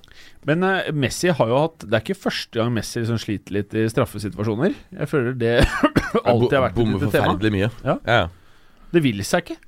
[0.48, 3.76] Men eh, Messi har jo hatt Det er ikke første gang Messi liksom sliter litt
[3.76, 4.76] i straffesituasjoner.
[4.98, 5.54] Jeg føler det
[6.28, 6.82] alltid har vært et tema.
[6.82, 7.70] Bommer forferdelig mye.
[7.86, 7.96] Ja.
[8.04, 8.26] ja.
[8.92, 9.58] Det vil seg ikke.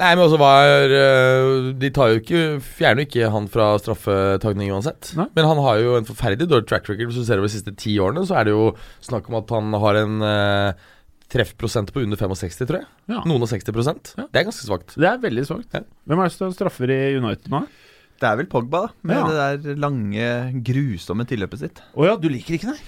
[0.00, 3.66] Nei, men også hva er øh, De tar jo ikke fjerner jo ikke han fra
[3.82, 5.10] straffetagning uansett.
[5.18, 5.26] Nei.
[5.36, 7.10] Men han har jo en forferdelig dårlig track record.
[7.10, 8.70] Hvis du ser over de siste ti årene, så er det jo
[9.04, 10.88] snakk om at han har en uh,
[11.30, 12.88] treffprosent på under 65, tror jeg.
[13.12, 13.20] Ja.
[13.28, 13.68] Noen og 60
[14.16, 14.24] Ja.
[14.24, 14.96] Det er ganske svakt.
[14.96, 15.76] Det er veldig svakt.
[15.76, 15.84] Ja.
[16.08, 17.62] Hvem er det som straffer i United nå?
[18.20, 18.92] Det er vel Pogba, da.
[19.02, 19.28] Med Ja.
[19.28, 20.26] det der lange,
[20.64, 21.80] grusomme tilløpet sitt.
[21.96, 22.80] Å ja, du liker ikke det?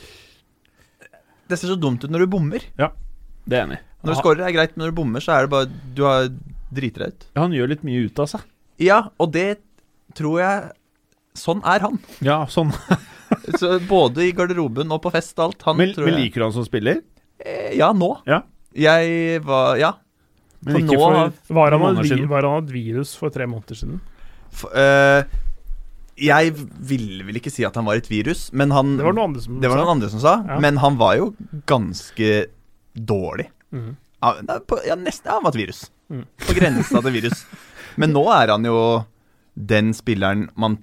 [1.49, 2.65] Det ser så dumt ut når du bommer.
[2.79, 2.91] Ja,
[3.45, 3.79] Det er enig.
[4.03, 6.29] Når du scorer, er greit, men når du bommer, så er det bare Du har
[6.73, 7.27] driter deg ut.
[7.37, 8.41] Ja, han gjør litt mye ut av seg.
[8.83, 9.59] Ja, og det
[10.19, 10.71] tror jeg
[11.35, 11.95] Sånn er han.
[12.21, 12.69] Ja, sånn.
[13.59, 15.63] Så både i garderoben og på fest og alt.
[15.65, 16.99] Han Men, tror men liker du han som spiller?
[17.41, 18.11] Eh, Ja, nå.
[18.29, 18.43] Ja.
[18.77, 19.95] Jeg var Ja.
[20.63, 23.47] Men For ikke nå for Var han, et, vi- var han et virus for tre
[23.49, 24.01] måneder siden?
[24.53, 25.25] For, eh,
[26.21, 29.31] jeg ville vel ikke si at han var et virus, men han Det var noen
[29.33, 29.83] andre som det var sa.
[29.85, 30.35] noen andre som sa.
[30.47, 30.59] Ja.
[30.61, 31.31] Men han var jo
[31.67, 32.47] ganske
[32.95, 33.49] dårlig.
[33.73, 33.97] Mm.
[34.21, 34.35] Ja,
[34.69, 35.87] på, ja, nesten ja, han var et virus.
[36.13, 36.25] Mm.
[36.45, 37.45] På grensa til virus.
[37.97, 38.77] Men nå er han jo
[39.57, 40.79] den spilleren man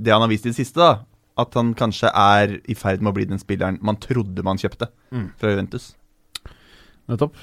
[0.00, 1.02] Det han har vist i det siste, da.
[1.40, 4.88] At han kanskje er i ferd med å bli den spilleren man trodde man kjøpte
[5.12, 5.30] Mm.
[5.40, 5.94] fra Juventus.
[7.10, 7.34] nettopp.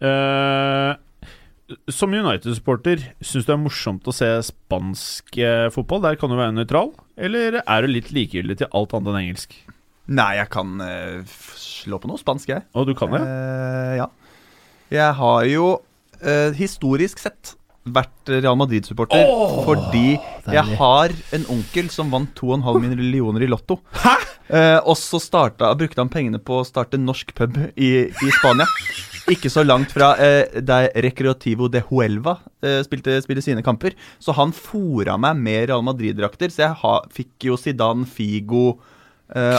[0.00, 0.94] Eh,
[1.92, 6.02] som United-supporter, syns du det er morsomt å se spansk eh, fotball?
[6.02, 9.54] Der kan du være nøytral, eller er du litt likegyldig til alt annet enn engelsk?
[10.12, 11.22] Nei, jeg kan eh,
[11.56, 12.64] slå på noe spansk, jeg.
[12.74, 13.20] Og du kan det?
[13.22, 14.08] Eh, ja.
[14.92, 15.68] Jeg har jo
[16.24, 19.24] eh, historisk sett vært Real Madrid-supporter
[19.66, 23.80] fordi jeg har en onkel som vant 2,5 millioner i Lotto.
[24.04, 24.14] Hæ?
[24.52, 28.68] Eh, og så starta, brukte han pengene på å starte norsk pub i, i Spania.
[29.30, 33.94] Ikke så langt fra eh, der Recreativo de Huelva eh, spilte, spilte sine kamper.
[34.22, 38.76] Så han fora meg med Real Madrid-drakter, så jeg ha, fikk jo Zidane, Figo
[39.34, 39.58] eh,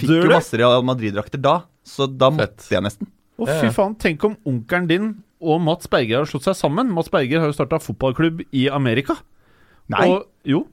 [0.00, 2.38] Fikk jo masse Real Madrid-drakter da, så da Fett.
[2.38, 3.10] måtte jeg nesten.
[3.40, 3.98] Å, fy faen.
[3.98, 6.90] Tenk om onkelen din og Mats Berger har slått seg sammen.
[6.92, 9.16] Mats Berger har jo starta fotballklubb i Amerika.
[9.90, 10.06] Nei.
[10.12, 10.66] Og, jo.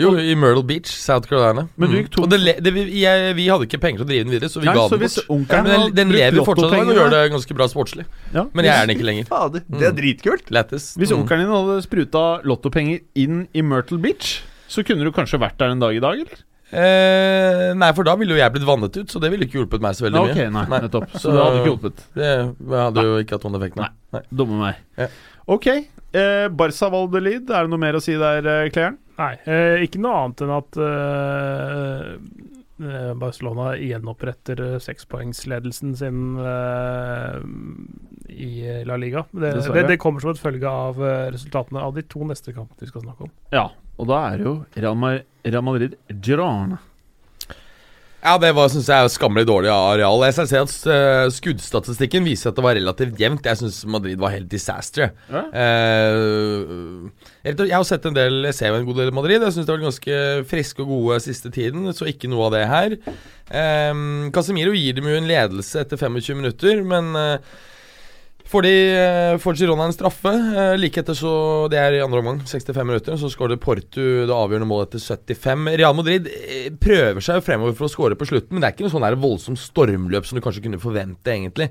[0.00, 1.68] Jo, i Myrtle Beach, South Carolina.
[1.78, 4.06] Men du gikk tom Og det, le- det, vi, jeg, vi hadde ikke penger til
[4.06, 5.52] å drive den videre, så vi Nei, ga så den hvis bort.
[5.54, 8.06] Ja, Men den, den lever fortsatt og gjør det ganske bra sportslig.
[8.34, 9.28] Ja, Men jeg er den ikke lenger.
[9.30, 10.50] Fader, det er dritkult.
[10.50, 10.88] Lættis.
[10.98, 11.20] Hvis Mm.
[11.22, 15.70] onkelen din hadde spruta lottopenger inn i Myrtle Beach, så kunne du kanskje vært der
[15.76, 16.42] en dag i dag, eller?
[16.74, 19.80] Eh, nei, for da ville jo jeg blitt vannet ut, så det ville ikke hjulpet
[19.84, 20.34] meg så veldig mye.
[20.34, 20.50] mye.
[20.70, 21.06] nei, nettopp.
[21.14, 22.04] Så, Så- det hadde ikke hjulpet.
[22.14, 23.76] Det hadde jo ikke hatt noen effekt.
[23.80, 23.88] Nei.
[24.16, 24.22] nei.
[24.34, 24.82] Dumme meg.
[24.98, 25.08] Ja.
[25.54, 25.66] Ok.
[26.14, 28.98] Eh, Barca Valdelid, er det noe mer å si der, eh, Kleren?
[29.18, 32.08] Nei, eh, ikke noe annet enn at eh,
[32.82, 37.38] eh, Barcelona gjenoppretter eh, sekspoengsledelsen sin eh,
[38.34, 39.24] i La Liga.
[39.30, 42.80] Det, det, det kommer som et følge av eh, resultatene av de to neste kampene
[42.82, 43.32] vi skal snakke om.
[43.54, 43.68] Ja,
[43.98, 45.12] og da er jo Real, Ma
[45.44, 46.80] Real Madrid Girona.
[48.24, 50.22] Ja, det var, synes jeg er skammelig dårlig av Real.
[50.24, 53.44] Jeg ser at eh, skuddstatistikken viser at det var relativt jevnt.
[53.44, 55.10] Jeg syns Madrid var helt disaster.
[55.28, 55.42] Ja.
[55.52, 59.44] Eh, jeg har sett en del Jeg ser jo en god del Madrid.
[59.44, 62.64] Jeg syns det var ganske friske og gode siste tiden, så ikke noe av det
[62.72, 62.96] her.
[63.52, 63.92] Eh,
[64.32, 67.54] Casemiro gir dem jo en ledelse etter 25 minutter, men eh,
[68.44, 70.28] Får, de, eh, får Girona en straffe.
[70.30, 71.30] eh, Like etter så
[71.72, 73.16] Det er i andre omgang, 65 minutter.
[73.16, 75.68] Så skårer Portu det avgjørende målet etter 75.
[75.80, 78.86] Real Madrid eh, prøver seg fremover for å skåre på slutten, men det er ikke
[78.86, 81.70] noe sånn voldsomt stormløp som du kanskje kunne forvente, egentlig.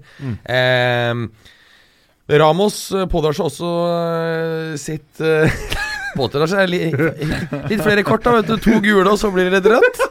[0.49, 1.13] Eh,
[2.41, 5.21] Ramos eh, pådrar seg også sitt
[6.17, 6.93] Pådrar seg litt,
[7.71, 8.35] litt flere kort, da.
[8.39, 10.01] vet du To gule, og så blir det litt rødt.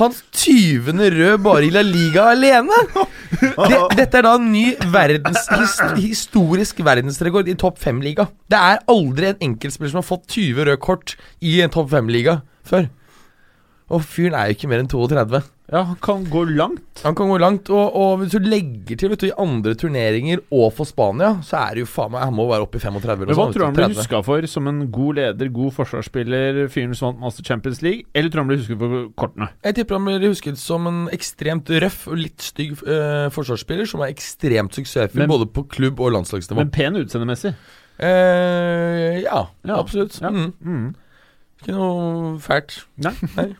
[0.00, 0.96] Hans 20.
[1.12, 2.76] rød bare i La Liga alene!
[3.40, 5.44] Det, dette er da en ny verdens,
[6.00, 8.24] historisk verdensrekord i topp fem-liga.
[8.48, 12.38] Det er aldri en enkeltspiller som har fått 20 røde kort i en topp fem-liga
[12.66, 12.88] før.
[13.92, 15.42] Og fyren er jo ikke mer enn 32.
[15.70, 17.00] Ja, han kan gå langt.
[17.04, 20.40] Han kan gå langt, og, og hvis du legger til vet du, i andre turneringer
[20.50, 23.22] og for Spania, så er det jo faen meg Han må være oppe i 35
[23.22, 24.00] eller Men hva sånn, tror du han blir du, 30.
[24.02, 24.48] huska for?
[24.50, 28.02] Som en god leder, god forsvarsspiller, fyren som vant Master Champions League?
[28.12, 29.48] Eller tror du han blir husket for kortene?
[29.68, 34.02] Jeg tipper han blir husket som en ekstremt røff og litt stygg eh, forsvarsspiller som
[34.02, 36.58] er ekstremt suksessfull Men- både på klubb- og landslagsnivå.
[36.64, 37.54] Men pen utseendemessig.
[38.00, 40.18] Eh, ja, Ja, absolutt.
[40.20, 40.30] ja.
[40.34, 40.52] Mm.
[40.64, 40.90] Mm.
[41.60, 42.76] Ikke noe fælt.
[43.04, 43.12] Nei,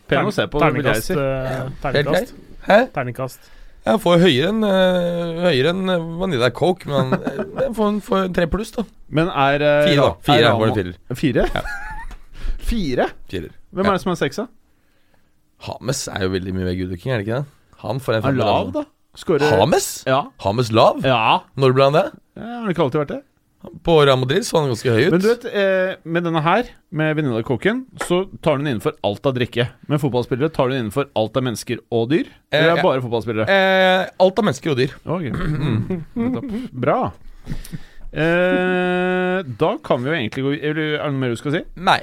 [0.09, 1.14] pen å se på, vil jeg si.
[1.14, 1.57] Terningkast.
[1.61, 2.34] eh, Terningkast.
[2.66, 2.78] Hæ?
[2.94, 3.51] Terningkast.
[3.86, 8.24] Jeg får høyere enn uh, Høyere enn eh, Vanilla Coke, men jeg får en, får
[8.26, 8.84] en tre pluss, da.
[9.09, 10.11] Men er uh, Fire, da.
[10.26, 11.16] Fire er, er det.
[11.16, 11.46] Fire?
[12.70, 13.07] Fire?
[13.30, 13.55] Firer.
[13.72, 13.90] Hvem Ja.
[13.90, 14.44] er det som er seksa?
[15.66, 17.46] Hames er jo veldig mye mer good-looking, er det ikke det?
[17.84, 18.84] Han får en Er femmer, lav, da?
[19.20, 19.88] Skårer Hames?
[20.09, 20.20] Ja.
[20.44, 21.01] Hames lav?
[21.05, 21.40] ja.
[21.57, 22.05] Når ble han det?
[22.36, 23.20] Ja, Har han ikke alltid vært det?
[23.84, 25.11] På Real Madrid så han ganske høy ut.
[25.12, 28.94] Men du vet, eh, med denne her, med Vanilla Coken, så tar du den innenfor
[29.04, 29.66] alt av drikke.
[29.86, 32.30] Med fotballspillere tar du den innenfor alt av mennesker og dyr?
[32.50, 33.48] Eller er Eh, det bare fotballspillere?
[33.52, 34.94] eh, alt av mennesker og dyr.
[35.04, 35.30] Okay.
[36.16, 36.68] Mm.
[36.72, 37.12] Bra.
[38.12, 41.62] Eh, da kan vi jo egentlig gå er det noe mer du skal si?
[41.76, 42.00] Nei.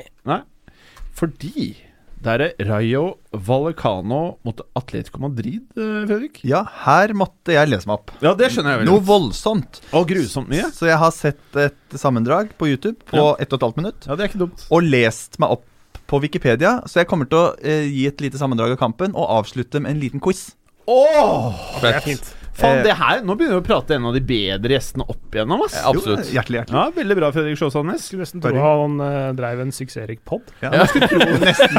[1.17, 1.75] Fordi
[2.23, 6.39] det er Rayo Vallecano mot Atletico Madrid, eh, Fredrik.
[6.43, 8.11] Ja, her måtte jeg lese meg opp.
[8.23, 9.81] Ja, det skjønner jeg Noe voldsomt.
[9.93, 10.71] Og grusomt mye.
[10.73, 13.35] Så jeg har sett et sammendrag på YouTube på Ja.
[13.39, 14.65] ett og et halvt minutt, Ja, det er ikke dumt.
[14.71, 15.63] og lest meg opp
[16.07, 16.81] på Wikipedia.
[16.87, 19.91] Så jeg kommer til å eh, gi et lite sammendrag av kampen og avslutte med
[19.91, 20.55] en liten quiz.
[20.87, 21.81] Åh!
[21.81, 22.33] Det er fint.
[22.57, 25.35] Faen, Eh, det her Nå begynner vi å prate en av de bedre gjestene opp
[25.35, 25.75] igjennom, ass.
[25.77, 26.25] Ja, Absolutt.
[26.25, 26.77] Jo, hjertelig, hjertelig.
[26.79, 28.05] Ja, Veldig bra, Fredrik Sjåsandnes.
[28.09, 30.41] Skulle nesten tro han uh, dreiv en suksessrik pod.
[30.63, 30.87] Ja, ja.
[30.89, 31.77] skulle tro nesten.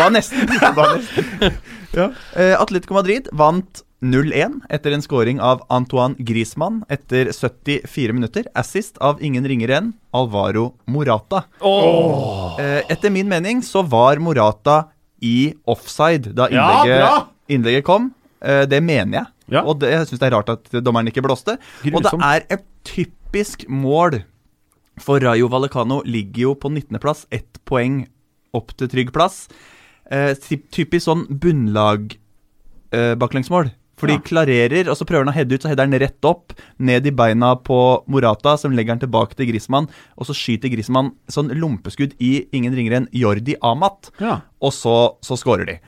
[0.00, 0.54] Var nesten.
[0.80, 1.58] Var nesten.
[1.96, 2.08] Ja.
[2.12, 8.44] uh, Atletico Madrid vant 0-1 etter en scoring av Antoine Griezmann etter 74 minutter.
[8.54, 11.44] Assist av ingen ringere enn Alvaro Morata.
[12.60, 14.82] Eh, etter min mening så var Morata
[15.24, 17.14] i offside da innlegget, ja,
[17.48, 18.10] innlegget kom.
[18.44, 19.26] Uh, det mener jeg.
[19.52, 19.62] Ja.
[19.64, 21.58] Og det, jeg syns det er rart at dommeren ikke blåste.
[21.92, 24.22] Og det er et typisk mål.
[24.98, 28.06] For Rayo Vallecano ligger jo på 19.-plass, ett poeng
[28.56, 29.42] opp til trygg plass.
[30.10, 30.32] Eh,
[30.72, 32.14] typisk sånn bunnlag
[32.92, 33.14] eh,
[33.96, 34.20] for de Ja.
[34.20, 37.10] klarerer, og så prøver han å heade ut, så header han rett opp, ned i
[37.10, 39.88] beina på Morata, som legger han tilbake til Griezmann,
[40.18, 44.42] og så skyter Griezmann sånn lompeskudd i ingen ringere enn Jordi Amat, Ja.
[44.60, 45.78] og så, så scorer de.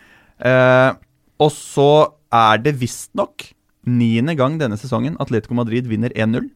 [0.41, 0.93] Eh,
[1.39, 1.91] og så
[2.35, 3.51] er det visstnok
[3.89, 6.49] niende gang denne sesongen Atletico Madrid vinner 1-0.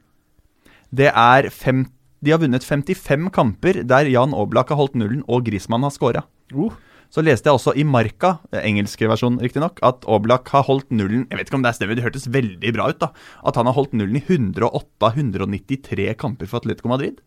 [0.92, 1.86] Det er fem,
[2.22, 6.26] De har vunnet 55 kamper der Jan Oblak har holdt nullen og Griezmann har scora.
[6.54, 6.70] Uh.
[7.12, 11.38] Så leste jeg også i Marka, engelske versjon riktignok, at Oblak har holdt nullen Jeg
[11.38, 13.10] vet ikke om det er stemmer, det hørtes veldig bra ut, da.
[13.44, 17.20] At han har holdt nullen i 108 av 193 kamper for Atletico Madrid.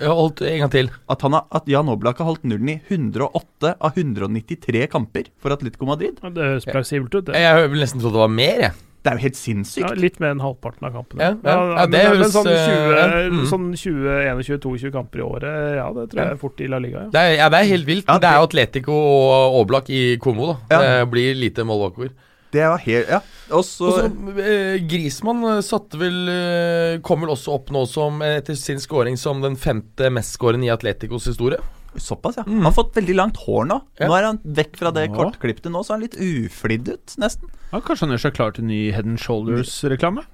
[0.00, 0.90] Holdt en gang til.
[1.10, 5.54] At, han har, at Jan Oblak har holdt nullen i 108 av 193 kamper for
[5.54, 6.20] Atletico Madrid.
[6.22, 7.38] Ja, Det høres plausibelt ut, det.
[7.38, 8.76] Jeg vil nesten trodde det var mer, jeg.
[8.98, 10.00] Det er jo helt Ja, sinnssykt.
[10.02, 11.22] litt mer enn halvparten av kampene.
[11.22, 11.52] Ja, ja.
[11.54, 13.44] Ja, men, det men høres, sånn 20, eh, mm.
[13.46, 17.04] sånn 20-21-22 kamper i året, ja, det tror jeg er fort i La Liga.
[17.06, 17.12] Ja.
[17.14, 18.08] Det er, ja, det er helt vilt.
[18.08, 20.56] Ja, det er jo Atletico og Oblak i Komo, da.
[20.74, 20.80] Ja.
[20.82, 22.10] Det blir lite mål bakover.
[22.52, 23.20] Det var helt Ja.
[23.52, 28.38] Og så eh, Griezmann eh, satte vel eh, Kom vel også opp nå som eh,
[28.40, 31.60] etter sin scoring som den femte mestskårende i Atleticos historie.
[31.98, 32.44] Såpass, ja.
[32.46, 32.58] Mm.
[32.60, 33.78] Han har fått veldig langt hår nå.
[33.98, 34.08] Ja.
[34.08, 35.14] Nå er han vekk fra det Ja.
[35.16, 37.48] kortklippte nå, så er han litt uflidd ut, nesten.
[37.72, 40.24] Ja, kanskje han gjør seg klar til ny Head and Shoulders-reklame?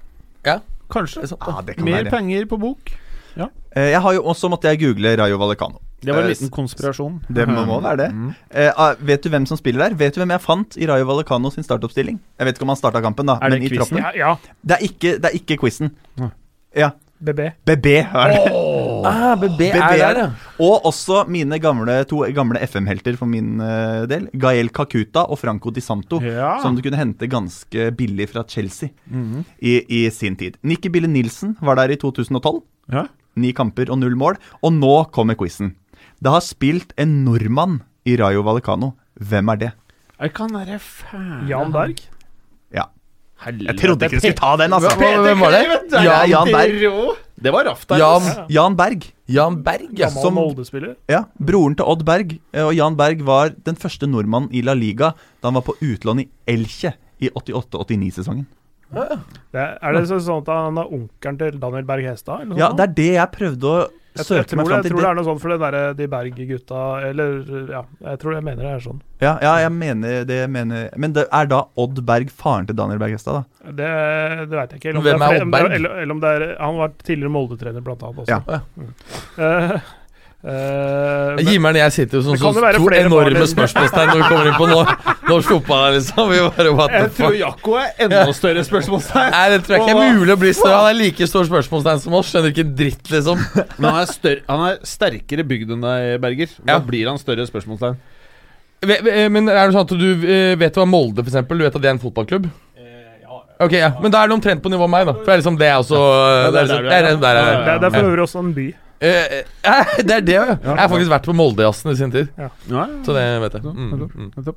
[0.45, 0.59] Ja.
[0.91, 1.23] Kanskje.
[1.23, 2.91] Det sant, Ja, det kan Mer være penger på bok.
[3.75, 5.81] Eh, Jeg har jo også måtte jeg google Rayo Vallecano.
[6.05, 7.19] Det var en Eh, liten konspirasjon.
[7.29, 8.09] Det må, må være det.
[8.13, 8.33] Mm.
[8.51, 9.95] Eh, ah, vet du hvem som spiller der?
[9.99, 12.19] Vet du hvem jeg fant i Rayo Vallecano sin startoppstilling?
[12.39, 13.79] Jeg vet ikke om han starta kampen, da, Er det i quizen?
[13.97, 14.03] troppen.
[14.03, 14.35] Ja, ja.
[14.63, 15.91] Det er ikke, det er ikke quizen.
[16.75, 16.91] Ja.
[17.25, 17.39] BB.
[17.65, 18.39] BB er det.
[19.07, 20.25] Ah, BB BB er der, ja.
[20.59, 24.27] Og også mine gamle, to gamle FM-helter for min uh, del.
[24.37, 26.19] Gael Kakuta og Franco Di Santo.
[26.21, 26.57] Ja.
[26.61, 29.45] Som du kunne hente ganske billig fra Chelsea Mhm.
[29.61, 30.57] i, i sin tid.
[30.63, 32.61] Nikki Bille Nilsen var der i 2012.
[32.91, 33.05] Ja.
[33.37, 34.35] Ni kamper og null mål.
[34.61, 35.73] Og nå kommer quizen.
[36.21, 38.93] Det har spilt en nordmann i Rayo Vallecano.
[39.19, 39.71] Hvem er det?
[40.19, 41.99] Jeg kan være fæl Jan Berg.
[42.73, 42.85] Ja.
[43.45, 43.67] Helvete.
[43.67, 44.89] Jeg trodde ikke du skulle ta den, altså.
[44.95, 45.91] Hva- hva- Hvem var det?
[45.91, 47.17] Ja, Ja, Jan Berg.
[47.45, 47.97] Det var raft der.
[47.99, 48.37] Jan, ass.
[48.49, 49.03] Jan Berg.
[49.27, 50.07] Jan Berg, ja.
[50.09, 50.37] Som-.
[51.09, 52.39] Ja, Broren til Odd Berg.
[52.53, 55.11] eh, Og Jan Berg var den første nordmannen i La Liga
[55.41, 58.45] da han var på utlån i Elche i 88-89-sesongen.
[58.95, 62.41] Det er, er det sånn at han er onkelen til Daniel Berg Hestad?
[62.41, 62.79] eller noe Ja, sånt?
[62.81, 63.77] det er det jeg prøvde å
[64.15, 65.75] jeg, jeg, søke tror meg det, jeg tror det er noe sånt for den der,
[65.99, 67.33] de Berg-gutta Eller
[67.73, 69.01] ja, jeg tror jeg mener det er sånn.
[69.19, 72.77] Ja, ja, jeg mener det jeg mener Men det er da Odd Berg faren til
[72.79, 73.73] Daniel Berg Hestad, da?
[73.75, 73.89] Det,
[74.47, 74.93] det veit jeg ikke.
[74.93, 75.75] Eller om Hvem er, er Odd Berg?
[75.79, 78.23] Eller, eller om det er Han var tidligere Molde-trener, blant annet.
[78.23, 78.39] Også.
[78.55, 78.61] Ja.
[78.79, 78.95] Mm.
[79.49, 79.91] Eh,
[80.45, 84.47] eh, men- Himmelen, jeg sitter jo som Det så to enorme spørsmålstegn når vi kommer
[84.51, 84.81] inn på nå.
[85.29, 85.85] norsk fotball.
[85.91, 86.29] deg, Liksom.
[86.29, 87.39] Vi bare, what the Jeg tror fuck?
[87.39, 89.31] Jakko er enda større spørsmålstegn.
[89.31, 90.75] Nei, det tror jeg ikke er mulig å bli større.
[90.77, 92.29] Han er like stor spørsmålstegn som oss.
[92.33, 93.41] Skjønner ikke en dritt, liksom.
[93.79, 96.47] Men han er, større, han er sterkere bygd enn deg, Berger.
[96.63, 96.79] Da Ja.
[96.79, 97.97] blir han større spørsmålstegn.
[98.85, 101.57] Ve- Men er det sånn at du eh, vet hva Molde, for eksempel?
[101.57, 102.49] Du vet at det er en fotballklubb?
[103.57, 103.93] Ok, ja.
[104.03, 105.13] Men da er det omtrent på nivå med meg, da.
[105.15, 105.99] For det er liksom det jeg også
[106.51, 108.65] Det er, liksom, for øvrig også en by.
[109.03, 110.45] Eh, eh, Det er det, ja.
[110.55, 112.49] Jeg har faktisk vært på Moldejazzen i sin tid, Ja,
[113.05, 113.63] så det vet jeg.
[113.67, 114.51] Mm, mm.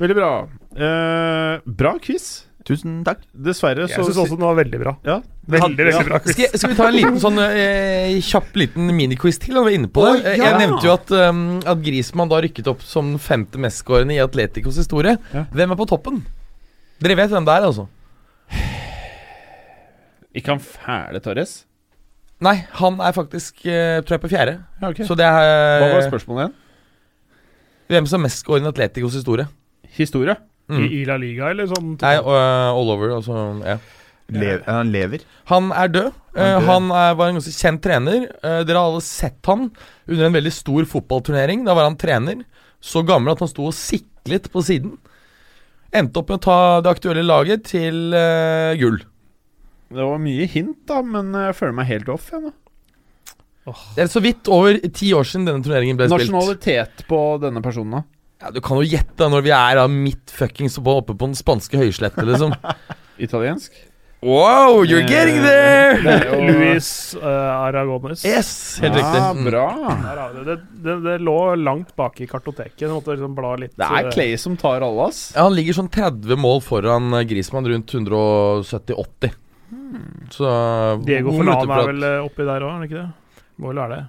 [0.00, 0.30] Veldig bra.
[0.76, 2.44] Eh, bra quiz.
[2.66, 3.20] Tusen takk.
[3.30, 4.92] Dessverre så syns også den var veldig bra.
[5.06, 6.34] ja, Veldig, veldig bra quiz.
[6.34, 9.54] Skal, skal vi ta en liten sånn eh, kjapp liten miniquiz til?
[9.60, 10.14] vi er inne på det?
[10.16, 10.48] Å, Eh, ja.
[10.50, 14.22] Jeg nevnte jo at, um, at Grismann da rykket opp som den femte mestskårende i
[14.24, 15.14] Atleticos historie.
[15.30, 15.44] Ja.
[15.54, 16.24] Hvem er på toppen?
[16.98, 17.86] Dere vet hvem det er, altså?
[20.36, 21.65] Ikke han fæle Torres?
[22.44, 24.58] Nei, han er faktisk eh, tror jeg på fjerde.
[24.82, 25.06] Ja, okay.
[25.08, 26.56] Så det er Hva var spørsmålet igjen?
[27.94, 29.46] Hvem som mest går inn i Atleticos historie.
[29.96, 30.34] Historie?
[30.68, 30.80] Mm.
[30.82, 31.94] I, I La Liga, eller sånn?
[32.02, 33.14] Nei, eh, all over.
[33.20, 33.78] Altså, ja.
[34.34, 35.22] Le han lever.
[35.52, 36.08] Han er død.
[36.10, 36.66] Han er Eh, død.
[36.66, 38.24] han er, var en ganske kjent trener.
[38.42, 39.70] Eh, dere har alle sett han
[40.10, 41.62] under en veldig stor fotballturnering.
[41.64, 42.42] Da var han trener.
[42.82, 44.98] Så gammel at han sto og siklet på siden.
[45.94, 48.98] Endte opp med å ta det aktuelle laget til uh, gull.
[49.92, 52.30] Det var mye hint, da, men jeg føler meg helt off.
[52.32, 52.52] Jeg, nå.
[53.96, 56.30] Det er så vidt over ti år siden denne turneringen ble spilt.
[56.30, 58.02] Nasjonalitet på denne personen, da?
[58.44, 61.34] Ja, du kan jo gjette når vi er da midt fuckings på, oppe på den
[61.38, 62.52] spanske høyslette, liksom.
[63.26, 63.72] Italiensk?
[64.26, 65.96] Wow, you're Eh, getting there!
[66.02, 67.26] det er jo- Luis uh,
[67.66, 68.22] Aragones.
[68.26, 68.50] Yes,
[68.82, 69.22] helt Ja, riktig.
[69.40, 69.48] Mm.
[69.50, 69.66] bra.
[70.46, 72.86] Det, det, det lå langt bak i kartoteket.
[72.90, 73.74] Måtte liksom bla litt.
[73.76, 75.32] Det er eh, Clay som tar alle, ass.
[75.36, 79.34] Ja, han ligger sånn 30 mål foran Grismann, rundt 170-80.
[80.34, 80.50] Så
[81.06, 83.44] Diego Forlan er vel eh, oppi der òg, er han ikke det?
[83.56, 84.02] Må vel være det.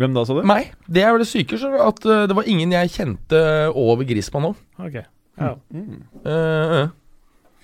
[0.00, 0.44] Hvem da, sa du?
[0.48, 0.70] Meg.
[0.88, 1.58] Det er vel det syke.
[1.84, 3.42] At eh, det var ingen jeg kjente
[3.76, 4.54] over Grismann nå.
[4.80, 5.02] Ok.
[5.40, 5.56] Ja.
[5.72, 5.98] Mm.
[6.24, 6.78] Eh,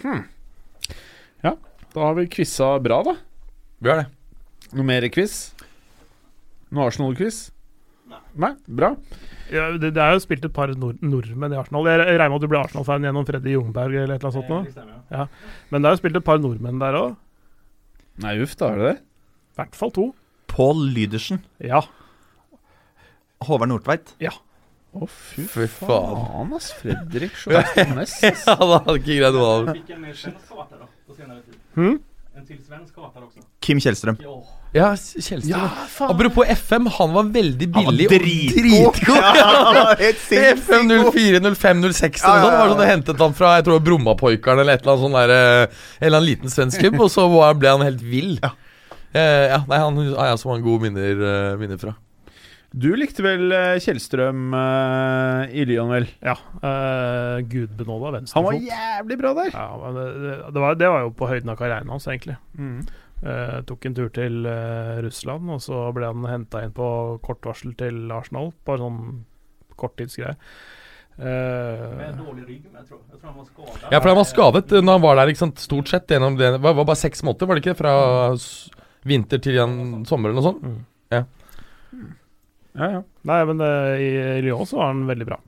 [0.09, 0.26] eh.
[1.94, 3.14] Da har vi quiza bra, da.
[3.78, 4.09] vi har det.
[4.76, 5.55] Noe mer quiz?
[6.70, 7.49] Noe Arsenal-quiz?
[8.38, 8.92] Nei, bra.
[9.51, 11.88] Ja, det, det er jo spilt et par nord nordmenn i Arsenal.
[11.88, 14.53] Jeg, regner med at du ble Arsenal-fan gjennom Freddy Jungberg eller et eller annet sånt
[14.53, 15.24] nå?
[15.72, 17.16] Men det er jo spilt et par nordmenn der òg.
[18.22, 18.96] Nei, uff, da er det det.
[18.98, 20.06] I hvert fall to.
[20.50, 21.40] Pål Lydersen.
[21.62, 21.82] Ja.
[23.46, 24.14] Håvard Nordtveit.
[24.22, 24.32] Ja.
[24.96, 26.16] Å, fy Fy faen.
[26.16, 26.70] faen, ass.
[26.80, 28.16] Fredrik Sjøsnes.
[28.24, 28.44] ass.
[28.48, 29.74] Ja, da hadde ikke greid noe av det.
[29.82, 31.58] Fick en mer svensk då, på senare tid.
[31.76, 31.98] Hm?
[32.38, 33.44] En till svensk också.
[33.60, 34.18] Kim Kjellstrøm.
[34.24, 34.36] Ja.
[34.76, 36.10] Ja, Kjellstrøm.
[36.10, 38.98] Apropos FM, han var veldig billig Han var dritgod.
[39.08, 40.24] Ja, helt
[40.60, 42.58] FM 04, 05, 06 eller Ja, ja, noe sånt.
[42.58, 45.32] Var sånn, Det hentet han fra jeg tror Brommapoikeren eller et eller annet sånn der,
[45.32, 48.36] Eller en eller annen liten svensk klubb, og så ble han helt vill.
[48.44, 48.52] Ja.
[49.16, 51.96] Eh, ja, nei, Han har jeg så mange gode minner, eh, minner fra.
[52.68, 56.04] Du likte vel eh, Kjellstrøm uh, i Lyon, vel?
[56.20, 56.34] ja.
[56.60, 59.54] Uh, venstrefot Han var jævlig bra der.
[59.54, 62.36] Ja, men det, det, det, var, det var jo på høyden av karrieren hans, egentlig.
[62.60, 62.82] Mm.
[63.18, 66.88] Eh, tok en tur til eh, Russland, og så ble han henta inn på
[67.24, 68.52] kort varsel til Arsenal.
[68.68, 69.00] Bare sånn
[69.78, 70.36] korttidsgreie.
[71.18, 73.88] Eh, Med dårlig rygg, men jeg tror, jeg tror han var skadad.
[73.90, 76.52] Ja, for han var skadet når han var der, ikke sant, stort sett gjennom det
[76.54, 77.78] Det var, var bare seks måneder, var det ikke?
[77.80, 77.96] Fra
[79.08, 80.62] vinter til igjen sommer eller noe sånt?
[80.62, 80.78] Mm.
[82.78, 83.02] Ja, ja.
[83.26, 83.68] Nei, men det,
[84.04, 84.10] i
[84.44, 85.40] Lyon så var han veldig bra.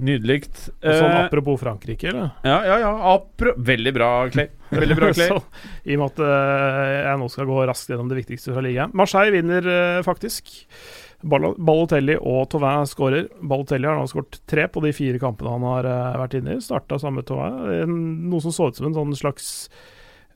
[0.00, 0.38] Nydelig.
[0.80, 2.30] Sånn apropos Frankrike, eller?
[2.46, 2.92] ja, ja, ja.
[3.12, 4.48] Apro veldig bra, Clay.
[4.70, 5.28] Veldig bra, Clay.
[5.32, 5.40] så,
[5.84, 8.94] I og med at eh, jeg nå skal gå raskt gjennom det viktigste fra ligaen.
[8.98, 10.54] Marseille vinner eh, faktisk.
[11.24, 13.28] Balotelli og Tauvin skårer.
[13.40, 16.62] Balotelli har nå skåret tre på de fire kampene han har eh, vært inne i.
[16.64, 18.00] Starta sammen med Tauvin.
[18.30, 19.48] Noe som så ut som en sånn slags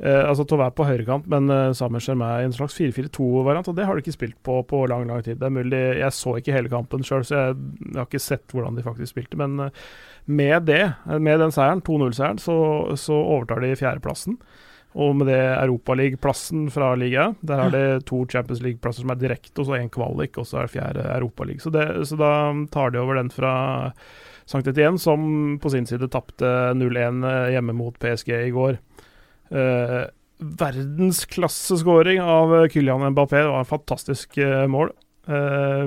[0.01, 3.69] eh, Altså Tauvin på høyrekant, men uh, Samer Germain i en slags 4-4-2-variant.
[3.71, 5.41] Og det har de ikke spilt på på lang, lang tid.
[5.41, 7.59] Det er mulig Jeg så ikke hele kampen sjøl, så jeg,
[7.91, 9.41] jeg har ikke sett hvordan de faktisk spilte.
[9.41, 9.85] Men eh,
[10.31, 10.83] med det,
[11.19, 12.57] med den seieren, 2-0-seieren, så,
[13.01, 14.37] så overtar de fjerdeplassen.
[14.99, 19.61] Og med det Europaliga-plassen fra ligaen, der er det to Champions League-plasser som er direkte,
[19.63, 21.63] og så én kvalik, og så er det fjerde Europaliga.
[21.63, 22.31] Så, det- så da
[22.75, 23.53] tar de over den fra
[24.51, 27.23] Sankt Etienne, som på sin side tapte 0-1
[27.55, 28.81] hjemme mot PSG i går.
[29.55, 30.01] Eh,
[30.41, 33.37] verdensklasseskåring av Kylian Mbappé.
[33.45, 34.91] Det var en fantastisk eh, mål.
[35.29, 35.87] Eh, eh,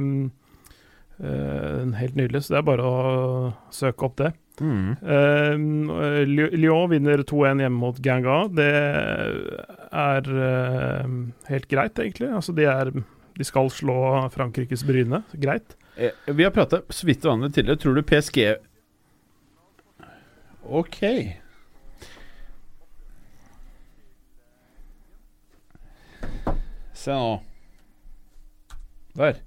[1.20, 4.32] helt nydelig, så det er bare å søke opp det.
[4.61, 4.97] Mm.
[5.01, 5.55] Eh,
[6.57, 8.36] Lyon vinner 2-1 hjemme mot Ganga.
[8.53, 8.68] Det
[9.93, 11.14] er eh,
[11.49, 12.30] helt greit, egentlig.
[12.34, 12.91] Altså, de, er,
[13.38, 13.97] de skal slå
[14.34, 15.24] Frankrikes Bryne.
[15.34, 15.76] Greit.
[15.97, 17.82] Eh, Vi har pratet så vidt om det tidligere.
[17.82, 18.55] Tror du PSG
[20.64, 20.99] Ok.
[26.93, 27.34] Se nå.
[29.18, 29.41] Der.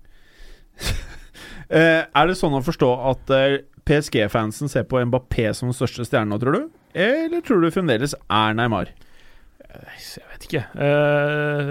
[1.68, 3.56] Eh, er det sånn å forstå at eh,
[3.86, 6.62] PSG-fansen ser på Mbappé som den største nå, tror du?
[6.96, 8.92] Eller tror du fremdeles er Neymar?
[9.76, 10.62] Jeg vet ikke.
[10.80, 11.70] Eh,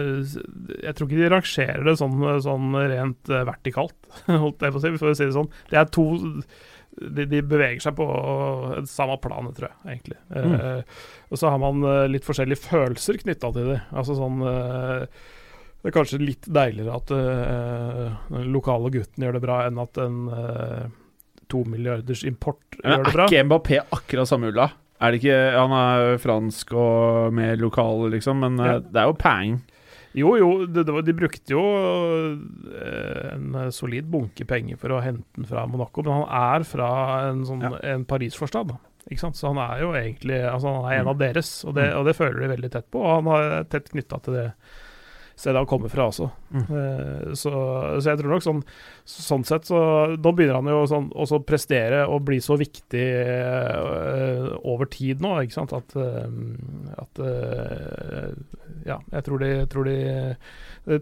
[0.84, 3.98] jeg tror ikke de rangerer det sånn, sånn rent eh, vertikalt,
[4.30, 5.52] holdt jeg på å si, for å si det sånn.
[5.72, 6.06] Det er to
[6.96, 8.06] de, de beveger seg på
[8.88, 10.20] samme planet, tror jeg, egentlig.
[10.36, 13.82] Eh, og så har man eh, litt forskjellige følelser knytta til det.
[13.96, 15.26] Altså sånn eh,
[15.86, 20.00] Det er kanskje litt deiligere at uh, den lokale gutten gjør det bra, enn at
[20.02, 20.88] en eh,
[21.52, 23.28] to milliarders import Men gjør det bra.
[23.28, 24.66] er ikke Mbappé akkurat samme ulla?
[25.06, 28.80] Er det ikke Han er fransk og mer lokal, liksom, men eh, Ja.
[28.82, 29.60] det er jo pang.
[30.16, 31.62] Jo, jo, det, det var, de brukte jo
[33.36, 36.90] en solid bunke penger for å hente den fra Monaco, men han er fra
[37.30, 37.74] en, sånn, Ja.
[37.94, 38.74] en Paris-forstad.
[39.12, 39.36] Ikke sant?
[39.38, 41.10] Så han er jo egentlig altså han er en Mm.
[41.14, 43.04] av deres, og det, og det føler de veldig tett på.
[43.04, 44.54] Og han er tett knytta til det
[45.36, 46.30] stedet han kommer fra også.
[46.56, 46.64] Mm.
[46.64, 47.52] Eh, så,
[48.00, 48.62] så jeg tror nok sånn
[49.06, 49.80] Sånn sett så
[50.16, 55.24] Nå begynner han jo sånn også å prestere og bli så viktig eh, over tid
[55.24, 56.30] nå, ikke sant, at, eh,
[57.04, 57.24] at
[58.88, 59.98] Ja, jeg tror de, tror de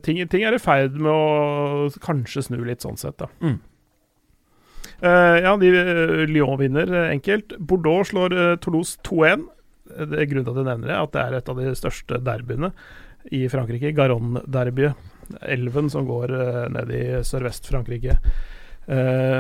[0.03, 3.29] ting, ting er i ferd med å kanskje snu litt, sånn sett, da.
[3.43, 3.59] Mm.
[5.03, 5.71] Uh, ja, de,
[6.31, 7.57] Lyon vinner enkelt.
[7.59, 9.43] Bordeaux slår Toulouse 2-1.
[9.91, 11.73] Eh, Det er Grunnen til at jeg nevner det, at det er et av de
[11.77, 12.71] største derbyene
[13.31, 13.93] i Frankrike.
[13.95, 15.11] Garonne-derbyet.
[15.41, 18.17] Elven som går eh, ned i sørvest-Frankrike.
[18.83, 19.39] Uh,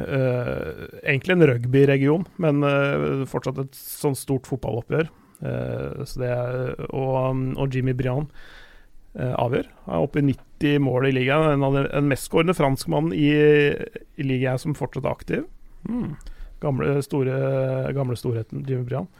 [0.00, 5.10] uh, egentlig en rugbyregion, men uh, fortsatt et sånn stort fotballoppgjør.
[5.44, 8.30] Så det er, og, og Jimmy Brian
[9.12, 9.66] avgjør.
[9.84, 11.58] Han er oppe i 90 mål i ligaen.
[11.58, 13.34] En av de en mestskårende franskmannen i,
[14.16, 15.44] i ligaen som fortsatt er aktiv.
[16.64, 17.36] Gamle, store,
[17.98, 19.12] gamle storheten Jimmy Briand.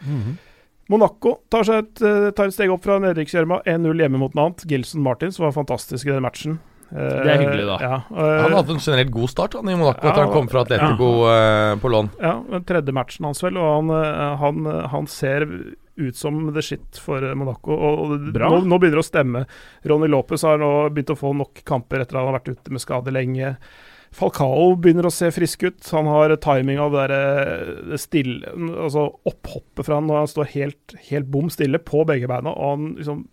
[0.92, 3.62] Monaco tar, seg et, eh, tar et steg opp fra nedrykksgjørma.
[3.64, 4.64] 1-0 hjemme mot Nant.
[4.68, 6.58] Gilson Martins var fantastisk i den matchen.
[6.92, 7.78] Eh, Det er hyggelig, da.
[7.80, 8.02] Ja,
[8.44, 11.08] Han hadde en generelt god start han, i Monaco Ja, etter han kom fra Atletico
[11.24, 11.76] ja.
[11.80, 12.10] på lån.
[12.20, 15.48] Ja, den tredje matchen hans vel, og han, eh, han, han ser
[15.96, 17.72] ut som the shit for eh, Monaco.
[17.72, 19.44] Og, og nå, nå begynner det å stemme.
[19.88, 22.74] Ronny Lopez har nå begynt å få nok kamper etter at han har vært ute
[22.74, 23.54] med skade lenge.
[24.14, 25.80] Falcao begynner å se frisk ut.
[25.90, 28.46] Han har timing av det der, eh, stille
[28.78, 32.70] Altså opphoppet fra han når han står helt, helt bom stille på begge beina, og
[32.70, 33.28] han liksom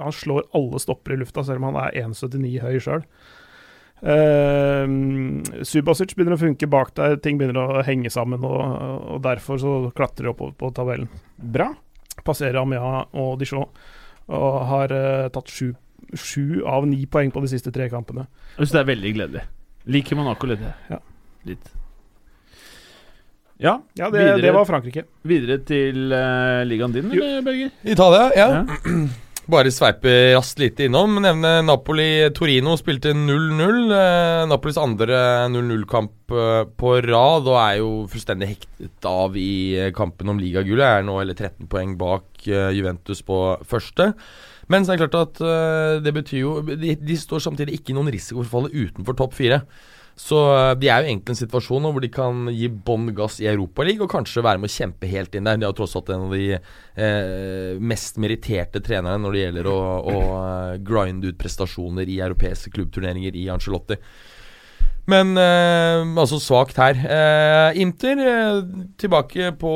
[0.00, 3.02] Han slår alle stopper i lufta, selv om han er 1,79 høy sjøl.
[4.00, 4.88] Uh,
[5.60, 8.62] Subasic begynner å funke bak der, ting begynner å henge sammen, og,
[9.12, 11.10] og derfor så klatrer de oppover på tabellen.
[11.36, 11.74] Bra.
[12.24, 13.68] Passerer Amia og Dijon,
[14.32, 15.74] og har uh, tatt sju,
[16.16, 18.24] sju av ni poeng på de siste tre kampene.
[18.56, 19.48] Jeg syns det er veldig gledelig.
[19.86, 20.60] Liker Monaco litt.
[20.90, 20.98] Ja.
[21.48, 21.72] Litt.
[23.60, 25.02] Ja, Ja, det, videre, det var Frankrike.
[25.28, 27.22] videre til uh, ligaen din, Jo.
[27.22, 27.70] eller, Berger?
[27.84, 28.48] Italia, ja.
[28.60, 28.64] Ja.
[29.50, 31.16] Bare sveipe raskt lite innom.
[31.24, 33.80] Nevne Napoli-Torino spilte 0-0.
[33.90, 35.16] Eh, Napolis andre
[35.50, 40.84] 0-0-kamp eh, på rad og er jo fullstendig hektet av i kampen om ligagullet.
[41.00, 44.12] Er nå eller 13 poeng bak eh, Juventus på første.
[44.70, 47.90] Men så er det klart at eh, det betyr jo de, de står samtidig ikke
[47.94, 49.64] i noen risiko for å falle utenfor topp fire.
[50.20, 53.48] Så eh, de er jo egentlig en situasjon hvor de kan gi bånn gass i
[53.50, 55.60] Europaligaen og kanskje være med å kjempe helt inn der.
[55.60, 59.78] De har tross alt en av de eh, mest meritterte trenerne når det gjelder å,
[60.00, 63.98] å eh, grinde ut prestasjoner i europeiske klubbturneringer i Angelotti.
[65.10, 67.00] Men eh, altså svakt her.
[67.00, 68.20] Eh, Inter
[69.00, 69.72] tilbake på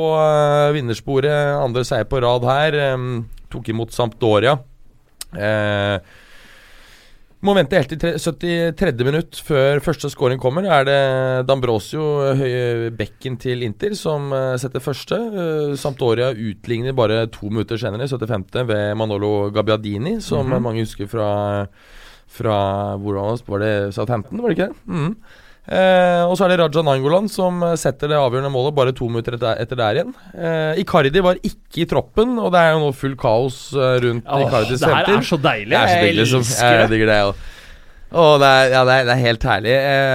[0.77, 1.57] vinnersporet.
[1.65, 2.79] Andre seier på rad her.
[3.51, 4.59] Tok imot Sampdoria.
[5.37, 5.99] Eh,
[7.45, 9.05] må vente helt til 73.
[9.05, 10.65] minutt før første scoring kommer.
[10.65, 12.01] Er det Dambrosio,
[12.39, 15.19] høye bekken til Inter, som eh, setter første.
[15.29, 18.65] Eh, Sampdoria utligner bare to minutter senere, 75.
[18.71, 20.63] ved Manolo Gabbiadini, som Mhm.
[20.63, 21.67] mange husker fra
[22.35, 23.15] fra hvor
[23.47, 24.77] var det, Southampton, var det ikke det?
[24.89, 25.17] Mhm.
[25.65, 29.07] Eh, og så er det Raja Nangolan som eh, setter det avgjørende målet bare to
[29.09, 30.11] minutter etter, etter der igjen.
[30.37, 34.29] Eh, Icardi var ikke i troppen, og det er jo nå full kaos eh, rundt
[34.29, 35.73] Icardis det her er så deilig.
[35.73, 36.91] Det så Jeg elsker elsker Jeg det.
[36.93, 37.33] digger det, jeg
[38.15, 39.75] Å, det er, ja, det er, det er helt herlig.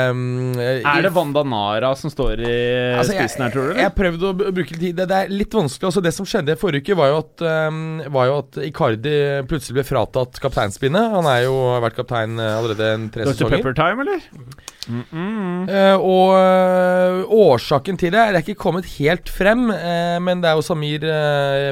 [0.10, 2.54] Um, Er det Wanda Nara som står i
[2.96, 3.72] Altså, spissen her, tror du?
[3.74, 3.90] Jeg eller?
[3.90, 4.96] har prøvd å bruke litt tid.
[4.96, 5.90] Det, det er litt vanskelig.
[5.90, 7.82] Altså, det som skjedde forrige uke, var jo at, um,
[8.16, 9.16] var jo at Icardi
[9.52, 11.12] plutselig ble fratatt kapteinspinnet.
[11.18, 13.36] Han er jo har vært kaptein eh, allerede en tre Dr.
[13.36, 13.60] sesonger.
[13.60, 14.24] Pepper Time, eller?
[14.90, 15.70] Mm -mm.
[15.70, 20.56] Uh, og uh, årsaken til det er ikke kommet helt frem, uh, men det er
[20.58, 21.06] jo Samir,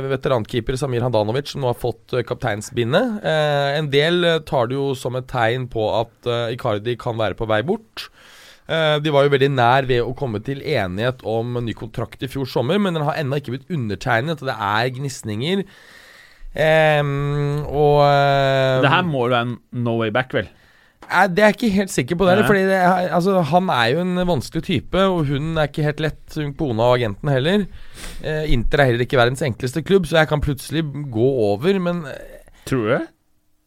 [0.09, 3.23] veterankeeper Samir Handanovic som nå har fått kapteinsbindet.
[3.78, 7.47] En del tar det jo som et tegn på at eh, Icardi kan være på
[7.49, 8.07] vei bort.
[8.67, 12.32] Eh, de var jo veldig nær ved å komme til enighet om ny kontrakt i
[12.32, 15.63] fjor sommer, men den har ennå ikke blitt undertegnet, og det er gnisninger.
[16.57, 20.47] Um, og eh, Det her må jo være en no way back, vel?
[21.07, 22.28] Nei, Det er jeg ikke helt sikker på.
[22.28, 22.47] Det, Nei.
[22.49, 22.80] fordi det,
[23.13, 26.89] altså, Han er jo en vanskelig type, og hun er ikke helt lett, hun kona
[26.89, 27.67] og agenten heller.
[28.23, 31.80] Eh, Inter er heller ikke verdens enkleste klubb, så jeg kan plutselig gå over.
[31.80, 32.03] Men
[32.67, 33.05] Tror du det?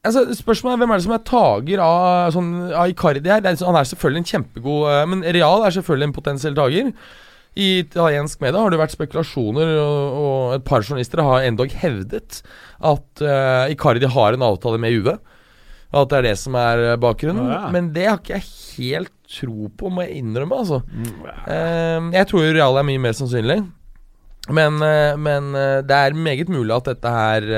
[0.07, 2.05] Altså, spørsmålet er hvem er det som er tager av,
[2.37, 3.43] sånn, av Icardi her?
[3.43, 6.95] Er, han er selvfølgelig en kjempegod eh, Men Real er selvfølgelig en potensiell tager.
[7.59, 12.45] I italiensk media har det vært spekulasjoner, og, og et par journalister har endog hevdet
[12.79, 15.17] at uh, Icardi har en avtale med Juve.
[15.91, 17.49] At det er det som er eh, bakgrunnen.
[17.51, 17.71] Å, ja.
[17.75, 18.47] Men det har ikke jeg
[18.77, 20.61] helt tro på, må jeg innrømme.
[20.63, 20.79] altså.
[21.51, 23.59] Eh, jeg tror Real er mye mer sannsynlig.
[24.55, 25.51] Men, uh, men
[25.91, 27.51] det er meget mulig at dette her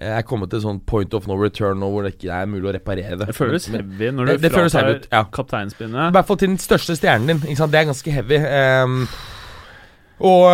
[0.00, 2.72] er kommet til sånn point of no return nå, hvor det ikke er mulig å
[2.78, 3.28] reparere det.
[3.28, 5.26] Det føles heavy når du det fratar ja.
[5.28, 6.08] kapteinspinnet.
[6.08, 7.60] I hvert fall til den største stjernen din.
[7.60, 8.40] Det er ganske heavy.
[8.40, 9.04] Um,
[10.22, 10.44] og,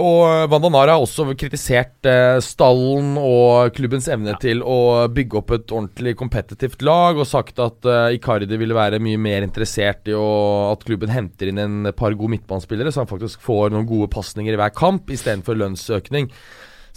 [0.00, 5.74] og Vandanara har også kritisert eh, stallen og klubbens evne til å bygge opp et
[5.74, 10.28] ordentlig kompetitivt lag, og sagt at eh, Icardi ville være mye mer interessert i å,
[10.72, 14.56] at klubben henter inn en par gode midtbanespillere, så han faktisk får noen gode pasninger
[14.56, 16.30] i hver kamp, istedenfor lønnsøkning.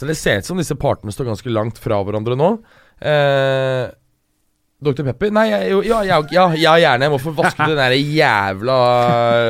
[0.02, 2.48] Så det ser ut som disse partene står ganske langt fra hverandre nå.
[3.06, 3.92] Eh,
[4.82, 5.04] Dr.
[5.12, 5.30] Pepper?
[5.30, 7.06] Nei, jeg- jo, ja, ja, ja, ja, gjerne.
[7.06, 8.78] Jeg må få vaske den der jævla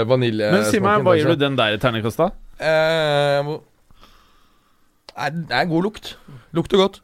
[0.10, 0.58] vaniljesmaken.
[0.58, 2.28] Men si meg, hva gir du den der i terningkast, da?
[2.60, 3.62] Eh, må-
[5.16, 6.16] Nei, det er god lukt.
[6.54, 7.00] Lukter godt.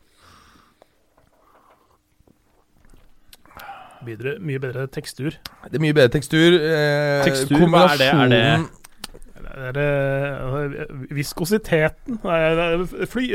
[4.07, 5.31] Bedre, mye bedre tekstur.
[5.71, 6.53] Det er mye bedre tekstur.
[6.59, 8.07] Eh, Tekstur, hva er det?
[8.07, 9.46] Er det- kombinasjonen- Det er eh,
[11.13, 13.25] viskositeten, det er- det er fly,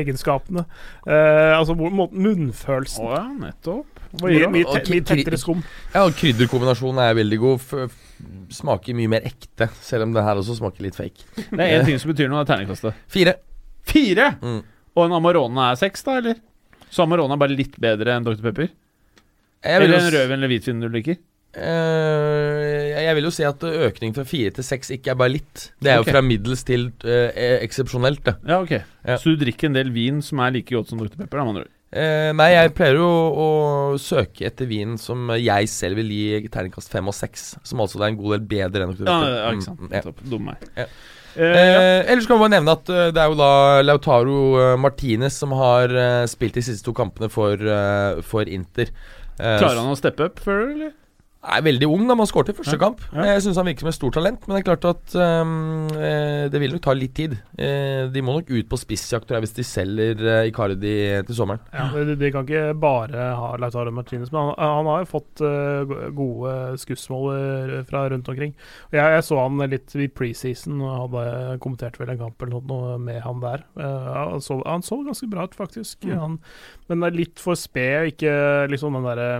[0.00, 0.64] egenskapene
[1.06, 3.04] eh, Altså munnfølelsen.
[3.06, 3.86] Å ja, nettopp.
[4.22, 5.62] Mye, mye, te, mye tettere skum.
[5.92, 7.92] Ja, og Krydderkombinasjonen er veldig god.
[8.54, 11.26] Smaker mye mer ekte, selv om det her også smaker litt fake.
[11.50, 12.94] Det er én ting som betyr noe, det er terningkastet.
[13.12, 13.34] Fire.
[13.86, 14.30] Fire!
[14.40, 14.62] Mm.
[14.96, 16.38] Og en Amarone er seks, da, eller?
[16.88, 18.40] Så Amarone er bare litt bedre enn Dr.
[18.46, 18.70] Pepper?
[19.66, 21.18] Eller en rødvin eller hvitvin du liker?
[21.56, 25.70] Eh, jeg vil jo si at økning fra fire til seks ikke er bare litt.
[25.80, 26.10] Det er okay.
[26.10, 27.30] jo fra middels til uh,
[27.62, 28.36] eksepsjonelt, det.
[28.44, 28.74] Ja, ok.
[28.76, 29.16] Ja.
[29.22, 31.14] Så du drikker en del vin som er like godt som Dr.
[31.16, 31.38] Pepper?
[31.38, 31.72] Da, med andre ord.
[31.96, 33.48] Eh, nei, jeg pleier jo å
[34.02, 37.54] søke etter vin som jeg selv vil gi terningkast fem og seks.
[37.64, 39.06] Som altså er en god del bedre enn Dr.
[39.06, 39.36] Ja, Pepper.
[39.38, 39.84] ja, ikke sant.
[39.84, 40.02] Mm, ja.
[40.04, 40.24] Topp.
[40.32, 40.66] Dum meg.
[40.74, 40.90] Uh, ja.
[41.36, 43.50] Eh, ellers kan man bare nevne at det er jo da
[43.84, 44.36] Lautaro
[44.80, 45.92] Martinez som har
[46.32, 47.60] spilt de siste to kampene for,
[48.24, 48.92] for Inter.
[49.36, 50.94] Klarer han å steppe opp før, eller?
[51.46, 53.02] Er veldig ung da man skåret i første kamp.
[53.14, 53.26] ja.
[53.32, 56.60] Jeg syns han virker som et stort talent, men det er klart at eh, det
[56.62, 57.36] vil nok ta litt tid.
[57.58, 60.94] Eh, de må nok ut på spissjakt tror jeg, hvis de selger eh, Icardi
[61.28, 61.62] til sommeren.
[61.74, 65.44] Ja, de, de kan ikke bare ha Lautaro Martinez, men han, han har jo fått
[66.16, 68.54] gode skussmål fra rundt omkring.
[68.94, 72.96] Jeg, jeg så han litt i preseason og hadde kommentert vel en kamp eller noe
[73.02, 73.66] med han der.
[73.76, 76.04] Han, så, han så ganske bra ut, faktisk.
[76.06, 76.18] Mm.
[76.22, 76.40] Han,
[76.90, 78.34] men er litt for sped, ikke
[78.72, 79.30] liksom den derre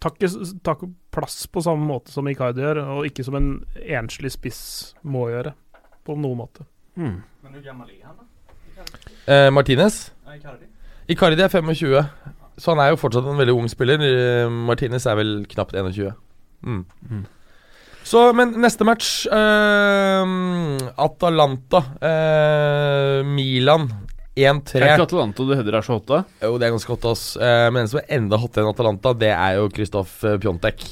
[0.00, 0.28] Tar ikke,
[0.64, 3.50] tar ikke plass på samme måte som Icardi gjør, og ikke som en
[3.84, 4.60] enslig spiss
[5.04, 5.52] må gjøre,
[6.06, 6.64] på noen måte.
[6.96, 7.18] Mm.
[7.44, 8.24] Men hvor gammel er han, da?
[9.28, 9.98] Eh, Martinez?
[10.24, 10.70] Ja, Icardi.
[11.12, 12.00] Icardi er 25,
[12.60, 14.00] så han er jo fortsatt en veldig ung spiller.
[14.06, 16.14] Eh, Martinez er vel knapt 21.
[16.64, 16.80] Mm.
[17.10, 17.26] Mm.
[18.10, 20.32] Så, men neste match eh,
[20.96, 21.82] Atalanta.
[22.00, 23.90] eh, Milan.
[24.38, 24.78] 1-3.
[24.78, 26.20] Er ikke Atalanta du header er så hot da?
[26.44, 27.24] Jo, det er ganske hot, ass.
[27.36, 30.84] Eh, men en som er enda hottere enn Atalanta, det er jo Kristoff eh, Pjontek.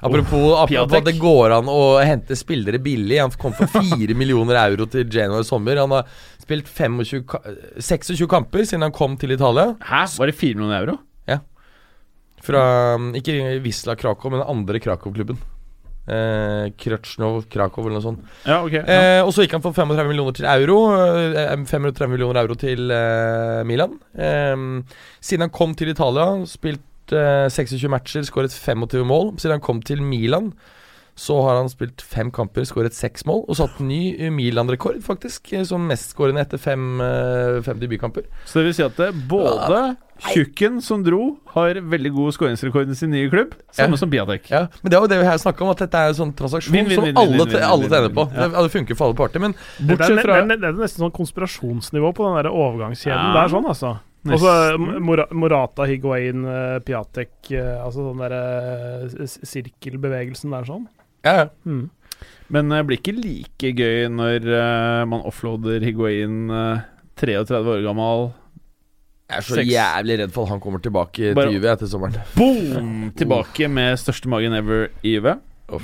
[0.00, 3.20] Apropos, apropos at det går an å hente spillere billig.
[3.20, 5.82] Han kom for 4 millioner euro til Genoa i sommer.
[5.82, 6.10] Han har
[6.42, 7.22] spilt 25,
[7.78, 9.74] 26 kamper siden han kom til Italia.
[9.86, 10.06] Hæ?
[10.18, 10.98] Var det 4 millioner euro?
[12.44, 13.34] Fra mm, ikke
[13.64, 15.40] Wisla Krakow, men den andre Krakow-klubben.
[16.10, 18.24] Eh, Krøtsjnov Krakow eller noe sånt.
[18.44, 18.74] Ja, ok.
[18.80, 18.84] Ja.
[18.84, 20.78] Eh, og så gikk han for 35 millioner til euro.
[20.96, 23.96] Eh, 530 millioner euro til eh, Milan.
[24.18, 24.56] Eh,
[25.22, 29.34] siden han kom til Italia, spilt eh, 26 matcher, skåret 25 mål.
[29.38, 30.52] Siden han kom til Milan,
[31.20, 33.44] så har han spilt fem kamper, skåret seks mål.
[33.46, 38.26] Og satt ny eh, Milan-rekord, faktisk, eh, som mestskårende etter fem, eh, fem debutkamper.
[38.46, 39.82] Så det vil si at det, både
[40.20, 44.00] Tjukken som dro, har veldig god skåringsrekord i sin nye klubb, samme Ja.
[44.02, 44.50] som Biadek.
[44.50, 46.34] Ja, Men det er jo det vi her snakker om, at dette er en sånn
[46.36, 48.26] transaksjon vin, vin, vin, som alle, alle tjener på.
[48.34, 48.48] ja.
[48.48, 49.40] Det, det funker for alle parter.
[49.40, 53.16] Men Det Bortsett fra det, er, det er nesten sånn konspirasjonsnivå på den der overgangskjeden.
[53.16, 53.32] Ja.
[53.34, 53.92] Det er sånn, altså.
[54.28, 60.84] Altså så Morata, Higuain, eh, Piatek eh, Altså den derre sirkelbevegelsen der sånn.
[61.24, 61.48] ja, ja.
[61.64, 61.88] Mm.
[62.52, 66.82] Men det blir ikke like gøy når eh, man offloader Higuain uh,
[67.16, 68.32] 33 år gammel.
[69.30, 69.70] Jeg er så Seks.
[69.70, 72.16] jævlig redd for at han kommer tilbake Bare- til Juve etter sommeren.
[72.38, 73.12] Boom!
[73.16, 75.28] Tilbake med største magen ever i UV.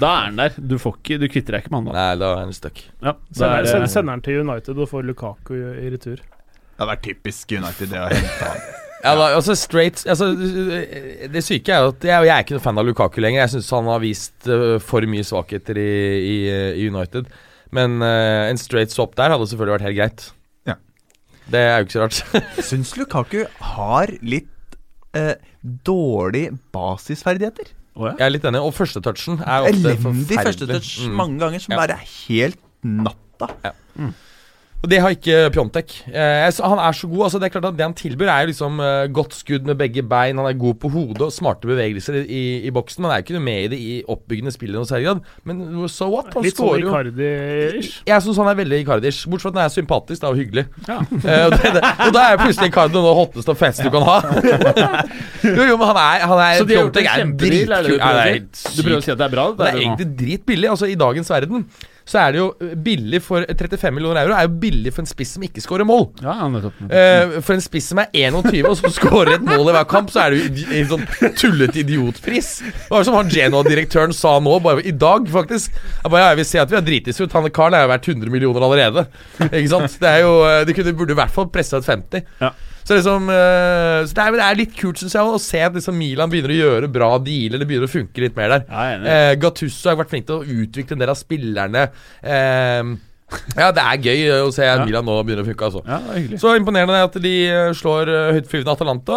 [0.00, 0.56] Da er han der.
[0.58, 1.92] Du, får ikke, du kvitter deg ikke med han da.
[1.94, 2.80] Nei, da er han stuck.
[2.98, 5.92] Ja, da Sender, er, sender, det- sender han til United og får Lukaku i, i
[5.94, 6.18] retur.
[6.18, 8.66] Det hadde vært typisk United det å hente han.
[9.06, 10.30] Ja, da, altså straight altså,
[11.30, 13.42] Det syke er jo at jeg, jeg er ikke noen fan av Lukaku lenger.
[13.44, 15.90] Jeg syns han har vist eh, for mye svakheter i,
[16.26, 16.36] i,
[16.80, 17.28] i United.
[17.76, 20.24] Men eh, en straight swap der hadde selvfølgelig vært helt greit.
[21.46, 21.50] Ja.
[21.54, 22.44] Det er jo ikke så rart.
[22.68, 24.76] Syns Lukaku har litt
[25.14, 27.70] eh, dårlig basisferdigheter.
[27.96, 28.14] Oh, ja.
[28.18, 28.60] Jeg er litt enig.
[28.66, 30.42] Og førstetouchen er ofte Elendig forferdelig.
[30.50, 31.14] førstetouch Mm.
[31.22, 31.78] mange ganger, som Ja.
[31.80, 33.48] bare er helt natta.
[34.84, 35.94] Og det har ikke Pjontek.
[36.10, 37.22] Eh, han er så god.
[37.26, 39.78] altså Det er klart at det han tilbyr, er jo liksom eh, godt skudd med
[39.80, 40.38] begge bein.
[40.38, 43.02] Han er god på hodet og smarte bevegelser i, i boksen.
[43.02, 45.24] Men han er jo ikke noe med i det i oppbyggende spillet noe særlig grad.
[45.48, 46.28] Men so what?
[46.36, 48.02] Han Litt sånn Icardi-ish.
[48.06, 50.66] Jeg syns han er veldig Icardish, bortsett fra at han er sympatisk da, og hyggelig.
[50.86, 51.00] Ja.
[51.26, 53.86] Eh, og, det, det, og da er plutselig Icardi noe av det hotteste og feteste
[53.88, 54.16] du kan ha.
[55.42, 57.96] jo, jo, men han er, han er Så de har gjort en er kjempedeal, du
[57.96, 59.12] prøver er å si?
[59.14, 59.46] At det er bra?
[59.56, 60.70] Det er det er egentlig dritbillig.
[60.70, 61.66] Altså I dagens verden
[62.06, 65.10] så er det jo eh, billig for 35 millioner euro Er jo billig for en
[65.10, 66.04] spiss som ikke skårer mål.
[66.22, 66.92] Ja, nettopp, nettopp.
[66.92, 70.12] Uh, for en spiss som er 21 og som skårer et mål i hver kamp,
[70.14, 71.06] så er det jo en sånn
[71.40, 72.52] tullete idiotpris.
[72.66, 75.74] Det var som han Genoa-direktøren sa nå, bare i dag, faktisk.
[75.74, 77.34] Jeg, bare, ja, jeg vil se at vi har dritis ut.
[77.34, 79.06] Han karen er jo verdt 100 millioner allerede.
[79.50, 79.98] Ikke sant?
[80.00, 82.22] Det er jo eh, De kunne, burde i hvert fall pressa ut 50.
[82.42, 82.54] Ja.
[82.86, 85.74] Så liksom eh, Så det er, det er litt kult, syns jeg, å se at
[85.74, 87.58] liksom Milan begynner å gjøre bra dealer.
[87.62, 88.68] Det begynner å funke litt mer der.
[88.70, 89.10] Ja.
[89.16, 91.88] Eh, Gattusso har vært flink til å utvikle en del av spillerne.
[92.22, 92.94] Eh,
[93.58, 94.76] ja, det er gøy å se Ja.
[94.86, 95.80] Milan nå begynner å funke, altså.
[95.82, 96.36] Ja.
[96.38, 98.06] Så imponerende at de eh, slår
[98.36, 99.16] høytflyvende Atalanta.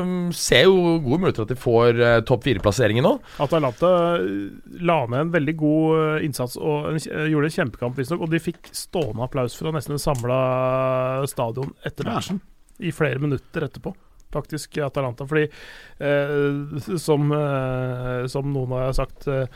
[0.00, 3.18] Um, ser jo gode muligheter at de får topp fire-plasseringen nå.
[3.44, 4.46] Atalanta eh,
[4.80, 8.24] la ned en veldig god eh, innsats og en, gjorde en kjempekamp, visstnok.
[8.24, 10.40] Og de fikk stående applaus fra nesten en samla
[11.28, 12.24] stadion etter Ja.
[12.80, 13.94] I flere minutter etterpå,
[14.32, 15.26] faktisk, Atalanta.
[15.28, 15.48] Fordi,
[15.98, 19.46] eh, som, eh, som noen har sagt, eh,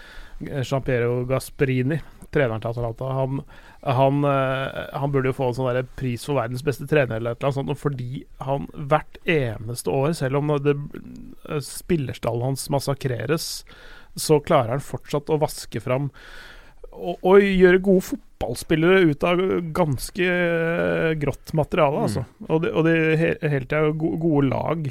[0.41, 2.01] Giampiero Gasperini,
[2.35, 3.43] treneren til Atalanta, han,
[3.87, 7.43] han, eh, han burde jo få en sånn pris for verdens beste trener, eller et
[7.43, 10.75] eller annet sånt, fordi han hvert eneste år, selv om det,
[11.49, 13.65] eh, spillerstallen hans massakreres
[14.17, 16.11] så klarer han fortsatt å vaske fram
[16.95, 19.41] og, og gjøre gode fotballspillere ut av
[19.73, 22.25] ganske eh, grått materiale, altså.
[22.49, 22.85] Og det, og
[23.19, 24.85] he- hele tida go- gode lag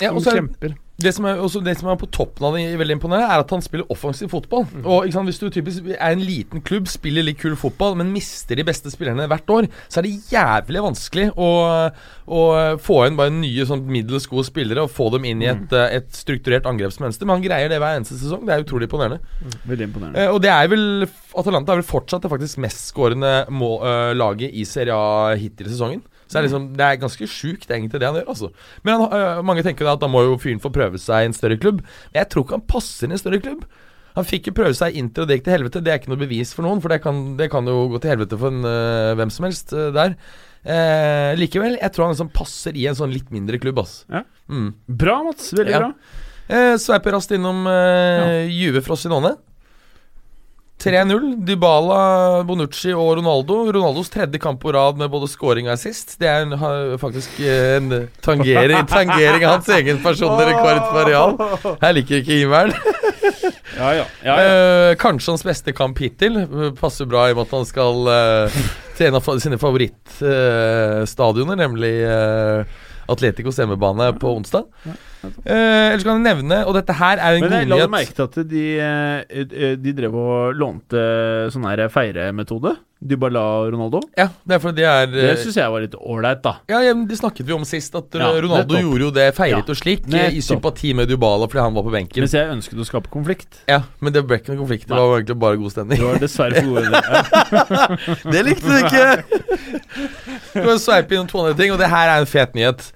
[0.00, 0.76] som ja, er, kjemper.
[1.02, 3.54] Det, som er, også det som er på toppen av det veldig imponerende, er at
[3.54, 4.66] han spiller offensiv fotball.
[4.84, 8.12] Og ikke sant, Hvis du typisk er en liten klubb, spiller litt kul fotball, men
[8.14, 11.50] mister de beste spillerne hvert år, så er det jævlig vanskelig å,
[12.26, 12.42] å
[12.82, 15.96] få inn bare nye sånn middels gode spillere og få dem inn i et, mm.
[16.00, 17.26] et strukturert angrepsmønster.
[17.26, 18.46] Men han greier det hver eneste sesong.
[18.46, 19.20] Det er utrolig imponerende.
[19.64, 20.24] Veldig imponerende.
[20.24, 20.86] Eh, og det er vel
[21.38, 25.74] Atalanta er vel fortsatt det faktisk mestskårende må- eh, laget i Serie A hittil i
[25.74, 26.02] sesongen.
[26.30, 28.28] Så det er, liksom, det er ganske sjukt, egentlig, det han gjør.
[28.30, 28.52] altså
[28.86, 31.30] Men han, øh, mange tenker da at da må jo fyren få prøve seg i
[31.32, 31.80] en større klubb.
[32.12, 33.64] Men jeg tror ikke han passer inn i en større klubb.
[34.14, 35.82] Han fikk jo prøve seg Inter, og det gikk til helvete.
[35.82, 38.10] Det er ikke noe bevis for noen, for det kan, det kan jo gå til
[38.14, 40.14] helvete for en, øh, hvem som helst øh, der.
[40.60, 44.04] Eh, likevel, jeg tror han liksom passer i en sånn litt mindre klubb, ass.
[44.12, 44.22] Ja.
[44.50, 44.72] Mm.
[45.02, 45.50] Bra, Mats.
[45.56, 45.78] Veldig Ja.
[45.82, 45.92] bra.
[46.50, 49.36] Eh, Sveiper raskt innom eh, Juve Frosinone.
[50.80, 51.26] 3-0.
[51.44, 52.00] Dybala,
[52.48, 53.58] Bonucci og Ronaldo.
[53.76, 56.16] Ronaldos tredje kamp på rad med både scoring og assist.
[56.20, 56.56] Det er en,
[57.00, 61.36] faktisk eh, en tangering, tangering av hans egen personlige rekord for Real.
[61.84, 62.74] Her liker ikke himmelen.
[63.80, 64.04] Ja, ja.
[64.24, 64.46] ja, ja.
[64.90, 66.36] Eh, kanskje hans beste kamp hittil.
[66.42, 68.58] Eh, Passer bra i og med at han skal eh,
[68.98, 72.60] til en av sine favorittstadioner, nemlig uh,
[73.10, 74.64] Atleticos hjemmebane på onsdag.
[75.20, 78.14] Eh, ellers kan jeg nevne, og dette her er en Men jeg god la merke
[78.16, 81.02] til at de, eh, eh, de drev og lånte
[81.52, 82.76] sånn her feiremetode?
[83.00, 84.00] Dybala og Ronaldo?
[84.12, 86.52] Ja, det er fordi de er Det eh, syns jeg var litt ålreit, da.
[86.68, 89.78] ja, Det snakket vi om sist, at Ja, Ronaldo gjorde jo det, feiret Ja, og
[89.78, 90.36] slik, nettopp.
[90.36, 92.20] i sympati med Dybala fordi han var på benken.
[92.20, 93.62] Mens jeg ønsket å skape konflikt.
[93.68, 95.96] Ja, Men det ble ikke noen konflikt, det var egentlig bare god stemning.
[95.96, 98.32] Det var dessverre for gode ideer.
[98.36, 99.06] Det likte du ikke!
[100.50, 102.88] Du kan sveipe innom to andre ting, og det her er en fet nyhet.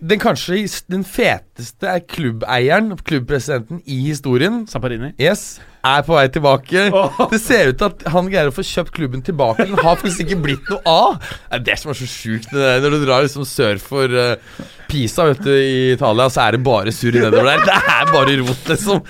[0.00, 0.58] Den kanskje
[0.92, 5.14] den feteste er klubbeieren, klubbpresidenten i historien, Samparini.
[5.20, 6.86] Yes, er på vei tilbake.
[7.32, 9.64] Det ser ut til at han greier å få kjøpt klubben tilbake.
[9.64, 11.16] Den har faktisk ikke blitt noe av.
[11.22, 14.60] Det er det som er så sjukt når du drar liksom sør for eh,
[14.90, 17.64] Pisa vet du, i Italia, så er det bare surr nedover der.
[17.66, 19.02] Det er bare rot, liksom.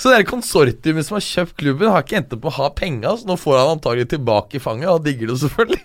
[0.00, 2.70] Så det er konsortiumet som har kjøpt klubben, har ikke endt opp med å ha
[2.80, 5.84] penga, så nå får han antagelig tilbake i fanget, og digger det selvfølgelig.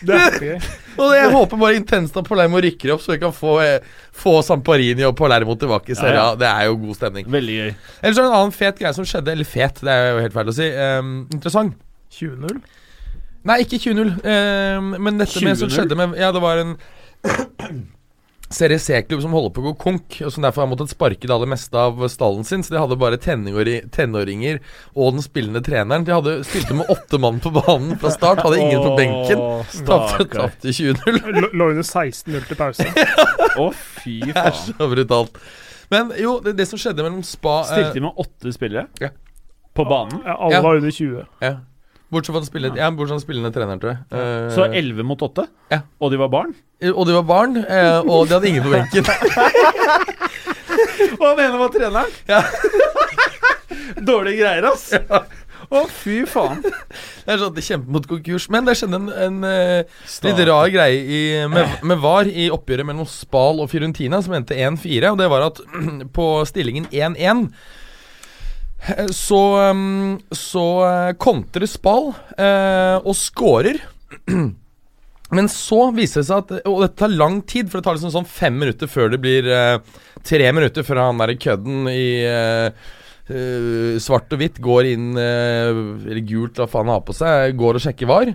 [0.00, 0.68] Det er.
[1.00, 4.38] Og jeg håper bare intenst at Palermo rykker opp, så vi kan få, eh, få
[4.46, 6.18] Samparini og Palermo tilbake i serien.
[6.18, 6.40] Ja, ja.
[6.40, 7.30] Det er jo god stemning.
[7.32, 7.70] Veldig gøy.
[8.02, 9.32] Ellers er det en annen fet greie som skjedde.
[9.32, 10.68] Eller fet, det er jo helt feil å si.
[10.76, 11.78] Um, interessant.
[12.18, 12.60] 20-0.
[13.48, 14.12] Nei, ikke 20-0.
[14.20, 15.76] Um, men dette med som 20-0?
[15.78, 16.76] skjedde med Ja, det var en
[18.50, 21.30] Serie C-klubb som holder på å gå konk, og som derfor har måttet sparke det
[21.30, 22.64] aller meste av stallen sin.
[22.66, 24.58] Så de hadde bare tenåringer
[24.96, 26.02] og den spillende treneren.
[26.08, 29.44] De hadde spilte med åtte mann på banen fra start, hadde ingen på benken.
[29.86, 31.22] Tapte 20-0.
[31.54, 32.88] Lå- under 16-0 til pause.
[33.62, 33.70] Å,
[34.02, 34.34] fy faen.
[34.34, 35.38] Det er så brutalt.
[35.94, 39.08] Men jo, det, det som skjedde mellom Spa eh, Stilte de med åtte spillere Ja.
[39.74, 40.20] på banen?
[40.26, 40.60] Ja, alle Ja.
[40.66, 41.24] var under 20.
[41.46, 41.54] ja.
[42.10, 44.00] Bortsett fra den spillende, ja, bortsett fra spillende trener, tror jeg.
[44.10, 45.44] Uh, Så elleve mot åtte?
[45.70, 45.78] Ja.
[46.02, 46.54] Og de var barn?
[46.80, 49.04] og de var barn, uh, og de hadde ingen på benken.
[51.20, 52.10] Hva mener du var treneren?
[52.28, 52.40] Ja.
[54.10, 54.86] Dårlige greier, ass.
[55.70, 56.64] Å, fy faen.
[56.64, 58.48] Det er sånn at de kjemper mot konkurs.
[58.50, 59.84] Men det skjedde en, en eh,
[60.26, 61.20] litt rar greie i,
[61.52, 65.12] med, med VAR i oppgjøret mellom Spal og Firuntina, som endte 1-4.
[65.12, 65.56] Og det var at
[66.16, 67.38] på stillingen 1-1 eh,
[69.12, 69.40] så,
[69.70, 73.80] um, så eh, kontrer Spal eh, og scorer.
[75.30, 78.10] Men så viser det seg at Og dette tar lang tid, for det tar liksom
[78.16, 79.76] sånn fem minutter før det blir eh,
[80.26, 82.72] Tre minutter før han der kødden i eh,
[83.30, 85.70] eh, svart og hvitt går inn eh,
[86.08, 88.32] Eller gult, hva faen han har på seg, går og sjekker var.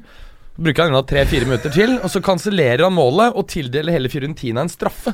[0.56, 4.72] Bruker han tre-fire minutter til, og så kansellerer han målet og tildeler hele Fiorentina en
[4.72, 5.12] straffe.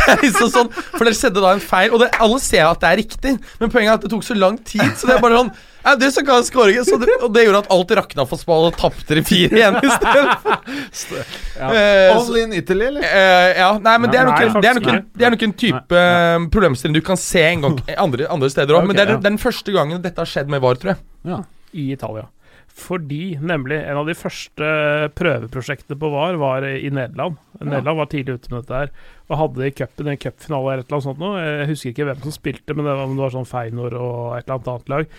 [0.10, 2.90] Det liksom sånn, For det skjedde da en feil, og det, alle ser at det
[2.90, 5.42] er riktig, men poenget er at det tok så lang tid, så det er bare
[5.42, 8.66] sånn ja, det som kan så det, Og det gjorde at alt rakna for Spal,
[8.68, 9.88] og tapte de fire igjen i
[11.60, 13.02] Eh, så- All in Italy, eller?
[13.04, 15.34] Eh, ja, nei, men det er nok, Nei, en, det er nok, en, det er
[15.34, 18.82] nok en type eh, problemstilling du kan se en gang andre, andre steder òg.
[18.82, 19.16] okay, men det er, ja.
[19.16, 21.02] det er den første gangen dette har skjedd med VAR, tror jeg.
[21.28, 21.42] Ja.
[21.76, 22.26] i Italia.
[22.76, 24.66] Fordi nemlig en av de første
[25.18, 27.36] prøveprosjektene på VAR var i Nederland.
[27.58, 28.92] Nederland var tidlig ute med dette her
[29.30, 31.42] og hadde i cupen en cupfinale eller et eller annet sånt noe.
[31.44, 34.42] Jeg husker ikke hvem som spilte, men det var, det var sånn Feinor og et
[34.42, 35.14] eller annet annet lag.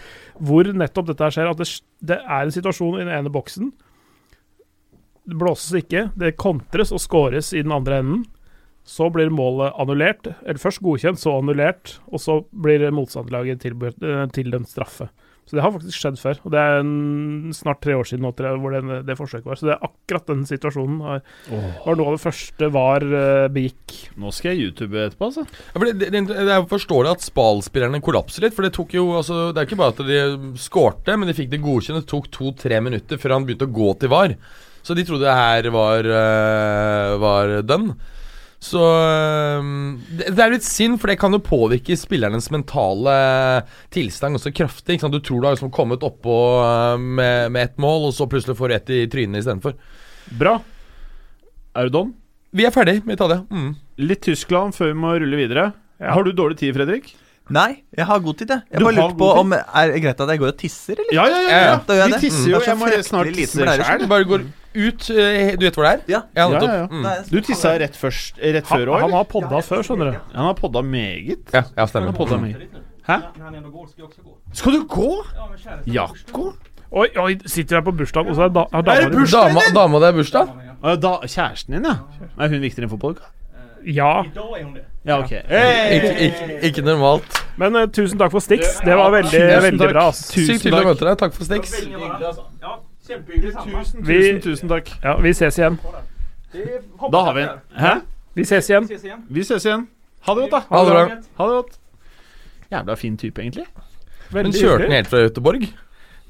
[0.49, 1.51] Hvor nettopp dette her skjer.
[1.51, 1.69] At det,
[2.11, 3.71] det er en situasjon i den ene boksen.
[5.31, 8.25] Det blåses ikke, det kontres og scores i den andre enden.
[8.87, 14.71] Så blir målet annullert, eller først godkjent, så annullert, og så blir motstanderlaget eh, tildømt
[14.71, 15.11] straffe.
[15.51, 16.37] Så det har faktisk skjedd før.
[16.47, 18.29] Og det er en, snart tre år siden nå,
[18.63, 19.59] hvor det, det forsøket var.
[19.59, 23.97] Så det er akkurat den situasjonen har, var noe av det første VAR uh, begikk.
[24.15, 25.43] Nå skal jeg YouTube etterpå, altså.
[25.43, 28.55] Ja, for det, det, det, det er forståelig at Spal-spillerne kollapser litt.
[28.55, 31.51] For det tok jo altså, Det er ikke bare at de skårte, men de fikk
[31.51, 31.99] det godkjent.
[31.99, 34.39] Det tok to-tre minutter før han begynte å gå til VAR.
[34.87, 37.99] Så de trodde det her var, uh, var done.
[38.61, 38.77] Så
[40.17, 43.15] det, det er litt synd, for det kan jo påvirke spillernes mentale
[43.93, 44.95] tilstand ganske kraftig.
[44.99, 45.15] Ikke sant?
[45.17, 48.57] Du tror du har liksom kommet oppå øh, med, med ett mål, og så plutselig
[48.59, 49.73] får du ett i trynet istedenfor.
[50.37, 50.59] Bra.
[51.73, 52.13] Er du don?
[52.53, 53.41] Vi er ferdig med Italia.
[53.49, 53.73] Mm.
[54.03, 55.71] Litt Tyskland før vi må rulle videre.
[56.01, 57.11] Har du dårlig tid, Fredrik?
[57.51, 58.61] Nei, jeg har god tid, jeg.
[58.71, 60.99] Jeg Du bare har lurte på om Er det greit at jeg går og tisser,
[61.01, 61.15] eller?
[61.17, 61.51] Ja, ja, ja.
[61.51, 62.05] Ja, ja.
[62.13, 62.51] Vi tisser Mm.
[62.53, 62.59] jo.
[62.61, 64.05] Det er Jeg må snart tisse sjæl.
[64.11, 64.45] Bare går
[64.75, 66.03] ut øh, Du vet hvor det er?
[66.07, 66.21] Ja.
[66.35, 66.85] Ja, Ja, ja.
[66.87, 67.01] Mm.
[67.05, 70.17] Nei, Du tissa rett, først, rett Han, før òg, han har podda før, skjønner du.
[70.35, 71.43] Han har podda meget.
[71.53, 72.11] Ja, ja, Han stemmer.
[72.11, 72.67] har podda meget.
[73.07, 73.17] Hæ?
[73.37, 74.37] När han ändå går ska jag också gå.
[74.53, 75.25] Skal du gå?
[75.85, 76.17] Jakob?
[76.17, 76.53] Jakko?
[76.91, 79.47] Oi, oi, sitter jeg på bursdag, og så er da, Er det dama bursdag?
[79.47, 80.49] Dama, dama di er bursdag?
[81.01, 81.95] Da, kjæresten din, ja.
[82.37, 83.15] Er hun viktigere enn fotball?
[83.85, 84.23] Ja,
[85.05, 85.41] ja okay.
[85.47, 85.95] hey!
[85.95, 87.39] Ikke, ikke, ikke normalt.
[87.57, 88.75] men uh, tusen takk for Stix.
[88.85, 90.11] Det var veldig, veldig bra.
[90.13, 91.17] Sykt hyggelig å møte deg.
[91.17, 91.73] Takk for Stix.
[92.61, 92.75] Ja,
[93.11, 93.83] kämpehyggligt samma.
[93.83, 94.89] Tusen, Vi- tusen, tusen takk.
[95.03, 95.79] Ja, vi ses igjen.
[97.11, 97.93] Da har vi en Hæ?
[98.35, 98.87] Vi ses igjen.
[99.29, 99.87] Vi ses igjen.
[100.21, 100.59] Ha det godt, da.
[100.75, 101.05] Ha det bra.
[101.37, 101.77] Ha det godt.
[102.71, 103.65] Jævla fin type, egentlig.
[104.31, 105.67] Men Veldig kjørte han helt fra Göteborg?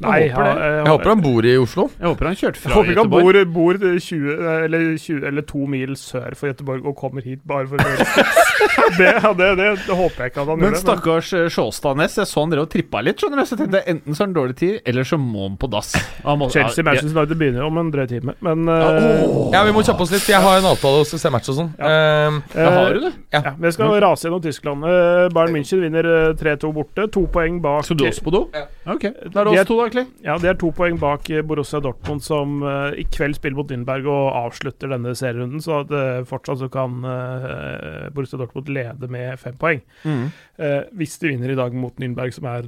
[0.02, 1.86] Nei, håper jeg, jeg, eh, Jeg håper han bor i Oslo.
[2.00, 4.32] Jeg håper han kjørte Jeg håper ikke han bor, bor 20,
[4.66, 7.88] eller 20 eller to mil sør for Göteborg og kommer hit bare for å
[8.98, 10.64] det, det, det, det håper jeg ikke at han gjør.
[10.66, 13.22] Men stakkars Sjåstadnes, Sjåstad Næss, jeg så han drev og trippa litt.
[13.22, 15.58] skjønner du Så jeg tenkte enten så har han dårlig tid, eller så må han
[15.62, 15.94] på dass.
[16.26, 19.38] Han må- Chelsea ja, Manchester United begynner om en drøy time, men ja, eh.
[19.56, 20.28] Ja, vi må kjappe oss litt.
[20.30, 21.72] Jeg har en avtale og skal se match og sånn.
[21.80, 23.14] Ehm, Ja, har du det?
[23.34, 24.84] Ja, Vi skal rase gjennom Tyskland.
[24.86, 27.08] Uh, Bayern München vinner eh, 3-2 borte.
[27.12, 28.42] To poeng bak Skal du også på do?
[28.56, 28.66] Ja.
[28.94, 29.04] Ok.
[29.32, 30.06] Da er det De oss to, da, Clay.
[30.26, 33.70] Ja, Det er to poeng bak eh, Borussia Dortmund, som uh, i kveld spiller mot
[33.72, 35.62] Nürnberg og avslutter denne serierunden.
[35.64, 39.82] Så at, uh, fortsatt så kan uh, Borussia Dortmund lede med fem poeng.
[40.06, 42.62] Eh, hvis de vinner i dag mot Nürnberg, som er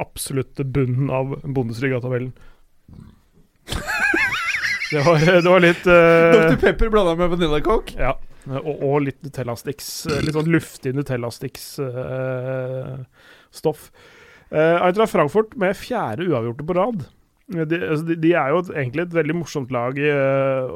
[0.00, 2.32] absolutt bunnen av Bundesliga-tabellen.
[4.92, 6.56] det, var, det var litt Dr.
[6.60, 7.92] Pepper blanda med Vanilla Coke.
[7.98, 8.12] Ja,
[8.58, 9.88] og, og litt Nutella-sticks.
[10.26, 13.80] Litt sånn luftig Nutella-sticks-stoff.
[14.54, 17.06] Uh, Eintracht Frankfurt med fjerde uavgjorte på rad.
[17.52, 20.74] Eh, De, altså, de, de er jo et, egentlig et veldig morsomt lag eh,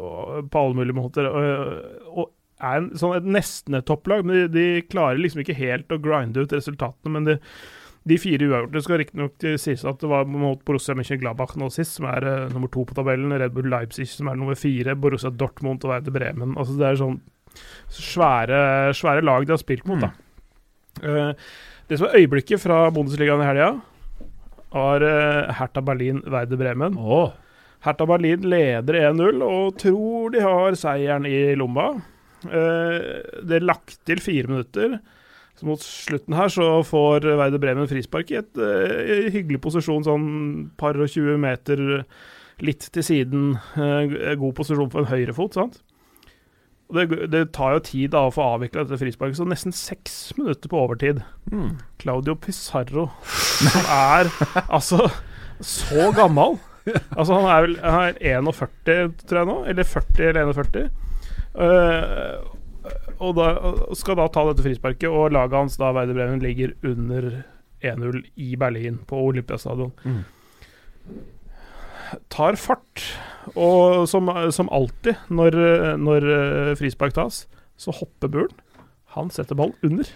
[0.51, 1.29] på alle mulige måter.
[1.31, 5.57] Og, og er en, sånn et nesten et topplag, men de, de klarer liksom ikke
[5.59, 7.15] helt å grinde ut resultatene.
[7.15, 7.39] Men de,
[8.09, 12.09] de fire uavgjorte skal riktignok sies at det var mot Borussia Mönchengladbach nå sist, som
[12.11, 13.37] er uh, nummer to på tabellen.
[13.39, 14.99] Red Bull Leipzig, som er nummer fire.
[14.99, 16.57] Borussia Dortmund og Werder Bremen.
[16.59, 17.21] Altså Det er sånn
[17.95, 18.61] svære,
[18.95, 20.13] svære lag de har spilt mot, da.
[21.07, 21.49] Eh,
[21.89, 23.69] det som er øyeblikket fra Bundesligaen i helga,
[24.75, 26.99] var uh, Hertha Berlin Werder Bremen.
[27.01, 27.33] Oh.
[27.85, 31.93] Hertha Berlin leder 1-0 og tror de har seieren i lomma.
[32.47, 32.99] Eh,
[33.47, 34.99] det er lagt til fire minutter.
[35.59, 40.27] Så mot slutten her så får Werder Bremen frispark i et uh, hyggelig posisjon, sånn
[40.79, 41.83] par og 20 meter
[42.63, 43.49] litt til siden.
[43.75, 45.81] Uh, god posisjon for en høyrefot, sant?
[46.89, 50.15] Og det, det tar jo tid da å få avvikla dette frisparket, så nesten seks
[50.39, 51.21] minutter på overtid.
[51.53, 51.77] Mm.
[52.01, 54.31] Claudio Pizarro, som er
[54.67, 55.11] altså
[55.61, 56.57] så gammel.
[57.13, 59.59] Altså Han er vel han er 41, tror jeg nå.
[59.69, 60.89] Eller 40 eller 41.
[61.59, 62.57] Uh,
[63.19, 63.51] og da,
[63.91, 67.43] og skal da ta dette frisparket, og laget hans, da Werder Bremen, ligger under
[67.85, 69.93] 1-0 i Berlin, på Olympiastadion.
[70.05, 70.23] Mm.
[72.33, 73.05] Tar fart,
[73.55, 75.59] og som, som alltid når,
[76.01, 77.47] når eh, frispark tas,
[77.79, 78.57] så hopper Buren.
[79.17, 80.09] Han setter ball under.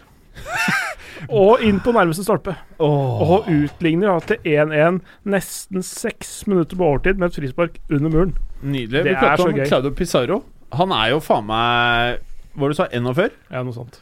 [1.43, 2.55] og inn på nærmeste stolpe.
[2.83, 8.35] Og utligner til 1-1 nesten seks minutter på overtid med et frispark under muren.
[8.63, 9.05] Nydelig.
[9.05, 9.65] Det Vi er om.
[9.67, 10.43] Claudio Pizarro.
[10.73, 12.23] Han er jo faen meg
[12.55, 12.89] var det du sa?
[12.93, 13.37] 41?
[13.53, 14.01] Ja, noe sånt.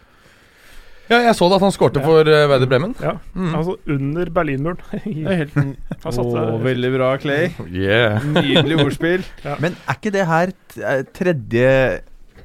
[1.11, 2.07] Ja, jeg så det at han skårte Ja.
[2.07, 2.93] for uh, Werder Bremen.
[3.03, 3.55] Ja, Mm.
[3.59, 4.79] Altså under Berlinmuren.
[4.93, 5.55] Det er helt
[6.05, 7.51] Han Veldig bra, Clay.
[7.67, 8.23] Yeah.
[8.25, 9.25] Nydelig ordspill.
[9.61, 11.73] Men er ikke det her t- eh, tredje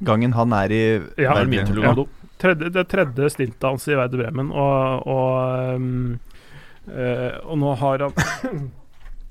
[0.03, 0.83] gangen han er i
[1.21, 1.37] Ja?
[1.45, 1.93] Ja.
[2.41, 6.19] Tredje, det er tredje stintet hans i Werder Bremen, og, og, um,
[6.89, 8.65] uh, og nå har han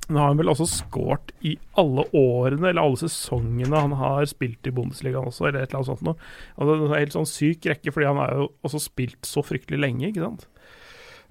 [0.08, 4.68] Nå har han vel også skåret i alle årene, eller alle sesongene han har spilt
[4.68, 6.30] i Bundesligaen også, eller et eller annet sånt noe.
[6.58, 9.44] Altså, det er en helt sånn syk rekke, fordi han har jo også spilt så
[9.46, 10.46] fryktelig lenge, ikke sant.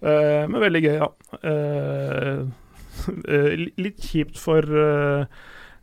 [0.04, 1.12] Uh, men veldig gøy, ja.
[3.04, 5.24] Uh, litt kjipt for uh,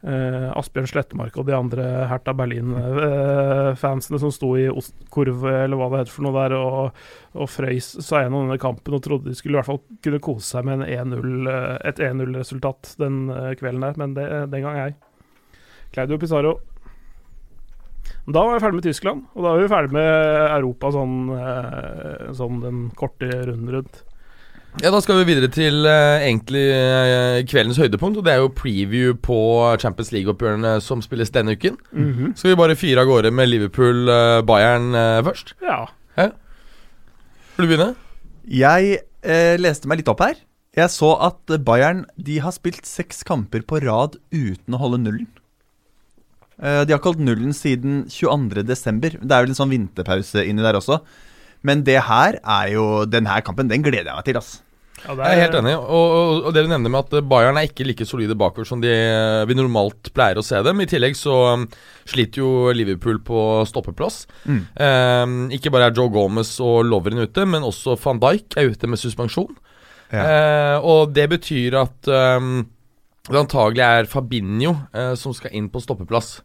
[0.06, 6.02] eh, Asbjørn Slettemark og de andre Hertha Berlin-fansene som sto i Ostkurv, eller hva det
[6.02, 7.04] heter for noe der, og,
[7.36, 10.46] og frøys seg gjennom denne kampen og trodde de skulle i hvert fall kunne kose
[10.54, 14.82] seg med en 1-0, eh, et 1-0-resultat den eh, kvelden der, men det, den gang
[14.88, 14.90] ei.
[15.94, 16.58] Claudio Pizarro.
[18.30, 20.10] Da var vi ferdig med Tyskland, og da var vi ferdig med
[20.50, 21.16] Europa sånn,
[22.36, 24.02] sånn den korte runden rundt.
[24.78, 28.20] Ja, Da skal vi videre til uh, egentlig uh, kveldens høydepunkt.
[28.20, 29.38] Og det er jo preview på
[29.82, 31.80] Champions League-oppgjørene som spilles denne uken.
[32.38, 34.94] Skal vi bare fyre av gårde med Liverpool-Bayern
[35.26, 35.56] først?
[35.66, 35.82] Ja.
[37.60, 37.90] Vil du begynne?
[38.48, 40.38] Jeg eh, leste meg litt opp her.
[40.78, 45.26] Jeg så at Bayern de har spilt seks kamper på rad uten å holde nullen.
[46.56, 48.62] Eh, de har ikke holdt nullen siden 22.12.
[48.64, 51.02] Det er vel en sånn vinterpause inni der også.
[51.66, 54.50] Men det her er jo Denne kampen, den gleder jeg meg til, ass.
[55.04, 55.74] ja det Jeg er helt enig.
[55.76, 58.80] Og, og, og det du nevner med at Bayern er ikke like solide bakover som
[58.80, 58.92] de,
[59.48, 60.80] vi normalt pleier å se dem.
[60.80, 61.66] I tillegg så um,
[62.08, 64.22] sliter jo Liverpool på stoppeplass.
[64.44, 64.62] Mm.
[64.80, 68.90] Um, ikke bare er Joe Gomez og Lovren ute, men også van Dijk er ute
[68.90, 69.52] med suspensjon.
[70.10, 72.64] Eh, og det betyr at um,
[73.28, 76.40] det antagelig er Fabinho uh, som skal inn på stoppeplass.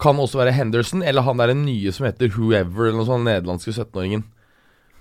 [0.00, 3.34] Kan også være Henderson, eller han der nye som heter Whoever, eller noe sånn den
[3.34, 4.24] nederlandske 17-åringen.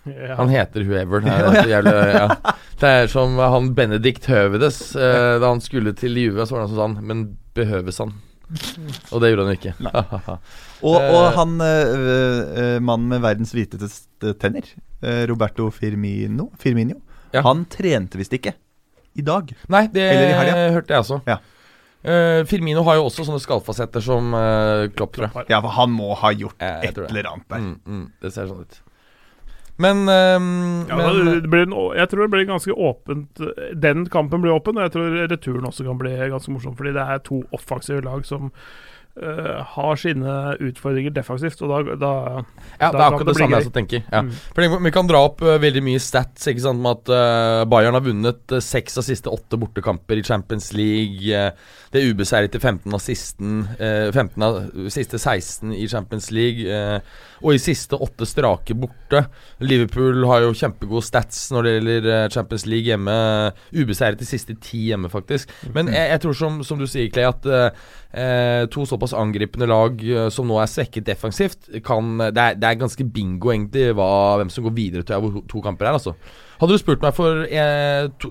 [0.05, 0.35] Ja.
[0.39, 1.21] Han heter Whoever.
[1.25, 2.55] Det er, så jævlig, ja.
[2.81, 4.79] det er som han Benedikt Høvedes.
[4.95, 7.25] Eh, da han skulle til Juve, så var det han som sa Men
[7.57, 8.15] behøves han?
[9.13, 9.75] Og det gjorde han ikke.
[9.83, 11.35] Og, og Eh.
[11.35, 11.99] han øh,
[12.63, 14.65] øh, mannen med verdens hviteste tenner,
[15.03, 17.01] øh, Roberto Firmino, Firmino
[17.33, 17.43] Ja.
[17.45, 18.55] han trente visst ikke
[19.13, 19.51] i dag.
[19.69, 20.07] Nei, det
[20.73, 21.19] hørte jeg også.
[21.27, 21.37] Ja.
[21.99, 25.49] Uh, Firmino har jo også sånne skallfasetter som uh, Klopp, tror jeg.
[25.51, 27.65] Ja, for han må ha gjort jeg, jeg et eller annet der.
[27.65, 28.77] Mm, mm, det ser sånn ut.
[29.79, 33.41] Men, um, Ja, men det blir en, jeg tror det blir ganske åpent.
[33.79, 36.75] Den kampen blir åpen, og jeg tror returen også kan bli ganske morsom.
[36.75, 38.49] Fordi det er to offensive lag som
[39.19, 40.35] uh, har sine
[40.67, 41.61] utfordringer defensivt.
[41.63, 42.11] Og da, da
[42.79, 43.63] Ja, Da det er akkurat det samme gøy.
[43.69, 44.03] jeg tenker.
[44.11, 44.21] Ja.
[44.27, 44.33] Mm.
[44.57, 47.95] Fordi Vi kan dra opp uh, veldig mye stats ikke sant, med at uh, Bayern
[47.95, 51.23] har vunnet eh, seks av siste åtte bortekamper i Champions League.
[51.31, 51.51] eh,
[51.91, 54.59] det er ubeseiret til 15 av, sisten, eh, 15 av
[54.93, 56.67] siste 16 i Champions League.
[56.67, 56.99] eh,
[57.39, 59.23] og i siste åtte strake borte.
[59.63, 63.15] Liverpool har jo kjempegode stats når det gjelder eh, Champions League hjemme.
[63.75, 65.51] Ubeseiret de siste ti hjemme, faktisk.
[65.75, 69.69] Men jeg, jeg tror som, som du sier, Clay, at eh, eh, to såpass angripende
[69.69, 73.89] lag eh, som nå er svekket defensivt, kan det er, det er ganske bingo, egentlig,
[73.97, 74.11] hva,
[74.41, 76.15] hvem som går videre til to kamper er, altså.
[76.59, 78.29] Hadde du spurt meg for eh, to,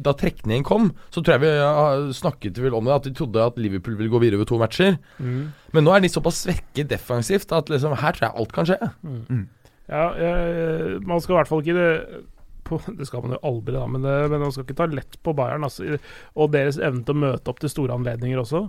[0.00, 3.60] Da trekningen kom, så tror jeg vi snakket vel om det, at de trodde at
[3.60, 4.96] Liverpool ville gå videre over to matcher.
[5.20, 8.80] Men nå er de såpass svekket defensivt at liksom, her tror jeg alt kan skje.
[9.88, 12.22] Ja, jeg, man skal i hvert fall ikke det,
[12.68, 15.18] på, det skal man jo aldri, da, men, det, men man skal ikke ta lett
[15.24, 15.66] på Bayern.
[15.68, 15.98] Altså,
[16.36, 18.66] og deres evne til å møte opp til store anledninger også.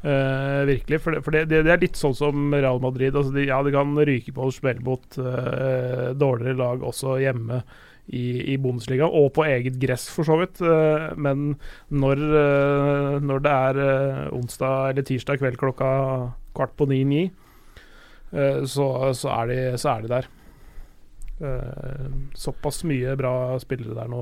[0.00, 1.00] Eh, virkelig.
[1.02, 3.14] For, det, for det, det, er litt sånn som Real Madrid.
[3.14, 7.60] Altså de, ja, de kan ryke på smell mot eh, dårligere lag også hjemme
[8.08, 10.60] i, i Bundesliga, og på eget gress, for så vidt.
[10.64, 11.54] Eh, men
[11.90, 15.92] når, eh, når det er eh, onsdag eller tirsdag kveld klokka
[16.56, 17.30] kvart på ni-ni,
[18.30, 18.84] så,
[19.18, 20.26] så, er de, så er de der.
[22.38, 24.20] Såpass mye bra spillere der nå.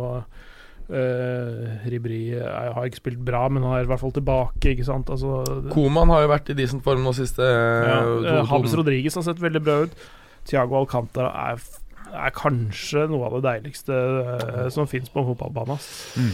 [0.89, 4.73] Uh, Ribri er, har ikke spilt bra, men han er i hvert fall tilbake.
[4.73, 5.11] Ikke sant?
[5.13, 9.27] Altså, Koman har jo vært i decent form nå siste ja, uh, Habs Rodriguez har
[9.27, 10.07] sett veldig bra ut.
[10.49, 11.61] Thiago Alcantara er,
[12.13, 15.79] er kanskje noe av det deiligste uh, som fins på en fotballbane.
[16.21, 16.31] Mm.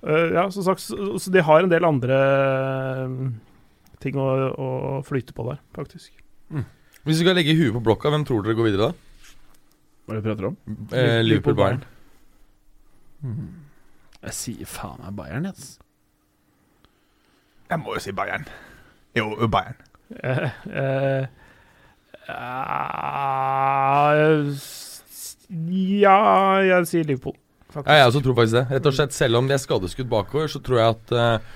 [0.00, 3.14] Uh, ja, som sagt, så, så de har en del andre eh,
[4.00, 4.70] ting å, å
[5.06, 6.14] flyte på der, faktisk.
[7.00, 9.36] Hvis vi skal legge huet på blokka, hvem tror dere går videre da?
[10.04, 10.56] Hva er det du prater om?
[10.92, 11.84] Eh, Liverpool Bayern.
[14.20, 15.54] Jeg sier faen meg Bayern, jeg.
[17.70, 18.48] Jeg må jo si Bayern.
[19.16, 19.80] Jo, Bayern.
[20.10, 21.26] Eh, eh,
[26.00, 26.18] ja,
[26.66, 27.34] jeg sier Liverpool,
[27.70, 27.88] faktisk.
[27.90, 28.66] Ja, jeg også tror faktisk det.
[28.76, 31.50] Rett og slett, Selv om de er skadeskutt bakover, så tror jeg at eh,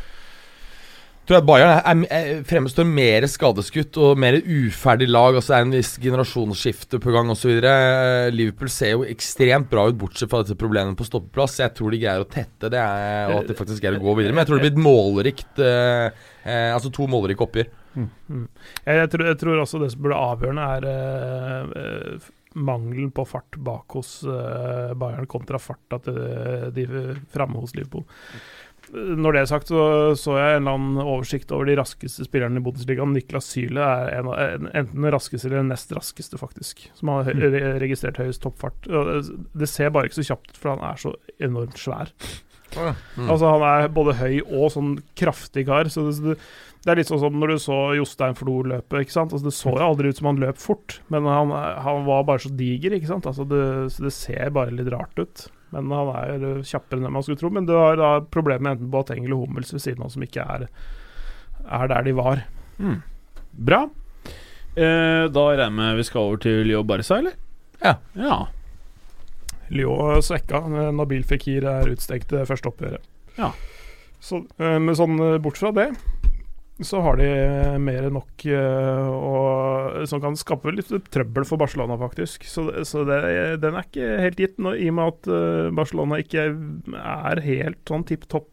[1.24, 5.38] Tror jeg Bayern er, er, er, fremstår mer skadeskutt og mer uferdig lag.
[5.38, 7.54] Altså Det er en viss generasjonsskifte på gang osv.
[8.34, 11.56] Liverpool ser jo ekstremt bra ut, bortsett fra dette problemet på stoppeplass.
[11.62, 14.18] Jeg tror de greier å tette det, er, og at de faktisk greier å gå
[14.18, 14.36] videre.
[14.36, 17.72] Men jeg tror det blir et målrikt eh, eh, Altså to målrike oppgjør.
[17.96, 23.24] Jeg, jeg, tror, jeg tror også det som burde avgjørende, er eh, eh, mangelen på
[23.26, 26.20] fart bak hos eh, Bayern kontra farta til
[26.76, 26.84] de
[27.34, 28.04] framme hos Liverpool.
[28.94, 32.60] Når det er sagt, så så jeg en eller annen oversikt over de raskeste spillerne
[32.60, 33.14] i Bundesligaen.
[33.16, 36.84] Niklas Syle er en en, enten den raskeste eller den nest raskeste, faktisk.
[36.94, 38.84] Som har hø- re registrert høyest toppfart.
[38.84, 42.12] Det det ser bare ikke så kjapt ut, for han er så enormt svær.
[42.74, 43.28] Mm.
[43.30, 45.90] Altså Han er både høy og sånn kraftig kar.
[45.92, 46.36] Så det,
[46.84, 49.02] det, er litt sånn som når du så Jostein Flo løpe.
[49.02, 49.34] ikke sant?
[49.34, 52.44] Altså Det så jo aldri ut som han løp fort, men han, han var bare
[52.44, 52.96] så diger.
[52.96, 53.28] ikke sant?
[53.30, 53.64] Altså det,
[53.94, 55.46] så det ser bare litt rart ut.
[55.74, 57.50] Men han er jo kjappere enn man skulle tro.
[57.54, 60.46] Men du har da problemet med enten Boateng eller Hummels ved siden av som ikke
[60.56, 60.68] er,
[61.64, 62.44] er der de var.
[62.78, 63.00] Mm.
[63.70, 63.84] Bra.
[64.74, 67.38] Eh, da regner jeg med vi skal over til Jobb Barca, eller?
[67.82, 67.96] Ja.
[68.18, 68.38] ja.
[69.72, 70.64] Lyon svekka.
[70.94, 73.04] Nabil Fikir er utstekt det første oppgjøret.
[73.38, 73.52] Ja.
[74.24, 75.90] Så, eh, men sånn eh, bort fra det,
[76.82, 81.60] så har de eh, mer enn nok eh, og, som kan skape litt trøbbel for
[81.60, 82.46] Barcelona, faktisk.
[82.50, 83.20] Så, så det,
[83.62, 87.82] den er ikke helt gitt, nå, i og med at eh, Barcelona ikke er helt
[87.86, 88.50] sånn tipp topp.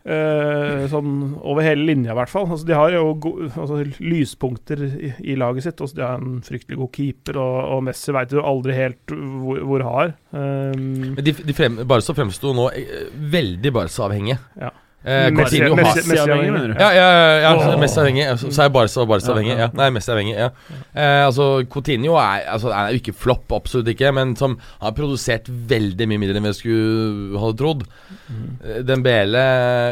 [0.00, 2.46] Eh, sånn over hele linja, i hvert fall.
[2.48, 5.80] Altså, de har jo go altså, lyspunkter i, i laget sitt.
[5.80, 9.60] Altså, de har en fryktelig god keeper, og, og Messi veit du aldri helt hvor,
[9.68, 10.14] hvor har.
[10.32, 14.40] Um, Men de, de frem, Barca fremsto nå eh, veldig Barca-avhengige.
[14.60, 14.72] Ja.
[15.02, 16.80] Eh, Messi- Coutinho har Messi- Messi-avhengig, mener du?
[16.80, 17.78] Ja, ja, ja, ja Åh.
[17.80, 18.24] Messi avhengig.
[18.26, 19.56] ja, Så så er Barca og Barca Ja, ja.
[19.64, 19.68] Ja.
[19.72, 20.34] Nei, Messi avhengig.
[20.36, 20.50] Ja.
[20.94, 25.48] Eh, altså, Coutinho er, altså, er jo ikke flopp, absolutt ikke, men som har produsert
[25.48, 27.86] veldig mye mindre enn vi skulle hadde trodd.
[28.28, 28.84] Mm.
[28.86, 29.44] Dembele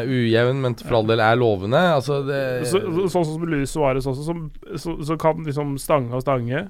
[0.05, 1.81] ujevn, men for all del er lovende.
[1.97, 6.13] Altså, det så, så, sånn som Luis Suárez også, som, så, så kan liksom stange
[6.13, 6.67] og stange.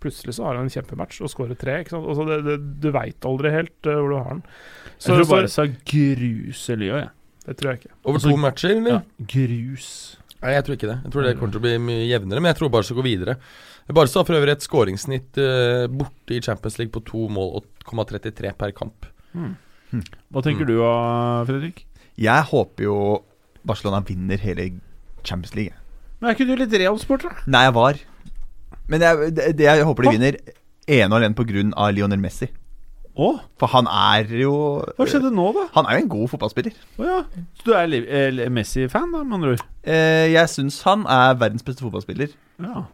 [0.00, 1.82] Plutselig så har han en kjempematch og skårer tre.
[1.84, 2.08] Ikke sant?
[2.08, 4.42] Altså det, det, du veit aldri helt uh, hvor du har den.
[4.92, 7.10] Jeg Så, tror så, Barca gruser Leo, jeg.
[7.46, 7.94] Det tror jeg ikke.
[8.04, 8.98] Over altså, to matcher, eller?
[9.00, 9.26] Ja.
[9.34, 9.88] Grus.
[10.42, 10.98] Nei, jeg tror ikke det.
[11.04, 13.36] Jeg tror det kommer til å bli mye jevnere, men jeg tror Barca går videre.
[13.92, 18.52] Barca har for øvrig et skåringssnitt uh, borte i Champions League på to mål 8,33
[18.58, 19.06] per kamp.
[19.34, 20.70] Hva tenker Mm.
[20.70, 20.92] du, da,
[21.48, 21.84] Fredrik?
[22.16, 22.96] Jeg håper jo
[23.66, 24.70] Barcelona vinner hele
[25.24, 25.74] Champions League.
[26.20, 27.34] Men er ikke du litt Real-sport, da?
[27.50, 27.98] Nei, jeg var.
[28.90, 30.38] Men jeg, det, det jeg håper de vinner
[30.86, 31.90] ene og alene pga.
[31.94, 32.48] Lionel Messi.
[33.12, 33.26] Å,
[33.60, 34.52] For han er jo
[34.96, 35.66] hva skjedde nå, da?
[35.74, 36.72] Han er jo en god fotballspiller.
[36.96, 37.18] Å ja.
[37.60, 39.66] Så du er eh, Messi-fan, da, med andre ord?
[39.84, 42.32] Eh, jeg syns han er verdens beste fotballspiller.
[42.62, 42.86] Ja.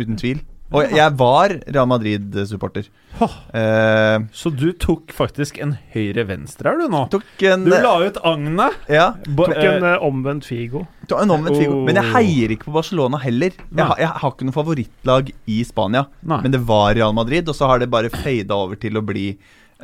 [0.00, 0.40] Uten tvil.
[0.68, 2.90] Og jeg, jeg var Real Madrid-supporter.
[3.24, 3.32] Oh.
[3.56, 7.06] Eh, Så du tok faktisk en høyre-venstre her, du nå?
[7.08, 8.76] tok en Du la ut agnet.
[8.92, 10.82] Ja, Tok en eh, omvendt Figo.
[11.08, 11.78] tok en omvendt Figo.
[11.78, 11.86] Oh.
[11.88, 13.56] Men jeg heier ikke på Barcelona heller.
[13.56, 16.04] Jeg, har- jeg har ikke noe favorittlag i Spania.
[16.20, 16.42] Nei.
[16.44, 19.30] Men det var Real Madrid, og så har det bare fada over til å bli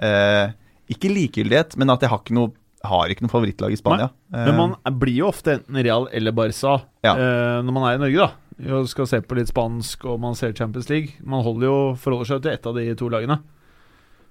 [0.02, 0.52] eh,
[0.90, 2.52] Ikke likegyldighet, men at jeg har ikke noe,
[2.84, 4.10] har ikke noe favorittlag i Spania.
[4.34, 7.14] Nei, Men man blir jo ofte enten Real eller Barca Ja.
[7.14, 8.30] eh, når man er i Norge, da.
[8.78, 11.16] Og skal se på litt spansk, og man ser Champions League.
[11.24, 13.40] Man holder jo forholder seg til ett av de to lagene.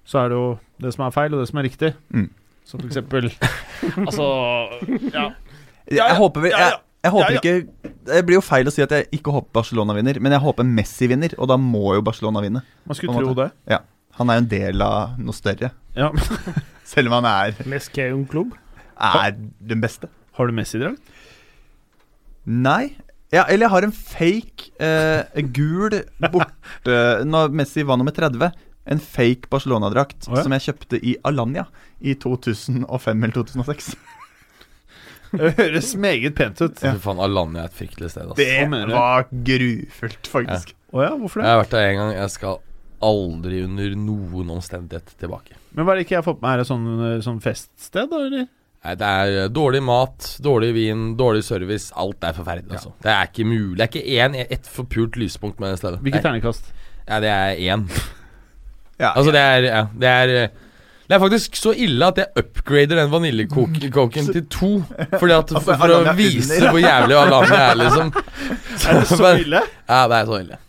[0.06, 0.46] Så er det jo
[0.80, 1.90] det som er feil, og det som er riktig.
[2.14, 2.30] Mm.
[2.64, 3.26] Som for eksempel
[4.08, 4.24] Altså
[5.12, 5.26] Ja.
[5.90, 6.78] jeg, ja, håper vel ja, jeg, ja.
[7.04, 7.40] jeg håper Ja, ja.
[7.42, 10.40] ikke Det blir jo feil å si at jeg ikke håper Barcelona vinner, men jeg
[10.40, 12.62] håper Messi vinner, og da må jo Barcelona vinne.
[12.88, 13.50] Man skulle tro det.
[13.50, 13.82] måte.
[14.18, 16.10] Han er jo en del av noe større, Ja.
[16.94, 18.52] selv om han er, Meskeum klubb.
[19.00, 20.10] er den beste.
[20.36, 21.00] Har du Messi-drakt?
[22.44, 22.94] Nei.
[23.32, 25.96] Ja, eller jeg har en fake eh, gul
[26.30, 26.98] borte
[27.32, 28.52] Når Messi var nummer 30.
[28.84, 30.44] En fake Barcelona-drakt oh, ja.
[30.44, 31.64] som jeg kjøpte i Alanya
[32.04, 32.84] i 2005
[33.24, 33.94] eller 2006.
[35.34, 36.78] Det høres meget pent ut.
[36.84, 36.92] Ja.
[37.02, 38.28] faen, Alanya er et fryktelig sted.
[38.28, 38.38] Altså.
[38.38, 40.74] Det var grufullt, faktisk.
[40.94, 42.12] Å ja, hvorfor Jeg har vært der en gang.
[42.14, 42.60] Jeg skal
[43.04, 45.56] aldri under noen omstendighet tilbake.
[45.74, 46.50] Men hva er det ikke jeg har fått med?
[46.54, 46.86] Er det sånn,
[47.26, 48.46] sånn feststed, da, eller?
[48.84, 51.88] Nei, Det er eh, dårlig mat, dårlig vin, dårlig service.
[51.96, 52.76] Alt er forferdelig.
[52.76, 53.76] altså Det er ikke mulig.
[53.78, 56.02] Det er ikke én, ett forpult lyspunkt med det stedet.
[56.04, 56.26] Hvilket Nei.
[56.28, 56.68] terningkast?
[57.08, 57.88] Ja, det er én.
[58.94, 60.48] Ja, Altså, det er ja, Det er eh,
[61.08, 64.70] det er faktisk så ille at jeg upgrader den vaniljekoken til to.
[65.18, 68.12] Fordi at For, for å vise hvor jævlig Alanya er, liksom.
[68.14, 69.60] Er det så ille?
[69.88, 70.60] Ja, det er så ille.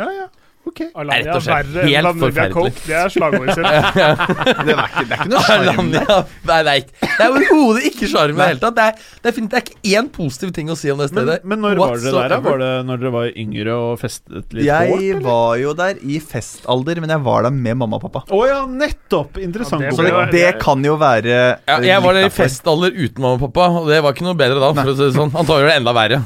[0.00, 0.26] Ja, ja.
[0.68, 0.80] Ok.
[1.00, 2.54] Alanya rett og slett verre enn forferdelig.
[2.54, 2.82] Coke.
[2.84, 3.64] Det er slagordet sitt.
[4.68, 5.88] det, er ikke, det er ikke noe sjarm.
[5.88, 8.76] Nei, det er Det er overhodet ikke sjarm i det hele tatt.
[8.78, 11.08] Det er, det, er, fint- det er ikke én positiv ting å si om det
[11.08, 11.38] Men, stedet.
[11.48, 12.42] men når var dere der?
[12.48, 14.66] Var det når dere var yngre og festet litt hårt?
[14.68, 15.24] Jeg eller?
[15.28, 18.24] var jo der i festalder, men jeg var der med mamma og pappa.
[18.34, 19.40] Å ja, nettopp!
[19.42, 19.86] Interessant.
[19.86, 23.24] Ja, det Så det, det kan jo være ja, Jeg var der i festalder uten
[23.24, 24.74] mamma og pappa, og det var ikke noe bedre da.
[24.82, 26.22] For å si det sånn Antagelig var det enda verre.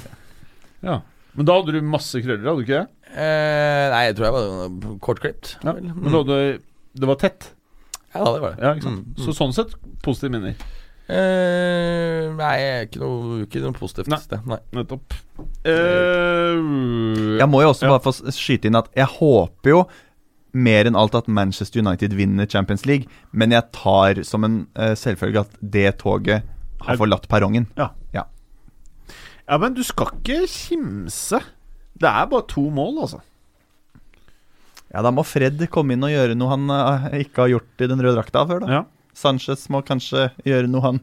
[0.83, 0.99] Ja.
[1.33, 3.02] Men da hadde du masse krøller, hadde du ikke det?
[3.13, 5.57] Eh, nei, jeg tror jeg var kortklipt.
[5.65, 5.73] Ja.
[5.77, 6.39] Men du hadde,
[6.97, 7.51] det var tett?
[8.15, 8.63] Ja, det var det.
[8.63, 9.07] Ja, ikke sant?
[9.13, 9.75] Mm, Så sånn sett
[10.05, 10.55] positive minner.
[11.13, 12.55] Eh, nei,
[12.87, 14.09] ikke noe, ikke noe positivt.
[14.13, 14.19] Nei.
[14.31, 14.59] Det, nei.
[14.79, 15.17] Nettopp.
[15.69, 17.93] Eh, Jeg må jo også Ja.
[17.99, 19.83] bare få skyte inn at jeg håper jo
[20.55, 24.93] mer enn alt at Manchester United vinner Champions League, men jeg tar som en uh,
[24.95, 26.43] selvfølge at det toget
[26.83, 27.67] har forlatt perrongen.
[27.79, 27.89] ja,
[29.59, 31.41] men du skal ikke kimse.
[32.03, 33.21] Det er bare to mål, altså.
[34.93, 37.89] Ja, da må Fred komme inn og gjøre noe han eh, ikke har gjort i
[37.89, 38.81] den røde drakta før, da.
[38.81, 38.83] Ja.
[39.17, 41.01] Sanchez må kanskje gjøre noe han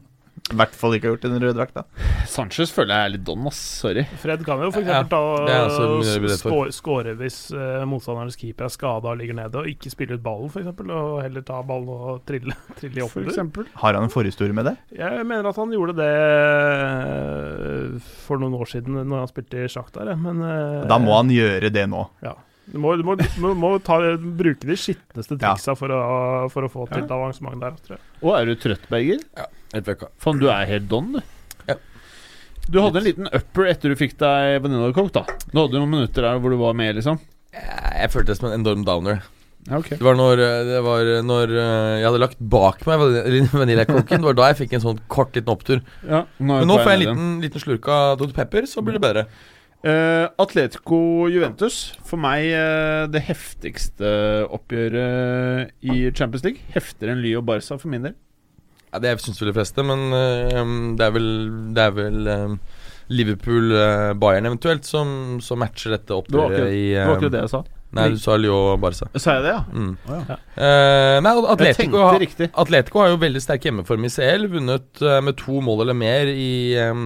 [0.50, 1.82] i hvert fall ikke har gjort i den røde drakta.
[2.30, 3.60] Sanchez føler jeg er litt don, ass.
[3.80, 4.04] Sorry.
[4.22, 4.88] Fred kan jo f.eks.
[4.90, 5.20] Ja, ta
[6.74, 10.50] skåre hvis uh, motstanderens keeper er skada og ligger nede, og ikke spille ut ballen,
[10.50, 13.30] f.eks., og heller ta ballen og trille, trille oppover.
[13.30, 13.68] eksempel.
[13.82, 14.76] Har han en forhistorie med det?
[14.98, 19.70] Jeg mener at han gjorde det eh, for noen år siden, når han spilte i
[19.70, 20.18] Sjaktar, der.
[20.20, 22.04] men uh, Da må han gjøre det nå.
[22.70, 25.56] Du må, du må, du må ta, bruke de skitneste Ja.
[25.74, 28.04] for, å, for å få til et avansement der, tror jeg.
[28.22, 29.24] Og er du trøtt, Berger?
[29.74, 30.10] Helt vekka.
[30.22, 31.20] Faen, du er helt don, du.
[31.66, 31.76] Ja.
[32.70, 35.24] Du hadde en liten upper etter du fikk deg Vanilla Coke, da.
[35.50, 37.18] Du hadde noen minutter der hvor du var med, liksom.
[37.50, 37.66] Jeg,
[38.04, 39.22] jeg følte det som en enorm downer.
[39.68, 39.98] Okay.
[39.98, 40.40] Det var når,
[40.70, 44.22] det var når eh, jeg hadde lagt bak meg vanil- vaniljekoken.
[44.22, 45.82] Det var da jeg fikk en sånn kort liten opptur.
[46.06, 48.32] Ja, nå Men nå får jeg en liten, liten slurk av Dr.
[48.38, 49.26] Pepper, så blir det bedre.
[49.80, 51.78] Eh, Atletico Juventus.
[52.04, 54.10] For meg uh, det heftigste
[54.52, 56.60] oppgjøret i Champions League.
[56.74, 58.16] Heftigere enn Lyo Barca, for min del.
[58.90, 61.28] Ja, det syns vel de fleste, men uh, det er vel,
[61.76, 62.54] det er vel eh,
[63.10, 67.52] Liverpool-Bayern eventuelt som, som matcher dette Det oppgjøret akkurat, i det var ikke det jeg
[67.54, 67.60] sa.
[67.90, 69.08] Nei, du sa Lyo Barca.
[69.18, 69.62] Sa jeg det, ja?
[69.74, 69.94] Mm.
[70.06, 70.36] Oh, ja.
[70.54, 72.26] Uh, nei, Atletico, har-
[72.62, 74.46] Atletico har jo veldig sterk hjemmeform i CL.
[74.52, 77.00] Vunnet uh, med to mål eller mer i eh,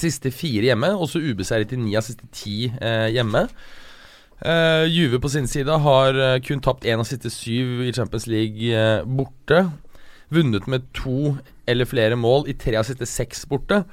[0.00, 0.92] siste fire hjemme.
[0.98, 3.46] Også ubeseiret i ni av siste ti eh, hjemme.
[4.44, 8.26] Eh, Juve på sin side har eh, kun tapt én av siste syv i Champions
[8.28, 9.66] League eh, borte.
[10.34, 11.36] Vunnet med to
[11.70, 13.84] eller flere mål i tre av siste seks borte.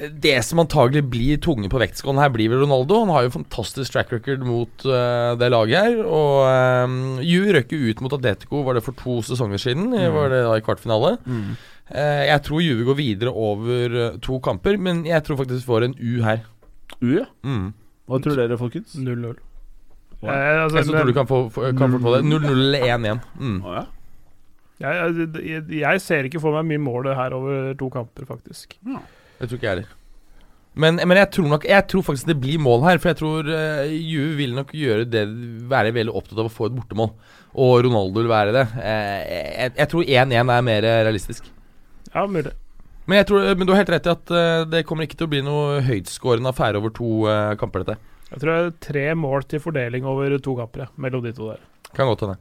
[0.00, 3.02] Eh, Det som antagelig blir tunge på vektskålen her, blir vel Ronaldo.
[3.04, 6.00] Han har jo fantastisk track record mot det laget her.
[6.08, 9.92] Og Juve røk jo ut mot Atletico, var det for to sesonger siden?
[9.92, 10.08] Mm.
[10.16, 11.18] Var det da i kvartfinale?
[11.28, 11.52] Eh,
[11.90, 15.86] jeg tror Juve går videre over eh, to kamper, men jeg tror faktisk vi får
[15.88, 16.42] en U her.
[17.00, 17.28] U, ja.
[17.46, 17.70] Mm.
[18.10, 18.96] Hva tror dere, folkens?
[18.98, 19.38] 0-0.
[20.20, 20.30] Wow.
[20.30, 21.40] Eh, altså, Jeg så tror du kan få,
[21.78, 22.24] kan få det.
[22.26, 23.22] 0-0 eller 1-1.
[23.40, 23.60] Mm.
[23.64, 23.86] Å, ja.
[24.84, 28.76] jeg, jeg, jeg ser ikke for meg mye mål her over to kamper, faktisk.
[28.84, 29.96] Jeg tror ikke jeg heller.
[30.80, 33.00] Men, men jeg tror nok Jeg tror faktisk det blir mål her.
[33.02, 35.24] For jeg tror uh, Juve vil nok gjøre det
[35.70, 37.10] være veldig opptatt av å få et bortemål.
[37.58, 38.66] Og Ronaldo vil være det.
[38.76, 41.50] Uh, jeg, jeg tror 1-1 er mer realistisk.
[42.14, 42.52] Ja, mulig.
[43.06, 45.26] Men, jeg tror, men du har helt rett i at eh, det kommer ikke til
[45.26, 47.98] å bli noe høytskårende affære over to eh, kamper, dette.
[48.30, 51.62] Jeg tror det er tre mål til fordeling over to kamper, mellom de to der.
[51.96, 52.36] Kan godt hende.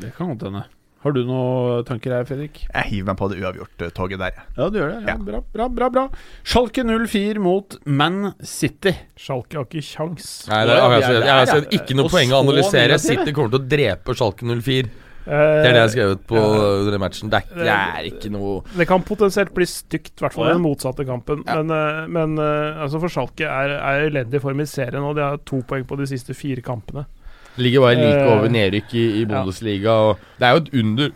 [0.00, 0.62] Det kan godt hende.
[1.00, 2.58] Har du noen tanker her, Fredrik?
[2.66, 4.40] Jeg hiver meg på det uavgjort-toget der.
[4.58, 4.98] Ja, du gjør det.
[5.06, 5.16] Ja, Ja.
[5.16, 5.88] Bra, bra, bra.
[5.88, 6.02] bra
[6.44, 8.92] Schalke 04 mot Man City.
[9.16, 10.26] Schalke har ikke kjangs.
[10.50, 12.98] Nei, det jeg har ikke noe poeng å analysere.
[12.98, 13.24] negative.
[13.24, 14.90] City kommer til å drepe Schalke 04.
[15.30, 16.90] Eh, Det er det jeg har skrevet på ja.
[16.90, 17.30] den matchen.
[17.30, 20.56] Det er, det er ikke noe Det kan potensielt bli stygt, i hvert fall i
[20.56, 21.44] den motsatte kampen.
[21.46, 21.60] Ja.
[21.60, 25.26] Men, eh, men eh, altså for Schalke er, er elendig form i serien, og de
[25.26, 27.06] har to poeng på de siste fire kampene.
[27.54, 29.94] Det Ligger bare like over nedrykk i, i Bundesliga.
[30.10, 31.10] Og det er jo et under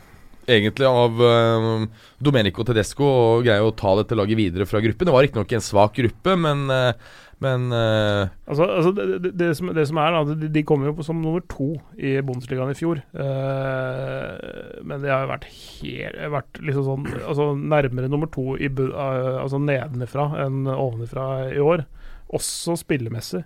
[0.44, 1.84] egentlig av uh,
[2.20, 5.08] Domenico Tedesco å greie å ta dette laget videre fra gruppen.
[5.08, 9.48] Det var riktignok en svak gruppe, men, eh, men uh, Altså, altså det, det, det,
[9.58, 12.72] som, det som er, da, de, de kom jo på som nummer to i Bundesligaen
[12.72, 13.00] i fjor.
[13.16, 18.70] Uh, men de har jo vært helt vært liksom sånn Altså nærmere nummer to i,
[18.70, 21.86] uh, altså nedenfra enn ovenfra i år.
[22.34, 23.44] Også spillemessig.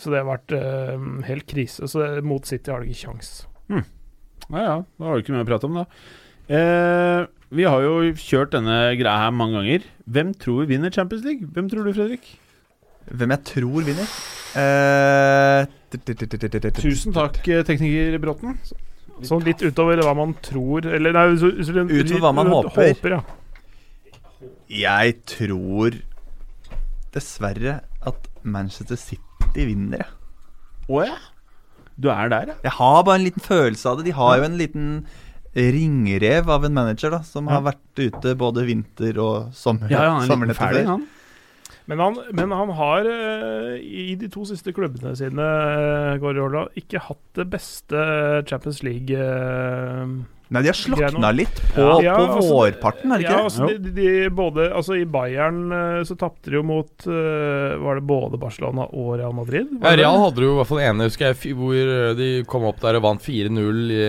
[0.00, 0.52] Så det har vært
[1.28, 1.86] helt krise.
[1.86, 3.44] Så det, mot City har de ikke kjangs.
[4.50, 5.84] Ja ja, da har du ikke mye å prate om, da.
[6.52, 7.24] Eh,
[7.54, 9.84] vi har jo kjørt denne greia her mange ganger.
[10.10, 11.48] Hvem tror vi vinner Champions League?
[11.54, 12.26] Hvem tror du, Fredrik?
[13.10, 14.12] Hvem jeg tror vinner?
[14.52, 15.66] Eh,
[16.78, 18.56] Tusen takk, eh, tekniker Bråten.
[19.22, 23.16] Sånn litt utover hva man tror Eller nei, så, så, Utover hva man håper.
[23.18, 23.20] ja.
[24.72, 25.98] Jeg tror
[27.12, 30.08] dessverre at Manchester City vinner, jeg.
[30.88, 31.18] Å ja?
[32.00, 32.56] Du er der, ja?
[32.64, 34.06] Jeg har bare en liten følelse av det.
[34.08, 34.86] De har jo en liten
[35.52, 37.58] ringrev av en manager da som Ja.
[37.60, 39.90] har vært ute både vinter og sommer.
[39.92, 41.04] Ja, ja han er litt ferdig, han.
[41.90, 47.02] Men han, men han har eh, i de to siste klubbene sine uh, Guardiola, ikke
[47.08, 48.04] hatt det beste
[48.46, 50.14] Champions League eh,
[50.52, 53.68] Nei, de har slakna litt på, Ja, på altså, vårparten, er det ikke ja, altså,
[53.70, 57.98] de, de, de både, altså I Bayern eh, så tapte de jo mot eh, Var
[57.98, 59.72] det både Barcelona og Real Madrid?
[59.80, 62.82] ja, Real hadde jo i hvert fall ene, husker jeg, hvor eh, de kom opp
[62.84, 64.00] der og vant 4-0 i,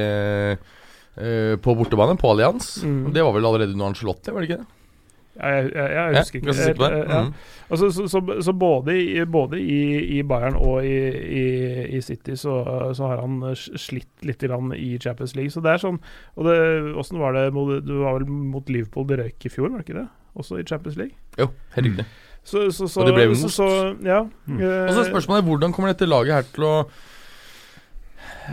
[1.16, 2.76] eh, på bortebane, på Allianz.
[2.84, 3.14] Mm.
[3.16, 4.83] Det var vel allerede under Angelotti, var det ikke det?
[5.34, 6.54] Jeg, jeg, jeg Ja, husker ikke.
[7.10, 7.22] ja.
[7.24, 7.34] Mhm.
[7.74, 9.80] Altså, så, så, så både, i, både i,
[10.20, 10.98] i Bayern og i,
[11.40, 11.46] i,
[11.98, 12.58] i City så,
[12.94, 14.44] så har han slitt litt
[14.78, 15.50] i Champions League.
[15.50, 15.98] Så det er sånn
[16.38, 16.58] Og det,
[17.24, 17.48] var det
[17.88, 20.08] Du var vel mot Liverpool det røyk i fjor, var det ikke det?
[20.38, 21.18] Også i Champions League?
[21.40, 22.06] Jo, helt riktig.
[22.44, 24.06] Så, så, så, Og det ble vel så, most.
[24.06, 24.22] ja.
[24.46, 24.60] Mm.
[24.62, 26.76] eh, Og så er spørsmålet hvordan kommer dette laget her til å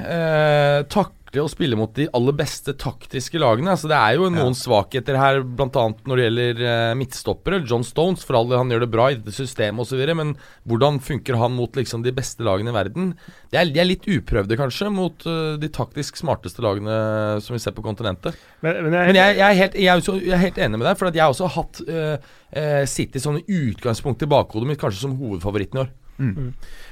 [0.00, 3.70] eh, takle vanskelig å spille mot de aller beste taktiske lagene.
[3.70, 5.84] Altså, det er jo noen svakheter her, bl.a.
[6.04, 7.60] når det gjelder uh, midtstoppere.
[7.64, 10.34] John Stones, for all del, han gjør det bra i dette systemet osv., men
[10.66, 13.12] hvordan funker han mot liksom, de beste lagene i verden?
[13.50, 17.62] De er, de er litt uprøvde, kanskje, mot uh, de taktisk smarteste lagene som vi
[17.62, 18.38] ser på kontinentet.
[18.64, 20.82] Men, men jeg, Men jeg, jeg, er helt, jeg, er også, jeg er helt enig
[20.82, 24.72] med deg, for at jeg har også hatt uh, City sånn i utgangspunktet i bakhodet
[24.72, 25.94] mitt, kanskje som hovedfavoritten i år.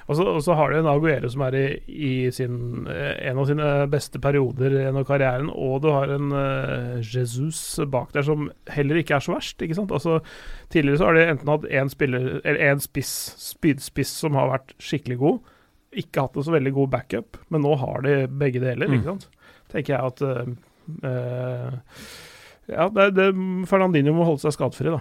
[0.08, 3.40] Og så, og så har du en Aguero som er i, i sin, eh, en
[3.42, 7.60] av sine beste perioder gjennom karrieren, og du har en uh, Jesus
[7.92, 9.60] bak der som heller ikke er så verst.
[9.62, 9.92] ikke sant?
[9.92, 10.20] Altså,
[10.72, 13.12] tidligere så har de enten hatt én spiller, eller én spiss,
[13.50, 15.52] spydspiss som har vært skikkelig god,
[15.98, 19.28] ikke hatt en så veldig god backup, men nå har de begge deler, ikke sant?
[19.68, 20.48] Tenker jeg at uh,
[21.04, 22.02] uh,
[22.68, 23.30] Ja, det, det,
[23.68, 25.00] Fernandinho må holde seg skadefri, da.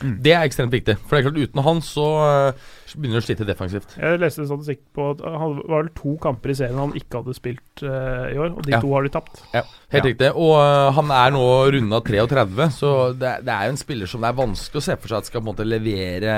[0.00, 0.96] Det er ekstremt viktig.
[1.06, 2.64] For det er klart uten han så eh,
[2.96, 3.94] begynner du å slite defensivt.
[3.96, 7.22] Jeg leste en statistikk på at han var vel to kamper i serien han ikke
[7.22, 8.80] hadde spilt uh, i år, og de Ja.
[8.84, 9.40] to har de tapt.
[9.54, 9.62] Ja,
[9.94, 10.08] helt Ja.
[10.10, 10.30] riktig.
[10.34, 14.20] Og uh, han er nå runda 33, så det, det er jo en spiller som
[14.24, 16.36] det er vanskelig å se for seg at skal på en måte levere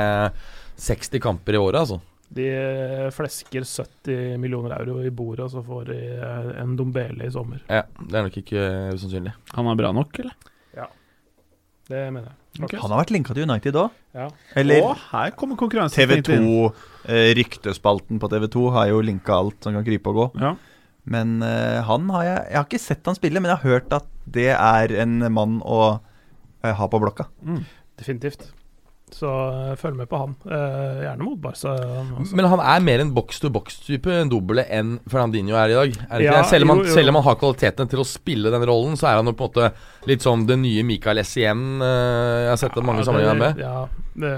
[0.78, 2.00] 60 kamper i året, altså.
[2.28, 2.44] De
[3.16, 5.98] flesker 70 millioner euro i bordet, og så får de
[6.60, 7.62] en Dombele i sommer.
[7.72, 9.32] Ja, Det er nok ikke usannsynlig.
[9.56, 10.34] Han er bra nok, eller?
[11.88, 12.78] Det mener jeg.
[12.82, 13.92] Han har vært linka til United òg.
[14.16, 14.26] Ja.
[14.58, 16.10] Eller og her kommer konkurransen.
[16.10, 16.72] TV2,
[17.08, 20.26] eh, ryktespalten på TV2 har jo linka alt som kan krype og gå.
[20.42, 20.54] Ja.
[21.08, 23.92] Men eh, han har jeg Jeg har ikke sett han spille, men jeg har hørt
[23.96, 26.00] at det er en mann å
[26.64, 27.28] eh, ha på blokka.
[27.96, 28.50] Definitivt.
[29.14, 30.34] Så eh, følg med på han.
[30.44, 31.74] Eh, gjerne mot Barca.
[31.78, 32.28] han.
[32.36, 35.98] Men han er mer en box-to-box-type en doble enn Fernandinho er i dag.
[36.10, 36.42] Er Ja.
[36.48, 36.94] Selv, om han, jo, jo.
[36.98, 39.48] selv om han har kvalitetene til å spille den rollen, så er han jo på
[39.48, 41.66] en måte litt sånn det nye Michael Essien.
[41.82, 43.58] øh, jeg har sett ja, mange Ja, med.
[43.60, 43.76] Ja,
[44.18, 44.32] det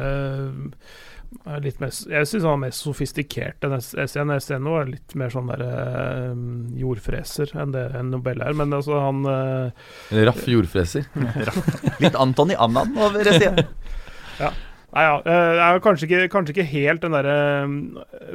[1.47, 4.33] er litt mer, jeg syns han er mer sofistikert enn SN.
[4.43, 6.33] SN er litt mer sånn der øh,
[6.81, 8.57] jordfreser enn det en Nobel er.
[8.59, 9.71] Men altså, han øh,
[10.11, 11.07] En raff jordfreser.
[12.03, 13.31] Litt Antony Annan over
[14.41, 14.61] siden.
[14.91, 17.37] Nei, ja, eh, det er kanskje ikke, kanskje ikke helt den derre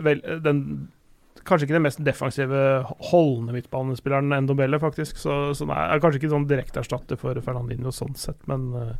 [0.05, 0.67] vel, den
[1.45, 2.59] Kanskje ikke den mest defensive
[3.11, 5.19] holdende midtbanespilleren enn Nobele, faktisk.
[5.21, 8.95] Så, så nei, er kanskje ikke sånn direkteerstatter for Fernandinho sånn sett, men uh,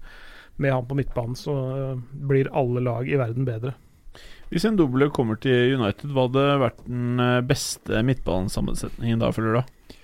[0.62, 3.74] med han på midtbanen så uh, blir alle lag i verden bedre.
[4.54, 9.58] Hvis en doble kommer til United, hva hadde vært den eh, beste midtbanesammensetningen da, føler
[9.58, 9.98] du?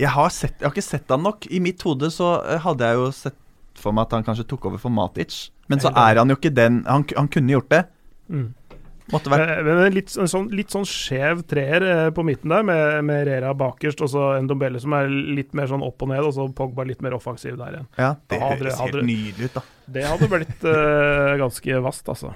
[0.00, 1.46] Jeg har, sett, jeg har ikke sett han nok.
[1.54, 3.38] I mitt hode så eh, hadde jeg jo sett
[3.78, 5.38] for meg at han kanskje tok over for Matic.
[5.72, 7.84] Men så er han jo ikke den Han, han kunne gjort det.
[8.28, 8.52] Mm.
[9.12, 12.52] Måtte vært Eh, Men en litt, en sånn, litt sånn skjev treer eh, på midten
[12.52, 16.04] der, med, med Rera bakerst, og så en Dombele som er litt mer sånn opp
[16.06, 17.90] og ned, og så Pogba litt mer offensiv der igjen.
[18.00, 19.64] Ja, det hadde høres hadde helt nydelig ut, da.
[19.96, 22.32] Det hadde blitt uh, ganske vast, altså.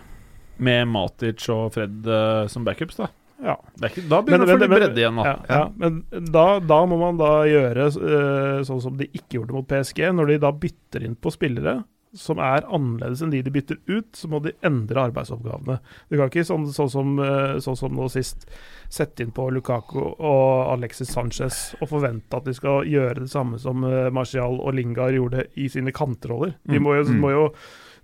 [0.59, 3.09] Med Matic og Fred uh, som backups, da?
[3.39, 3.55] Ja.
[3.79, 5.29] Det er ikke, da begynner det å få litt bredde igjen, da.
[5.31, 6.01] Ja, ja, men
[6.35, 10.03] da, da må man da gjøre uh, sånn som de ikke gjorde mot PSG.
[10.19, 11.79] Når de da bytter inn på spillere
[12.17, 15.79] som er annerledes enn de de bytter ut, så må de endre arbeidsoppgavene.
[16.09, 18.49] Du kan ikke sånn, sånn, som, eh, sånn som nå sist
[18.89, 23.61] sette inn på Lukaku og Alexis Sanchez og forvente at de skal gjøre det samme
[23.61, 26.55] som Marcial Martial og Lingard gjorde i sine kantroller.
[26.65, 27.21] De Mm, må jo, mm.
[27.21, 27.45] må jo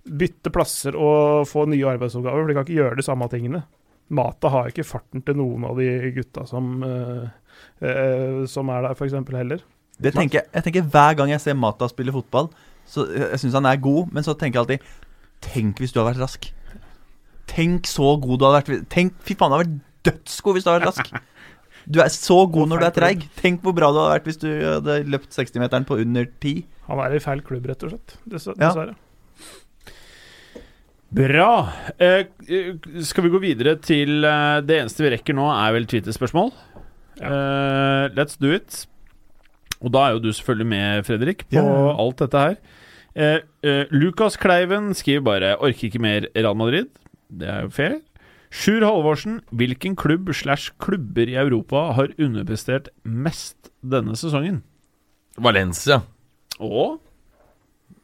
[0.05, 3.63] bytte plasser og få nye arbeidsoppgaver, for de kan ikke gjøre de samme tingene.
[4.09, 7.25] Mata har ikke farten til noen av de gutta som, uh,
[7.81, 9.13] uh, som er der, f.eks.
[9.31, 9.63] heller.
[9.97, 12.51] Det tenker jeg, jeg tenker Hver gang jeg ser Mata spille fotball,
[12.89, 14.91] så jeg, jeg syns han er god, men så tenker jeg alltid
[15.45, 16.45] Tenk hvis du hadde vært rask.
[17.51, 20.71] Tenk så god du hadde vært Tenk, Fy faen, du hadde vært dødsgod hvis du
[20.71, 21.15] hadde vært rask.
[21.85, 23.25] Du er så god når du er treig.
[23.37, 26.63] Tenk hvor bra du hadde vært hvis du hadde løpt 60-meteren på under 10.
[26.89, 28.15] Han er i feil klubb, rett og slett.
[28.29, 28.95] Dessverre.
[28.95, 29.01] Ja.
[31.15, 31.49] Bra.
[32.01, 32.71] Eh, eh,
[33.05, 36.51] skal vi gå videre til eh, Det eneste vi rekker nå, er vel Twitter-spørsmål.
[37.21, 38.83] Eh, let's do it.
[39.85, 41.93] Og da er jo du selvfølgelig med, Fredrik, på Ja.
[42.01, 42.55] alt dette her.
[43.15, 46.89] Eh, eh, Lukas Kleiven skriver bare 'Orker ikke mer Real Madrid'.
[47.31, 47.99] Det er jo fair.
[48.51, 54.63] Sjur Halvorsen, hvilken klubb slash klubber i Europa har underprestert mest denne sesongen?
[55.37, 56.01] Valencia.
[56.59, 56.99] Og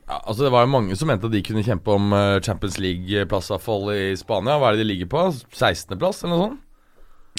[0.09, 2.77] Ja, altså Det var jo mange som mente at de kunne kjempe om eh, Champions
[2.79, 4.57] League-plass i hvert fall i Spania.
[4.59, 5.21] Hva er det de ligger på?
[5.55, 6.59] 16.-plass, eller noe sånt?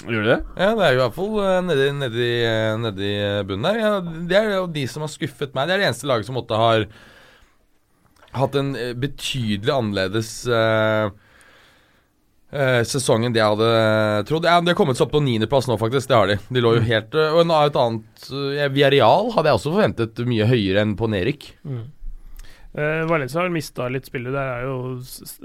[0.03, 0.37] Gjør det?
[0.59, 3.11] Ja, det er jo i hvert fall eh, nedi, nedi, eh, nedi
[3.47, 3.79] bunnen der.
[3.79, 5.69] Ja, det er jo de som har skuffet meg.
[5.69, 6.87] Det er det eneste laget som måtte har
[8.37, 11.07] hatt en eh, betydelig annerledes eh,
[12.53, 13.71] eh, sesong enn det jeg hadde
[14.29, 14.47] trodd.
[14.49, 16.09] Ja, De har kommet seg opp på niendeplass nå, faktisk.
[16.09, 16.39] Det har de.
[16.49, 20.23] De lå jo helt eh, Og en, et annet uh, Real hadde jeg også forventet
[20.29, 21.51] mye høyere enn på Nerik.
[22.73, 24.33] Eh, Valencia har mista litt spillet.
[24.33, 24.77] Der er jo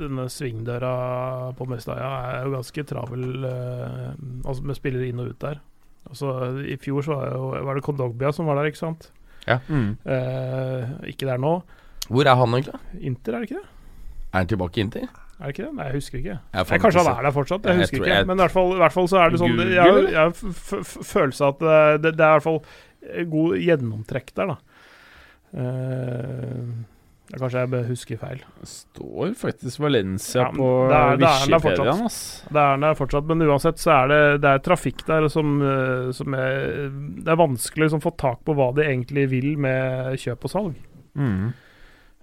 [0.01, 0.93] denne svingdøra
[1.59, 4.15] på Mestalla er jo ganske travel, uh,
[4.49, 5.59] altså med spillere inn og ut der.
[6.09, 6.33] Altså,
[6.65, 9.11] I fjor så var, det jo, var det Kondogbia som var der, ikke sant?
[9.69, 9.91] Mm.
[10.09, 11.53] Uh, ikke der nå.
[12.09, 12.81] Hvor er han egentlig?
[13.13, 13.69] Inter, er det ikke det?
[14.33, 15.05] Er han tilbake i Inter?
[15.39, 15.75] Er det ikke det?
[15.77, 16.39] Nei, jeg husker ikke.
[16.41, 18.15] Jeg jeg, kanskje han er der fortsatt, jeg Jeg husker ikke.
[18.15, 20.33] jeg- Men i hvert, fall, i hvert fall så er det sånn Google, Jeg har
[21.13, 22.63] følelse av at det, det, det er i hvert fall
[23.37, 24.57] god gjennomtrekk der, da.
[25.55, 26.65] Eh,
[27.29, 28.41] ja, kanskje jeg bare husker feil.
[28.61, 32.05] Det står faktisk Valencia Ja, på det er- det er der fortsatt.
[32.07, 32.43] ass.
[32.49, 36.11] Det er der fortsatt, men uansett så er det, det er trafikk der som, eh,
[36.13, 40.17] som er Det er vanskelig å liksom, få tak på hva de egentlig vil med
[40.19, 40.75] kjøp og salg.
[41.17, 41.53] Mm.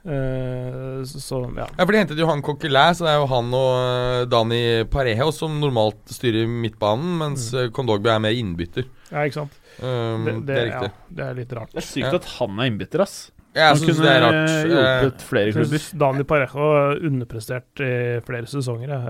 [0.06, 1.66] Uh, så, ja.
[1.66, 4.60] Ja, for De hentet jo han Coquelin, så det er jo han og eh, Dani
[4.86, 8.04] Parejo som normalt styrer midtbanen, mens mm.
[8.06, 8.86] Er mer innbytter.
[9.10, 9.58] ja, ikke sant.
[9.82, 11.72] Um, Det, det, det er ja, det er litt rart.
[11.74, 12.14] Det er sykt Ja.
[12.22, 13.32] at han er innbytter, ass.
[13.56, 14.50] Ja, jeg syns det er rart.
[14.52, 15.84] Eh, hjulpet flere klubber.
[16.02, 16.66] Daniel Parejo
[17.08, 17.92] underprestert i
[18.28, 18.90] flere sesonger.
[18.92, 19.02] jeg.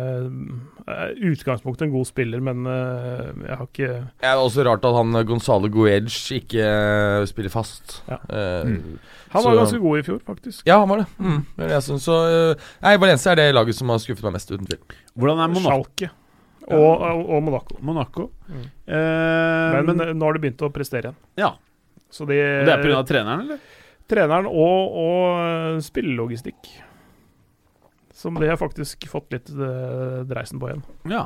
[0.86, 3.88] Eh, er utgangspunktet en god spiller, men eh, jeg har ikke
[4.22, 8.02] Det er også rart at han Gonzale Gonzalo Guedj ikke eh, spiller fast.
[8.10, 8.20] Ja.
[8.30, 9.00] Uh, Mm.
[9.36, 10.62] Han Så- var ganske god i fjor, faktisk.
[10.66, 11.08] Ja, han var det.
[11.20, 12.04] Mm, det jeg synes.
[12.06, 12.14] Så
[12.54, 12.56] eh,
[12.86, 14.80] Nei, Valencia er det laget som har skuffet meg mest, uten tvil.
[15.18, 15.84] Hvordan er Monaco?
[15.84, 16.10] Schalke.
[16.70, 17.78] Og, og, og Monaco.
[17.82, 18.30] Monaco.
[18.48, 18.62] Mm.
[18.88, 21.18] Uh, Men, men, nå har de begynt å prestere igjen.
[21.38, 21.52] Ja.
[22.10, 23.04] Så de, det er pga.
[23.10, 23.60] treneren, eller?
[24.12, 26.70] Treneren og, og eh, spillelogistikk.
[28.16, 30.86] Som det har faktisk fått litt eh, dreisen på igjen.
[31.12, 31.26] Ja.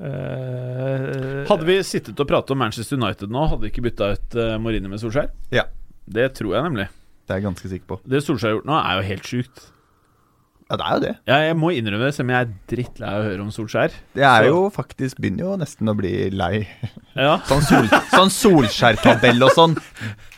[0.00, 4.36] Uh, Hadde vi sittet og pratet om Manchester United nå, hadde vi ikke bytta ut
[4.38, 5.28] uh, Mourinho med Solskjær?
[5.52, 5.66] Ja.
[6.08, 6.86] Det tror jeg nemlig.
[7.28, 7.98] Det er jeg ganske sikker på.
[8.08, 9.66] Det Solskjær har gjort nå, er jo helt sjukt.
[10.70, 11.12] Ja, det er jo det.
[11.26, 13.90] Jeg, jeg må innrømme det, selv om jeg er drittlei av å høre om Solskjær.
[14.14, 16.68] Det er Så- jo faktisk Begynner jo nesten å bli lei.
[17.18, 17.38] Ja.
[17.50, 19.74] Sånn, sol, sånn Solskjær-tabell og sånn,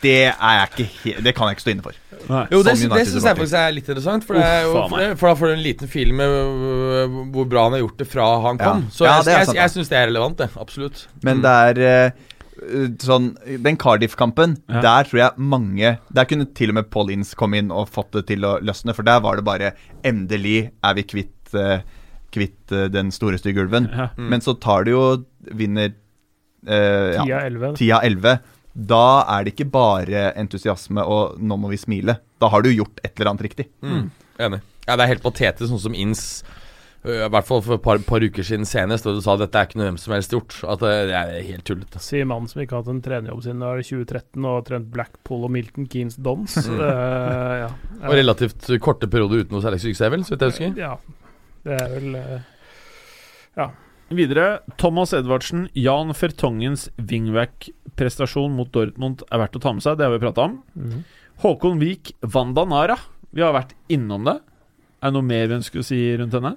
[0.01, 1.99] det er jeg ikke he Det kan jeg ikke stå inne for.
[2.23, 2.41] Nei.
[2.49, 3.35] Jo, det, Som det United syns jeg supporter.
[3.35, 4.23] faktisk er litt interessant.
[4.25, 6.15] For, det er jo, Uff, faen for, det, for da får du en liten film
[6.17, 8.71] med øh, hvor bra han har gjort det fra han Ja.
[8.71, 8.85] kom.
[8.95, 9.73] Så Ja, jeg, det er jeg, sant, jeg, da.
[9.77, 10.49] syns det er relevant, det.
[10.57, 11.07] Absolutt.
[11.21, 11.41] Men Mm.
[11.43, 11.53] det
[11.83, 12.11] er eh,
[13.01, 13.31] sånn
[13.63, 14.81] Den Cardiff-kampen, Ja.
[14.81, 18.11] der tror jeg mange Der kunne til og med Paul Inns komme inn og fått
[18.11, 19.73] det til å løsne, for der var det bare
[20.03, 21.81] Endelig er vi kvitt, eh,
[22.31, 23.89] kvitt eh, den store stygge ulven.
[23.91, 24.09] Ja.
[24.17, 24.29] Mm.
[24.29, 25.93] Men så tar du jo Vinner
[26.67, 27.75] eh, ja, 10-11.
[27.77, 28.39] 10 av 11.
[28.75, 32.17] Da er det ikke bare entusiasme og 'nå må vi smile'.
[32.39, 33.67] Da har du gjort et eller annet riktig.
[33.83, 34.09] Mm.
[34.39, 34.61] Enig.
[34.87, 36.43] Ja, det er helt patetisk, sånn som Inns
[37.03, 39.59] I hvert fall for et par, par uker siden senest, og du sa at dette
[39.59, 40.55] er ikke noe hvem som helst gjort.
[40.71, 41.99] At det, det er helt tullete.
[42.03, 44.89] Sier mannen som ikke har hatt en trenerjobb siden det var 2013 og har trent
[44.93, 46.55] Blackpool og Milton Keanes Dons.
[46.63, 46.79] Mm.
[46.79, 47.69] Uh, ja.
[48.07, 50.79] Og relativt korte perioder uten noe særlig suksess, vel, så vidt jeg husker.
[50.79, 50.95] Ja.
[51.63, 52.15] Det er vel
[53.55, 53.69] Ja
[54.13, 55.67] Videre, Thomas Edvardsen.
[55.73, 59.97] Jan Fertongens wingback-prestasjon mot Dortmund er verdt å ta med seg.
[59.97, 60.59] Det har vi prata om.
[60.77, 60.99] Mm.
[61.43, 62.97] Håkon Vik, Wanda Nara.
[63.33, 64.37] Vi har vært innom det.
[65.01, 66.53] Er det noe mer vi ønsker å si rundt henne?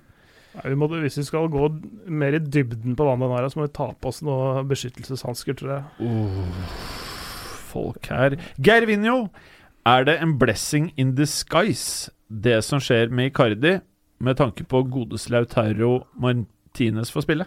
[0.56, 1.68] Nei, vi må, Hvis vi skal gå
[2.08, 5.74] mer i dybden på vannet Nara, så må vi ta på oss noen beskyttelseshansker, tror
[5.74, 6.08] jeg.
[7.72, 8.38] Folk her.
[8.56, 9.26] Geir Vinjo.
[9.86, 13.76] Er det en blessing in disguise, det som skjer med Icardi,
[14.18, 17.46] med tanke på godeste Lautaro Martinez får spille?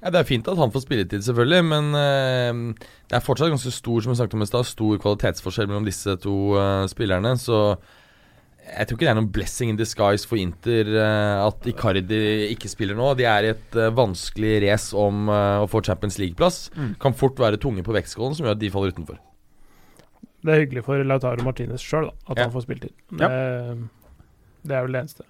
[0.00, 2.74] Ja, Det er fint at han får spilletid, selvfølgelig, men øh,
[3.10, 6.14] det er fortsatt ganske stor som jeg snakket om i sted, stor kvalitetsforskjell mellom disse
[6.16, 7.34] to øh, spillerne.
[7.38, 7.76] Så
[8.70, 12.20] jeg tror ikke det er noen blessing in disguise for Inter øh, at Icardi
[12.52, 13.12] ikke spiller nå.
[13.18, 16.70] De er i et øh, vanskelig race om øh, å få Champions League-plass.
[16.76, 16.94] Mm.
[17.02, 19.18] Kan fort være tunge på vektskålen, som gjør at de faller utenfor.
[20.40, 22.46] Det er hyggelig for Lautaro Martinez sjøl at Ja.
[22.46, 22.94] han får spilletid.
[23.20, 23.28] Ja.
[23.28, 23.88] Det,
[24.70, 25.26] det er vel det eneste.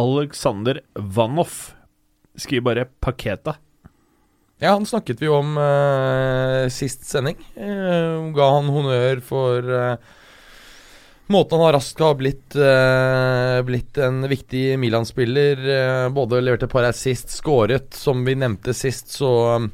[0.00, 1.72] Alexander Vanoff
[2.36, 3.56] skriver bare 'Paketa'.
[4.60, 7.38] Ja, han snakket vi om uh, sist sending.
[7.56, 9.96] Uh, ga han honnør for øh,
[11.32, 15.60] måten han har raskt har blitt, øh, blitt en viktig Milan-spiller.
[15.76, 17.94] øh, både leverte et par assist, skåret.
[17.94, 19.70] Som vi nevnte sist, så um,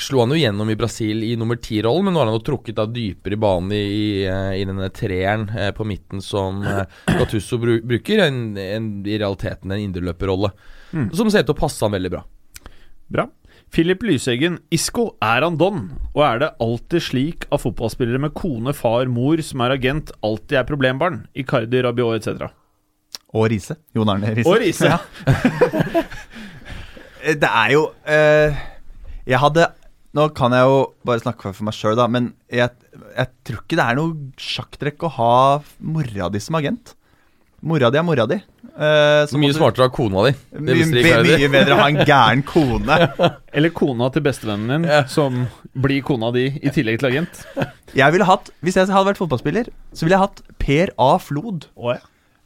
[0.00, 2.78] slo han jo gjennom i Brasil i nummer ti-rollen, men nå har han jo trukket
[2.78, 4.10] da dypere i banen i, i,
[4.60, 8.24] i denne treeren øh, på midten som øh, Gattusso bru bruker.
[8.26, 10.52] En, en, I realiteten en indreløperrolle.
[10.92, 11.10] Mm.
[11.16, 12.24] Som ser ut til å passe han veldig bra.
[13.12, 13.28] Bra.
[13.72, 14.58] Philip Lyseggen.
[14.74, 15.86] Isco, er han don?
[16.12, 20.58] Og er det alltid slik at fotballspillere med kone, far, mor som er agent, alltid
[20.60, 21.22] er problembarn?
[21.32, 22.50] Icardi, Rabiot etc.
[23.32, 23.78] Og Riise.
[23.96, 24.50] Jon Arne Riise.
[24.50, 24.92] Og Riise.
[24.92, 25.00] Ja.
[27.22, 28.56] Det er jo eh,
[29.30, 29.68] Jeg hadde
[30.18, 32.74] Nå kan jeg jo bare snakke for meg sjøl, da, men jeg,
[33.14, 35.36] jeg tror ikke det er noe sjakktrekk å ha
[35.80, 36.92] mora di som agent.
[37.64, 38.36] Mora di er mora di.
[38.72, 40.32] Eh, så Mye smartere å ha kona di.
[40.52, 42.96] Det Mye, be- mye bedre å ha en gæren kone.
[43.52, 45.02] Eller kona til bestevennen din, Ja.
[45.04, 45.46] som
[45.76, 47.42] blir kona di i tillegg til agent.
[47.94, 51.18] Jeg ville hatt, Hvis jeg hadde vært fotballspiller, så ville jeg hatt Per A.
[51.20, 51.66] Flod.
[51.76, 52.00] Oh, ja.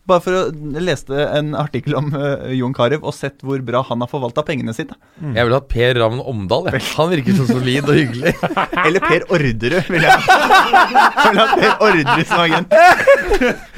[0.07, 0.43] Bare for å
[0.79, 4.75] leste en artikkel om uh, Jon Carew og sett hvor bra han har forvalta pengene
[4.77, 4.95] sine.
[5.19, 6.71] Jeg ville hatt Per Ravn Omdal.
[6.71, 6.85] Jeg.
[6.95, 8.37] Han virker så solid og hyggelig.
[8.87, 12.81] Eller Per Orderud, vil jeg Jeg vil ha Per Orderud som agent.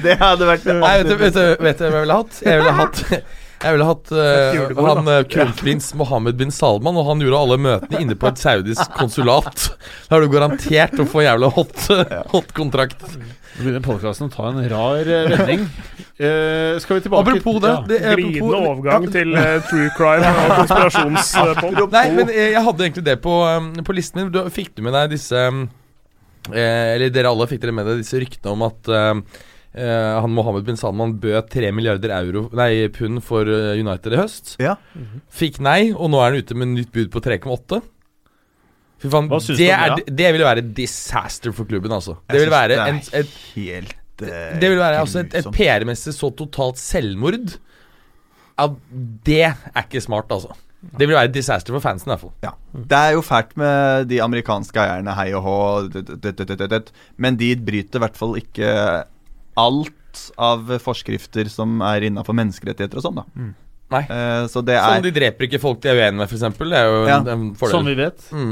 [0.05, 2.41] Det hadde vært Nei, vet du, vet, du, vet du hva jeg ville hatt?
[2.45, 7.25] Jeg ville hatt jeg ville hatt uh, han eh, kronprins Mohammed bin Salman, og han
[7.25, 9.65] gjorde alle møtene inne på et saudisk konsulat.
[10.07, 11.89] Da har du garantert å få jævla hot,
[12.31, 13.03] hot kontrakt.
[13.59, 15.69] Nå begynner podkasten å ta en rar eh, vending.
[16.19, 17.83] Eh, skal vi tilbake Apropos det, Ja.
[17.87, 21.77] det er Glidende overgang overgang til eh, true crime og konspirasjonspod.
[21.93, 24.33] Nei, men jeg, jeg hadde egentlig det på, um, på listen min.
[24.35, 25.61] Du, fikk du med deg disse um,
[26.51, 29.23] eh, Eller dere alle fikk dere med deg disse ryktene om at um,
[29.79, 34.19] eh, han Mohammed bin Salman bød 3 milliarder euro Nei, pund for eh, United i
[34.19, 34.57] høst.
[34.59, 34.75] Ja.
[35.31, 37.79] Fikk nei, og nå er han ute med nytt bud på 3,8.
[38.99, 41.93] Fy faen, Hva syns det, du om er, det, det ville være disaster for klubben,
[41.95, 42.17] altså.
[42.27, 43.95] Det vil være det er en, et, Helt
[44.25, 45.51] uh, det vil være altså et, et.
[45.55, 47.59] PR-messig så totalt selvmord
[48.59, 48.81] at
[49.27, 50.57] det er ikke smart, altså.
[50.79, 52.35] Det vil være et disaster for fansen, i hvert fall.
[52.43, 52.51] Ja.
[52.75, 55.55] Det er jo fælt med de amerikanske eierne, hei og hå,
[57.19, 58.75] men de bryter i hvert fall ikke
[59.59, 63.27] alt av forskrifter som er innafor menneskerettigheter og sånn, da.
[63.89, 64.03] Nei.
[64.11, 66.59] Uh, så det Sånn er de dreper ikke folk de er uenige med, f.eks.
[66.61, 67.21] Det er jo en, Ja.
[67.33, 67.73] en fordel.
[67.73, 68.27] Som vi vet.
[68.35, 68.51] Mm.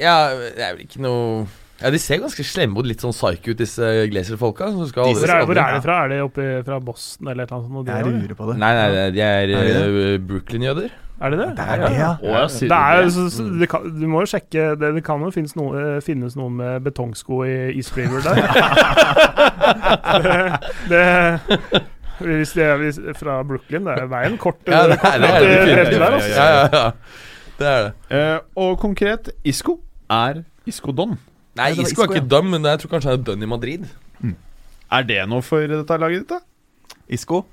[0.00, 1.44] Ja, det er vel ikke noe
[1.80, 4.70] Ja, De ser ganske slemme ut, litt sånn psycho ut, disse Glazer-folka.
[4.72, 5.96] som skal Disse Hvor er, er de fra?
[6.04, 7.88] Er de oppe fra Boston eller et eller annet sånt?
[7.92, 8.56] Jeg Det, lurer på det.
[8.62, 10.90] Nei, nei, nei, de er, Er eh, Brooklyn-jøder.
[11.24, 11.48] er det det?
[11.58, 12.12] Det er det, ja.
[12.20, 15.30] Det er, du så, så, det kan, du må jo sjekke Det, det kan jo
[15.34, 18.34] finnes, noe, eh, finnes noe med betongsko i East River der.
[20.24, 20.34] det,
[20.90, 21.04] det,
[22.24, 24.58] hvis de er fra Brooklyn, det er veien kort.
[24.66, 25.30] Ja, det er det.
[25.44, 26.34] Det er det der, altså.
[26.34, 26.90] Ja, ja, ja.
[27.58, 27.92] Det er det.
[28.10, 29.78] Uh, og konkret, Isco
[30.10, 31.16] er Isco Don.
[31.54, 33.42] Nei, Isco, var Isco er ikke ikke dum, men jeg tror kanskje han er Don
[33.46, 33.84] i Madrid.
[34.94, 36.96] Er det noe for dette laget ditt, da?
[37.14, 37.44] Isco.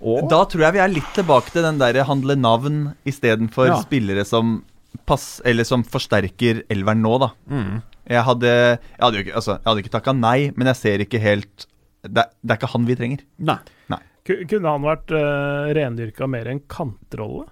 [0.00, 3.80] Og Da tror jeg vi er litt tilbake til den der handle navn istedenfor Ja.
[3.82, 4.64] spillere som
[5.06, 7.30] pass, Eller som forsterker elveren nå, da.
[7.48, 7.82] mm.
[8.10, 10.98] Jeg hadde, jeg hadde jo ikke, altså, jeg hadde ikke takka nei, men jeg ser
[11.04, 11.66] ikke helt
[12.02, 13.20] det, det er ikke han vi trenger.
[13.38, 13.58] Nei.
[13.92, 14.00] nei.
[14.24, 17.46] Kunne han vært uh, rendyrka mer enn kantrolle?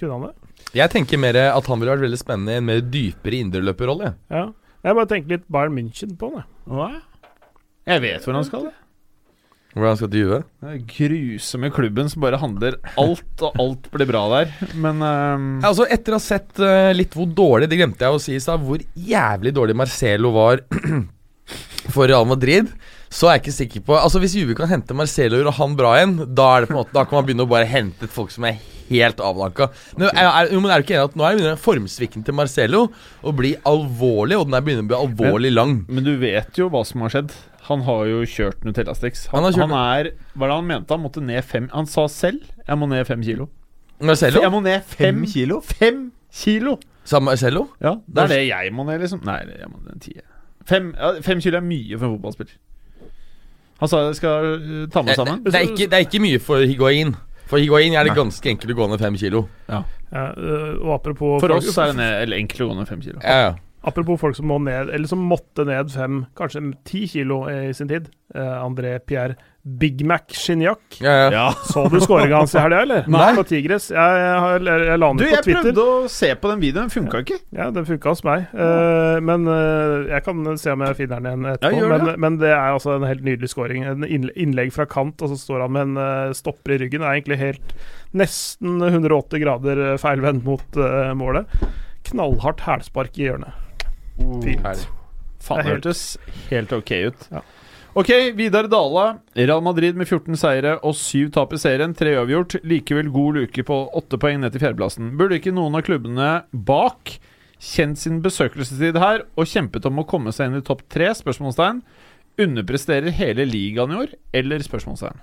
[0.00, 0.37] Kunne han det?
[0.76, 4.12] Jeg tenker mer at han ville vært veldig spennende i en mer dypere indreløperrolle.
[4.32, 4.48] Ja.
[4.84, 7.00] Jeg bare tenker litt Bayern München på han, jeg.
[7.88, 8.68] Jeg vet hvor han skal.
[9.72, 10.38] Hvordan han skal til Juve.
[10.64, 14.52] Den grusomme klubben som bare handler alt, og alt blir bra der.
[14.80, 18.22] Men Ja, Altså, etter å ha sett uh, litt hvor dårlig Det glemte jeg å
[18.22, 18.64] si i stad.
[18.64, 20.62] Hvor jævlig dårlig Marcelo var
[21.94, 22.70] for Real Madrid.
[23.08, 25.94] Så er jeg ikke sikker på Altså Hvis Juve kan hente Marcelo og han bra
[25.96, 28.28] igjen, da er det på en måte Da kan man begynne å bare hente folk
[28.34, 28.58] som er
[28.88, 29.68] helt avdanka.
[29.96, 32.36] Men er, er, men er du ikke enig at nå er det begynner formsvikten til
[32.38, 32.82] Marcello
[33.22, 35.76] å bli alvorlig, og den er begynner å bli alvorlig lang?
[35.88, 37.32] Men du vet jo hva som har skjedd.
[37.68, 39.26] Han har jo kjørt Nutella-Stix.
[39.34, 40.94] Han, Han han, er Hva er det han mente?
[40.96, 43.48] Han måtte ned fem Han sa selv 'jeg må ned fem kilo'.
[44.00, 44.40] Marcello?
[44.40, 45.60] Jeg må ned fem, Fem kilo?
[45.60, 46.78] Fem kilo!
[47.04, 47.68] Sa Marcello?
[47.80, 49.20] Ja, det er det jeg må ned, liksom.
[49.24, 50.12] Nei, jeg må ned ti.
[50.68, 52.56] Fem, ja, fem kilo er mye for en fotballspiller.
[53.80, 55.44] Han sa jeg skal ta med Det, sammen.
[55.44, 57.14] det, er ikke, det er ikke mye for Higuain.
[57.48, 59.46] For Higuain er det ganske enkelt å gå ned fem kilo.
[59.68, 60.26] Ja, Ja,
[60.80, 63.20] og apropos For oss er det enkelt å gå ned fem kilo.
[63.24, 63.54] Ja, ja.
[63.86, 67.90] Apropos folk som må ned, eller som måtte ned fem, kanskje ti kilo i sin
[67.90, 68.08] tid.
[68.34, 71.28] Uh, André Pierre Big Mac Shinjak ja, ja.
[71.32, 71.44] Ja.
[71.64, 73.06] Så du skåringa hans i helga, eller?
[73.08, 73.30] Nei.
[73.36, 73.86] På Tigres.
[73.88, 76.90] Jeg, jeg, jeg la den Du, ut på jeg prøvde å se på den videoen,
[76.90, 77.38] den funka ikke.
[77.56, 78.50] Ja, den funka hos meg.
[78.52, 81.78] Uh, men uh, jeg kan se om jeg finner den igjen etterpå.
[81.78, 81.92] Ja, det.
[81.94, 83.86] men, men det er altså en helt nydelig skåring.
[83.88, 87.04] En innlegg fra kant, og så står han med en stopper i ryggen.
[87.04, 87.78] Det er egentlig helt
[88.18, 90.82] nesten 180 grader feilvendt mot
[91.16, 91.48] målet.
[92.10, 93.67] Knallhardt hælspark i hjørnet.
[94.18, 94.60] Fint.
[94.66, 94.86] Herlig.
[95.40, 96.02] Faen, Det helt- hørtes
[96.50, 97.28] helt ok ut.
[97.32, 97.42] Ja.
[97.96, 99.18] Ok, Vidar Dala.
[99.34, 101.94] Real Madrid med 14 seire og 7 tap i serien.
[101.96, 102.58] 3 uavgjort.
[102.62, 105.16] Likevel god luke på 8 poeng ned til fjerdeplassen.
[105.18, 107.18] Burde ikke noen av klubbene bak
[107.58, 111.10] kjent sin besøkelsestid her og kjempet om å komme seg inn i topp 3?
[111.22, 111.82] Spørsmålstegn.
[112.38, 115.18] Underpresterer hele ligaen i år, eller spørsmålstegn?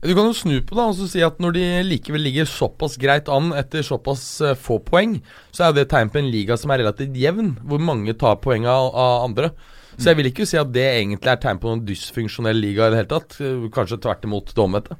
[0.00, 2.94] Du kan jo snu på det og så si at når de likevel ligger såpass
[3.00, 5.18] greit an etter såpass eh, få poeng,
[5.52, 8.40] så er det et tegn på en liga som er relativt jevn, hvor mange tar
[8.40, 9.52] poeng av, av andre.
[10.00, 12.94] Så jeg vil ikke si at det egentlig er tegn på noen dysfunksjonell liga i
[12.94, 13.36] det hele tatt.
[13.76, 14.96] Kanskje tvert imot det omvendte.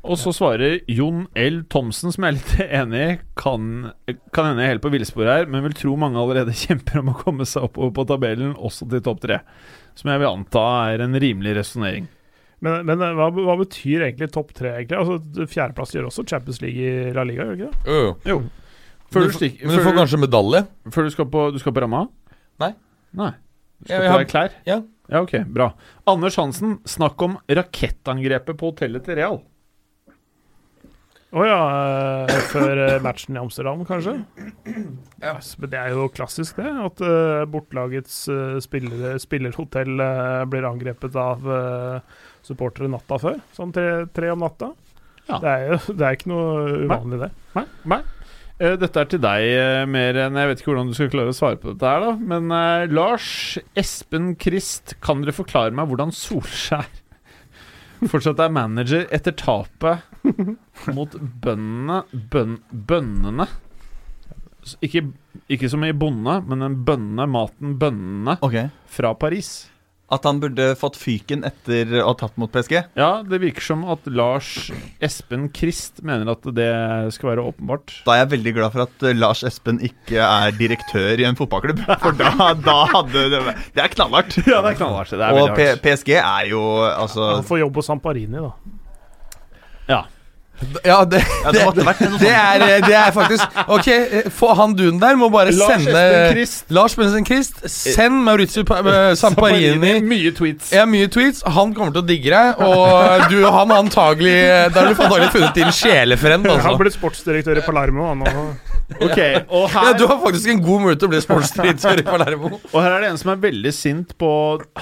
[0.00, 1.62] Og så svarer Jon L.
[1.70, 3.90] Thomsen, som jeg er litt enig i, kan,
[4.34, 7.12] kan hende jeg er helt på villspor her, men vil tro mange allerede kjemper om
[7.14, 9.44] å komme seg oppover på tabellen, også til topp tre.
[9.94, 12.10] Som jeg vil anta er en rimelig resonnering.
[12.60, 14.74] Men, men eh, hva, hva betyr egentlig topp tre?
[14.82, 14.98] egentlig?
[15.00, 17.84] Altså, Fjerdeplass gjør også Champions League i La Liga, gjør det ikke det?
[17.88, 18.14] Jo, jo.
[18.34, 18.40] Jo.
[19.10, 20.60] Før Men du, du, får- men du får kanskje medalje.
[20.94, 22.04] Før du skal på, du skal på ramma?
[22.62, 22.72] Nei.
[23.18, 23.30] Nei.
[23.82, 24.58] Skal Ja, du jeg har- være klar?
[24.68, 24.80] Ja.
[25.10, 25.72] Ja, ok, bra.
[26.06, 29.40] Anders Hansen, snakk om rakettangrepet på hotellet til Real.
[31.30, 31.58] Å ja,
[32.26, 34.16] eh, før eh, matchen i Amsterdam, kanskje?
[35.22, 36.70] Ja, Men det er jo klassisk, det.
[36.70, 36.98] At
[37.50, 39.92] bortlagets bortelagets spillerhotell
[40.50, 42.00] blir angrepet av uh,
[42.46, 43.40] supportere natta før.
[43.56, 44.72] Sånn tre, tre om natta.
[45.26, 45.38] Ja.
[45.38, 47.30] Det, er jo, det er ikke noe uvanlig, det.
[47.58, 48.00] Nei, nei.
[48.60, 51.32] Eh, Dette er til deg eh, mer enn Jeg vet ikke hvordan du skal klare
[51.32, 52.12] å svare på dette her, da.
[52.32, 53.30] Men eh, Lars
[53.78, 56.88] Espen Krist, kan dere forklare meg hvordan Solskjær
[58.10, 60.04] fortsatt er manager etter tapet
[60.96, 62.02] mot bøndene
[62.32, 63.48] bøn, Bønnene?
[64.84, 65.06] Ikke,
[65.48, 68.68] ikke som i bonde, men den bønne, maten bønnene okay.
[68.92, 69.69] fra Paris.
[70.10, 72.74] At han burde fått fyken etter å ha tapt mot PSG?
[72.98, 76.70] Ja, det virker som at Lars Espen Christ mener at det
[77.14, 77.94] skal være åpenbart.
[78.08, 81.38] Da er jeg veldig glad for at eh, Lars Espen ikke er direktør i en
[81.38, 81.84] fotballklubb.
[82.02, 83.40] For da, da hadde det
[83.76, 84.40] Det er knallhardt.
[84.48, 85.14] Ja, det er knallhardt.
[85.14, 85.66] Det er Og P.
[85.84, 88.52] PSG er jo altså Han får jobb hos Samparini, da.
[90.84, 91.04] Ja.
[91.08, 93.86] Det, ja, Det det, det, er, det er faktisk Ok,
[94.36, 96.02] få han duen der må bare Lars sende
[96.42, 100.72] Espen Lars Bensen Christ, send Maurizio Pa- eh, Samparini Mye tweets.
[100.76, 101.40] Ja, mye tweets.
[101.46, 102.60] Han kommer til å digge deg.
[102.66, 104.36] Og du, han antagelig
[104.74, 106.46] Da har du antagelig funnet din sjelefrend.
[106.50, 106.68] Han Altså.
[106.68, 108.10] Han ble sportsdirektør i Palermo.
[108.12, 109.18] Han, og, Ok,
[109.56, 112.50] og Ja, du har faktisk en god mulighet til å bli sportsdirektør i Palermo.
[112.74, 114.30] og her er det en som er veldig sint på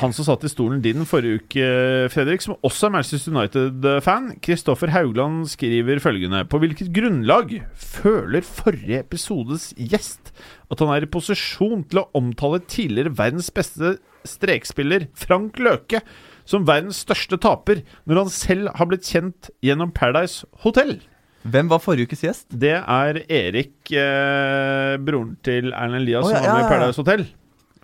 [0.00, 1.68] han som satt i stolen din forrige uke,
[2.14, 4.30] Fredrik, som også er Manchester United-fan.
[4.44, 10.32] Kristoffer Haugland skriver følgende På hvilket grunnlag føler forrige episodes gjest
[10.68, 13.96] at han er i posisjon til å omtale tidligere verdens beste
[14.28, 16.02] strekspiller, Frank Løke,
[16.48, 20.98] som verdens største taper, når han selv har blitt kjent gjennom Paradise Hotel?
[21.46, 22.46] Hvem var forrige ukes gjest?
[22.50, 26.72] Det er Erik, eh, broren til Erlend Elias, som ja, var med i ja, ja.
[26.72, 27.26] Paradise Hotel.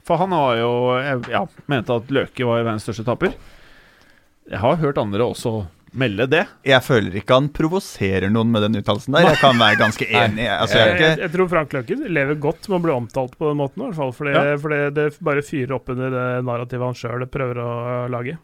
[0.04, 0.72] For han var jo
[1.32, 3.32] Ja, mente at Løke var verdens største taper.
[4.50, 5.62] Jeg har hørt andre også
[5.94, 6.42] melde det.
[6.66, 9.28] Jeg føler ikke han provoserer noen med den uttalelsen der.
[9.30, 10.48] Jeg kan være ganske enig.
[10.50, 13.36] Altså, jeg jeg, jeg, ikke, jeg tror Frank Løken lever godt med å bli omtalt
[13.38, 14.12] på den måten, i hvert fall.
[14.16, 14.56] Fordi, Ja.
[14.60, 17.70] fordi det bare fyrer opp under det narrativet han sjøl prøver å
[18.10, 18.36] lage.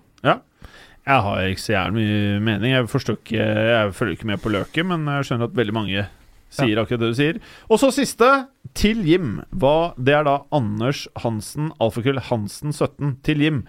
[1.09, 2.73] Jeg har ikke så jævlig mye mening.
[2.75, 6.07] Jeg ikke Jeg følger ikke med på løket, men jeg skjønner at veldig mange
[6.51, 7.41] sier akkurat det du sier.
[7.71, 8.29] Og så siste,
[8.75, 9.41] til Jim.
[9.55, 13.21] Hva, det er da Anders Hansen, alfakrøll Hansen 17.
[13.27, 13.61] Til Jim.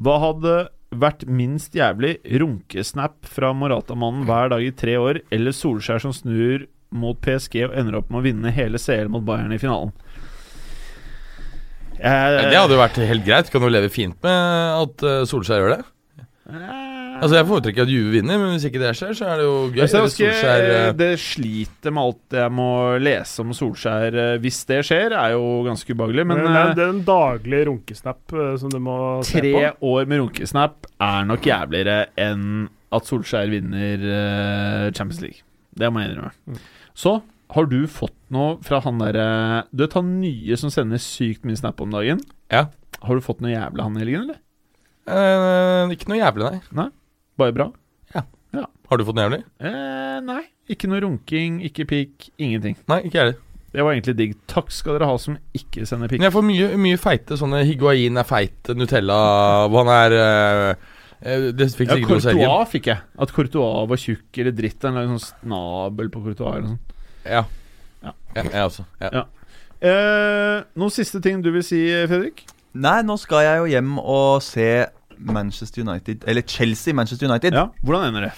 [0.00, 0.56] Hva hadde
[0.92, 6.66] vært minst jævlig runkesnap fra Morata-mannen hver dag i tre år, eller Solskjær som snur
[6.92, 9.94] mot PSG og ender opp med å vinne hele CL mot Bayern i finalen?
[12.02, 13.50] Jeg, Det hadde jo vært helt greit.
[13.52, 15.82] Kan du leve fint med at eh, Solskjær gjør det?
[16.42, 19.54] Altså Jeg foretrekker at Juve vinner, men hvis ikke det skjer, så er det jo
[19.70, 19.78] gøy.
[19.84, 22.68] Eller Solskjær, eh, det sliter med alt jeg må
[23.02, 26.26] lese om Solskjær eh, hvis det skjer, er jo ganske ubehagelig.
[26.26, 28.98] Men, Men, det, er, eh, det en daglig runkesnap som du må
[29.28, 29.44] se på.
[29.44, 32.46] tre år med runkesnap er nok jævligere enn
[32.92, 34.08] at Solskjær vinner
[34.90, 35.46] Champions League.
[35.78, 36.34] Det må jeg innrømme.
[36.50, 36.62] Mm.
[36.98, 37.20] Så
[37.54, 39.24] har du fått noe fra han derre
[39.72, 42.20] Du vet han nye som sender sykt mye snap om dagen?
[42.52, 42.66] Ja.
[43.02, 44.40] Har du fått noe jævlig han i helgen, eller?
[45.06, 46.90] Eh, Ikke noe jævlig, nei.
[47.40, 47.70] Bare bra?
[48.92, 49.44] Har du fått noe jævlig?
[49.64, 50.42] Eh, nei.
[50.72, 52.74] Ikke noe runking, ikke pikk, ingenting.
[52.92, 53.38] Nei, ikke jeg heller.
[53.72, 54.34] Det var egentlig digg.
[54.52, 56.20] Takk skal dere ha som ikke sender pikk.
[56.20, 59.16] Men jeg får mye, mye feite sånne Higuain er feit, Nutella
[59.72, 60.90] han er eh,
[61.22, 62.44] eh, Det fikk Ja, sikkert noe å selge.
[62.44, 63.04] Courtois fikk jeg.
[63.24, 64.84] At Courtois var tjukk eller dritt.
[64.90, 66.92] En sånn snabel på Courtois eller noe sånt.
[67.24, 67.46] Ja.
[68.04, 68.12] Ja.
[68.36, 68.44] ja.
[68.44, 68.84] Jeg også.
[69.00, 69.12] Ja.
[69.22, 69.24] Ja.
[69.88, 71.80] Eh, noen siste ting du vil si,
[72.12, 72.44] Fredrik?
[72.74, 74.66] Nei, nå skal jeg jo hjem og se
[75.22, 77.52] Manchester United Eller Chelsea Manchester United.
[77.54, 78.32] Ja, Hvordan ender det?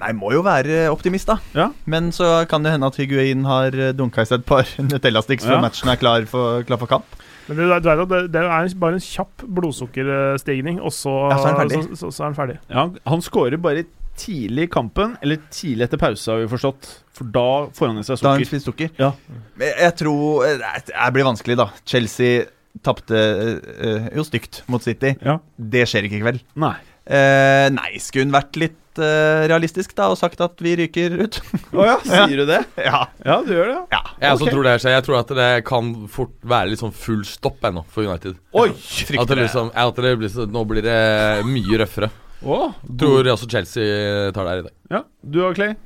[0.00, 1.34] Nei, må jo være optimist, da.
[1.52, 1.66] Ja.
[1.84, 5.58] Men så kan det hende at Higuain har dunka i seg et par Nutella-sticks før
[5.58, 5.64] Ja.
[5.66, 7.04] matchen er klar for, klar for kamp.
[7.48, 11.48] Men det, du vet det, det er bare en kjapp blodsukkerstigning, og så, Ja, så
[11.50, 11.82] er han ferdig.
[11.90, 12.56] Så, så, så er han ferdig.
[12.70, 13.84] Ja, han- skårer bare
[14.18, 16.90] tidlig i kampen, eller tidlig etter pause, har vi forstått.
[17.16, 18.92] For da får han i seg Da har han sukker.
[19.00, 19.12] Ja.
[19.60, 21.68] Jeg tror eh, Det blir vanskelig, da.
[21.88, 22.46] Chelsea
[22.84, 25.14] tapte øh, jo stygt mot City.
[25.20, 25.38] Ja.
[25.56, 26.46] Det skjer ikke i kveld.
[26.60, 26.76] Nei.
[27.02, 31.40] Eh, nei, skulle hun vært litt øh, realistisk da og sagt at vi ryker ut?
[31.74, 32.60] Å ja, sier du det?
[32.78, 33.02] ja.
[33.26, 33.84] Ja, du gjør det, ja.
[33.98, 34.02] ja.
[34.22, 34.52] Jeg okay.
[34.54, 34.74] Tror det.
[34.94, 38.38] Jeg tror at det kan fort være litt sånn full stopp ennå for United.
[38.56, 38.70] Oi!
[39.18, 41.00] At det liksom, at det blir så, nå blir det
[41.48, 42.12] mye røffere.
[42.42, 42.58] Å,
[42.98, 44.76] Tror også Chelsea tar det her i dag.
[44.90, 45.76] Ja, du og Clay?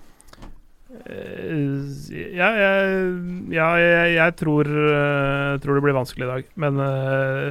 [1.06, 3.00] Eh, ja, jeg,
[3.52, 6.46] ja, jeg, jeg tror, eh, tror det blir vanskelig i dag.
[6.62, 7.50] Men eh,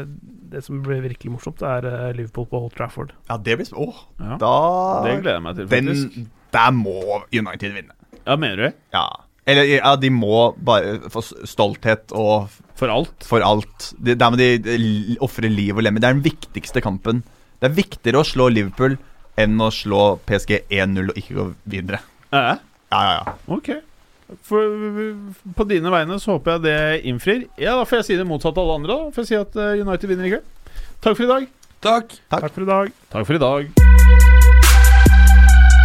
[0.55, 1.85] det som blir virkelig morsomt, er
[2.17, 3.13] Liverpool på Old Trafford.
[3.29, 4.37] ja, det blir Åh, Ja.
[4.41, 4.55] da
[5.05, 6.33] Det gleder jeg meg til, den, faktisk.
[6.55, 6.97] Der må
[7.35, 7.93] United vinne.
[8.25, 8.81] Ja, mener du?
[8.95, 9.05] Ja.
[9.45, 12.49] Eller ja, de må bare få stolthet og
[12.79, 13.21] For alt.
[13.27, 13.91] for alt.
[14.01, 14.47] Det, der må de
[14.79, 16.01] l- ofre liv og lemme.
[16.01, 17.21] Det er den viktigste kampen.
[17.65, 18.93] Det er viktigere å slå Liverpool
[19.41, 21.97] enn å slå PSG 1-0 og ikke gå videre.
[22.29, 22.59] Ja,
[22.93, 23.71] Ja, ja, ok.
[24.45, 24.75] For,
[25.57, 26.75] på dine vegne så håper jeg det
[27.09, 27.47] innfrir.
[27.57, 28.97] Ja, Da får jeg si det motsatte av alle andre.
[29.07, 30.45] Da får jeg si at eh, United vinner i kveld.
[31.01, 31.47] Takk for i dag.
[31.81, 32.13] Takk.
[32.29, 32.93] Takk for i dag.
[33.15, 33.73] Takk for i dag.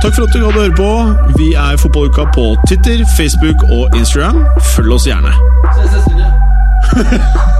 [0.02, 0.90] Takk for at du gadd å høre på.
[1.40, 4.44] Vi er Fotballuka på Twitter, Facebook og Instagram.
[4.76, 5.32] Følg oss gjerne.
[5.80, 7.56] Se, se, uke.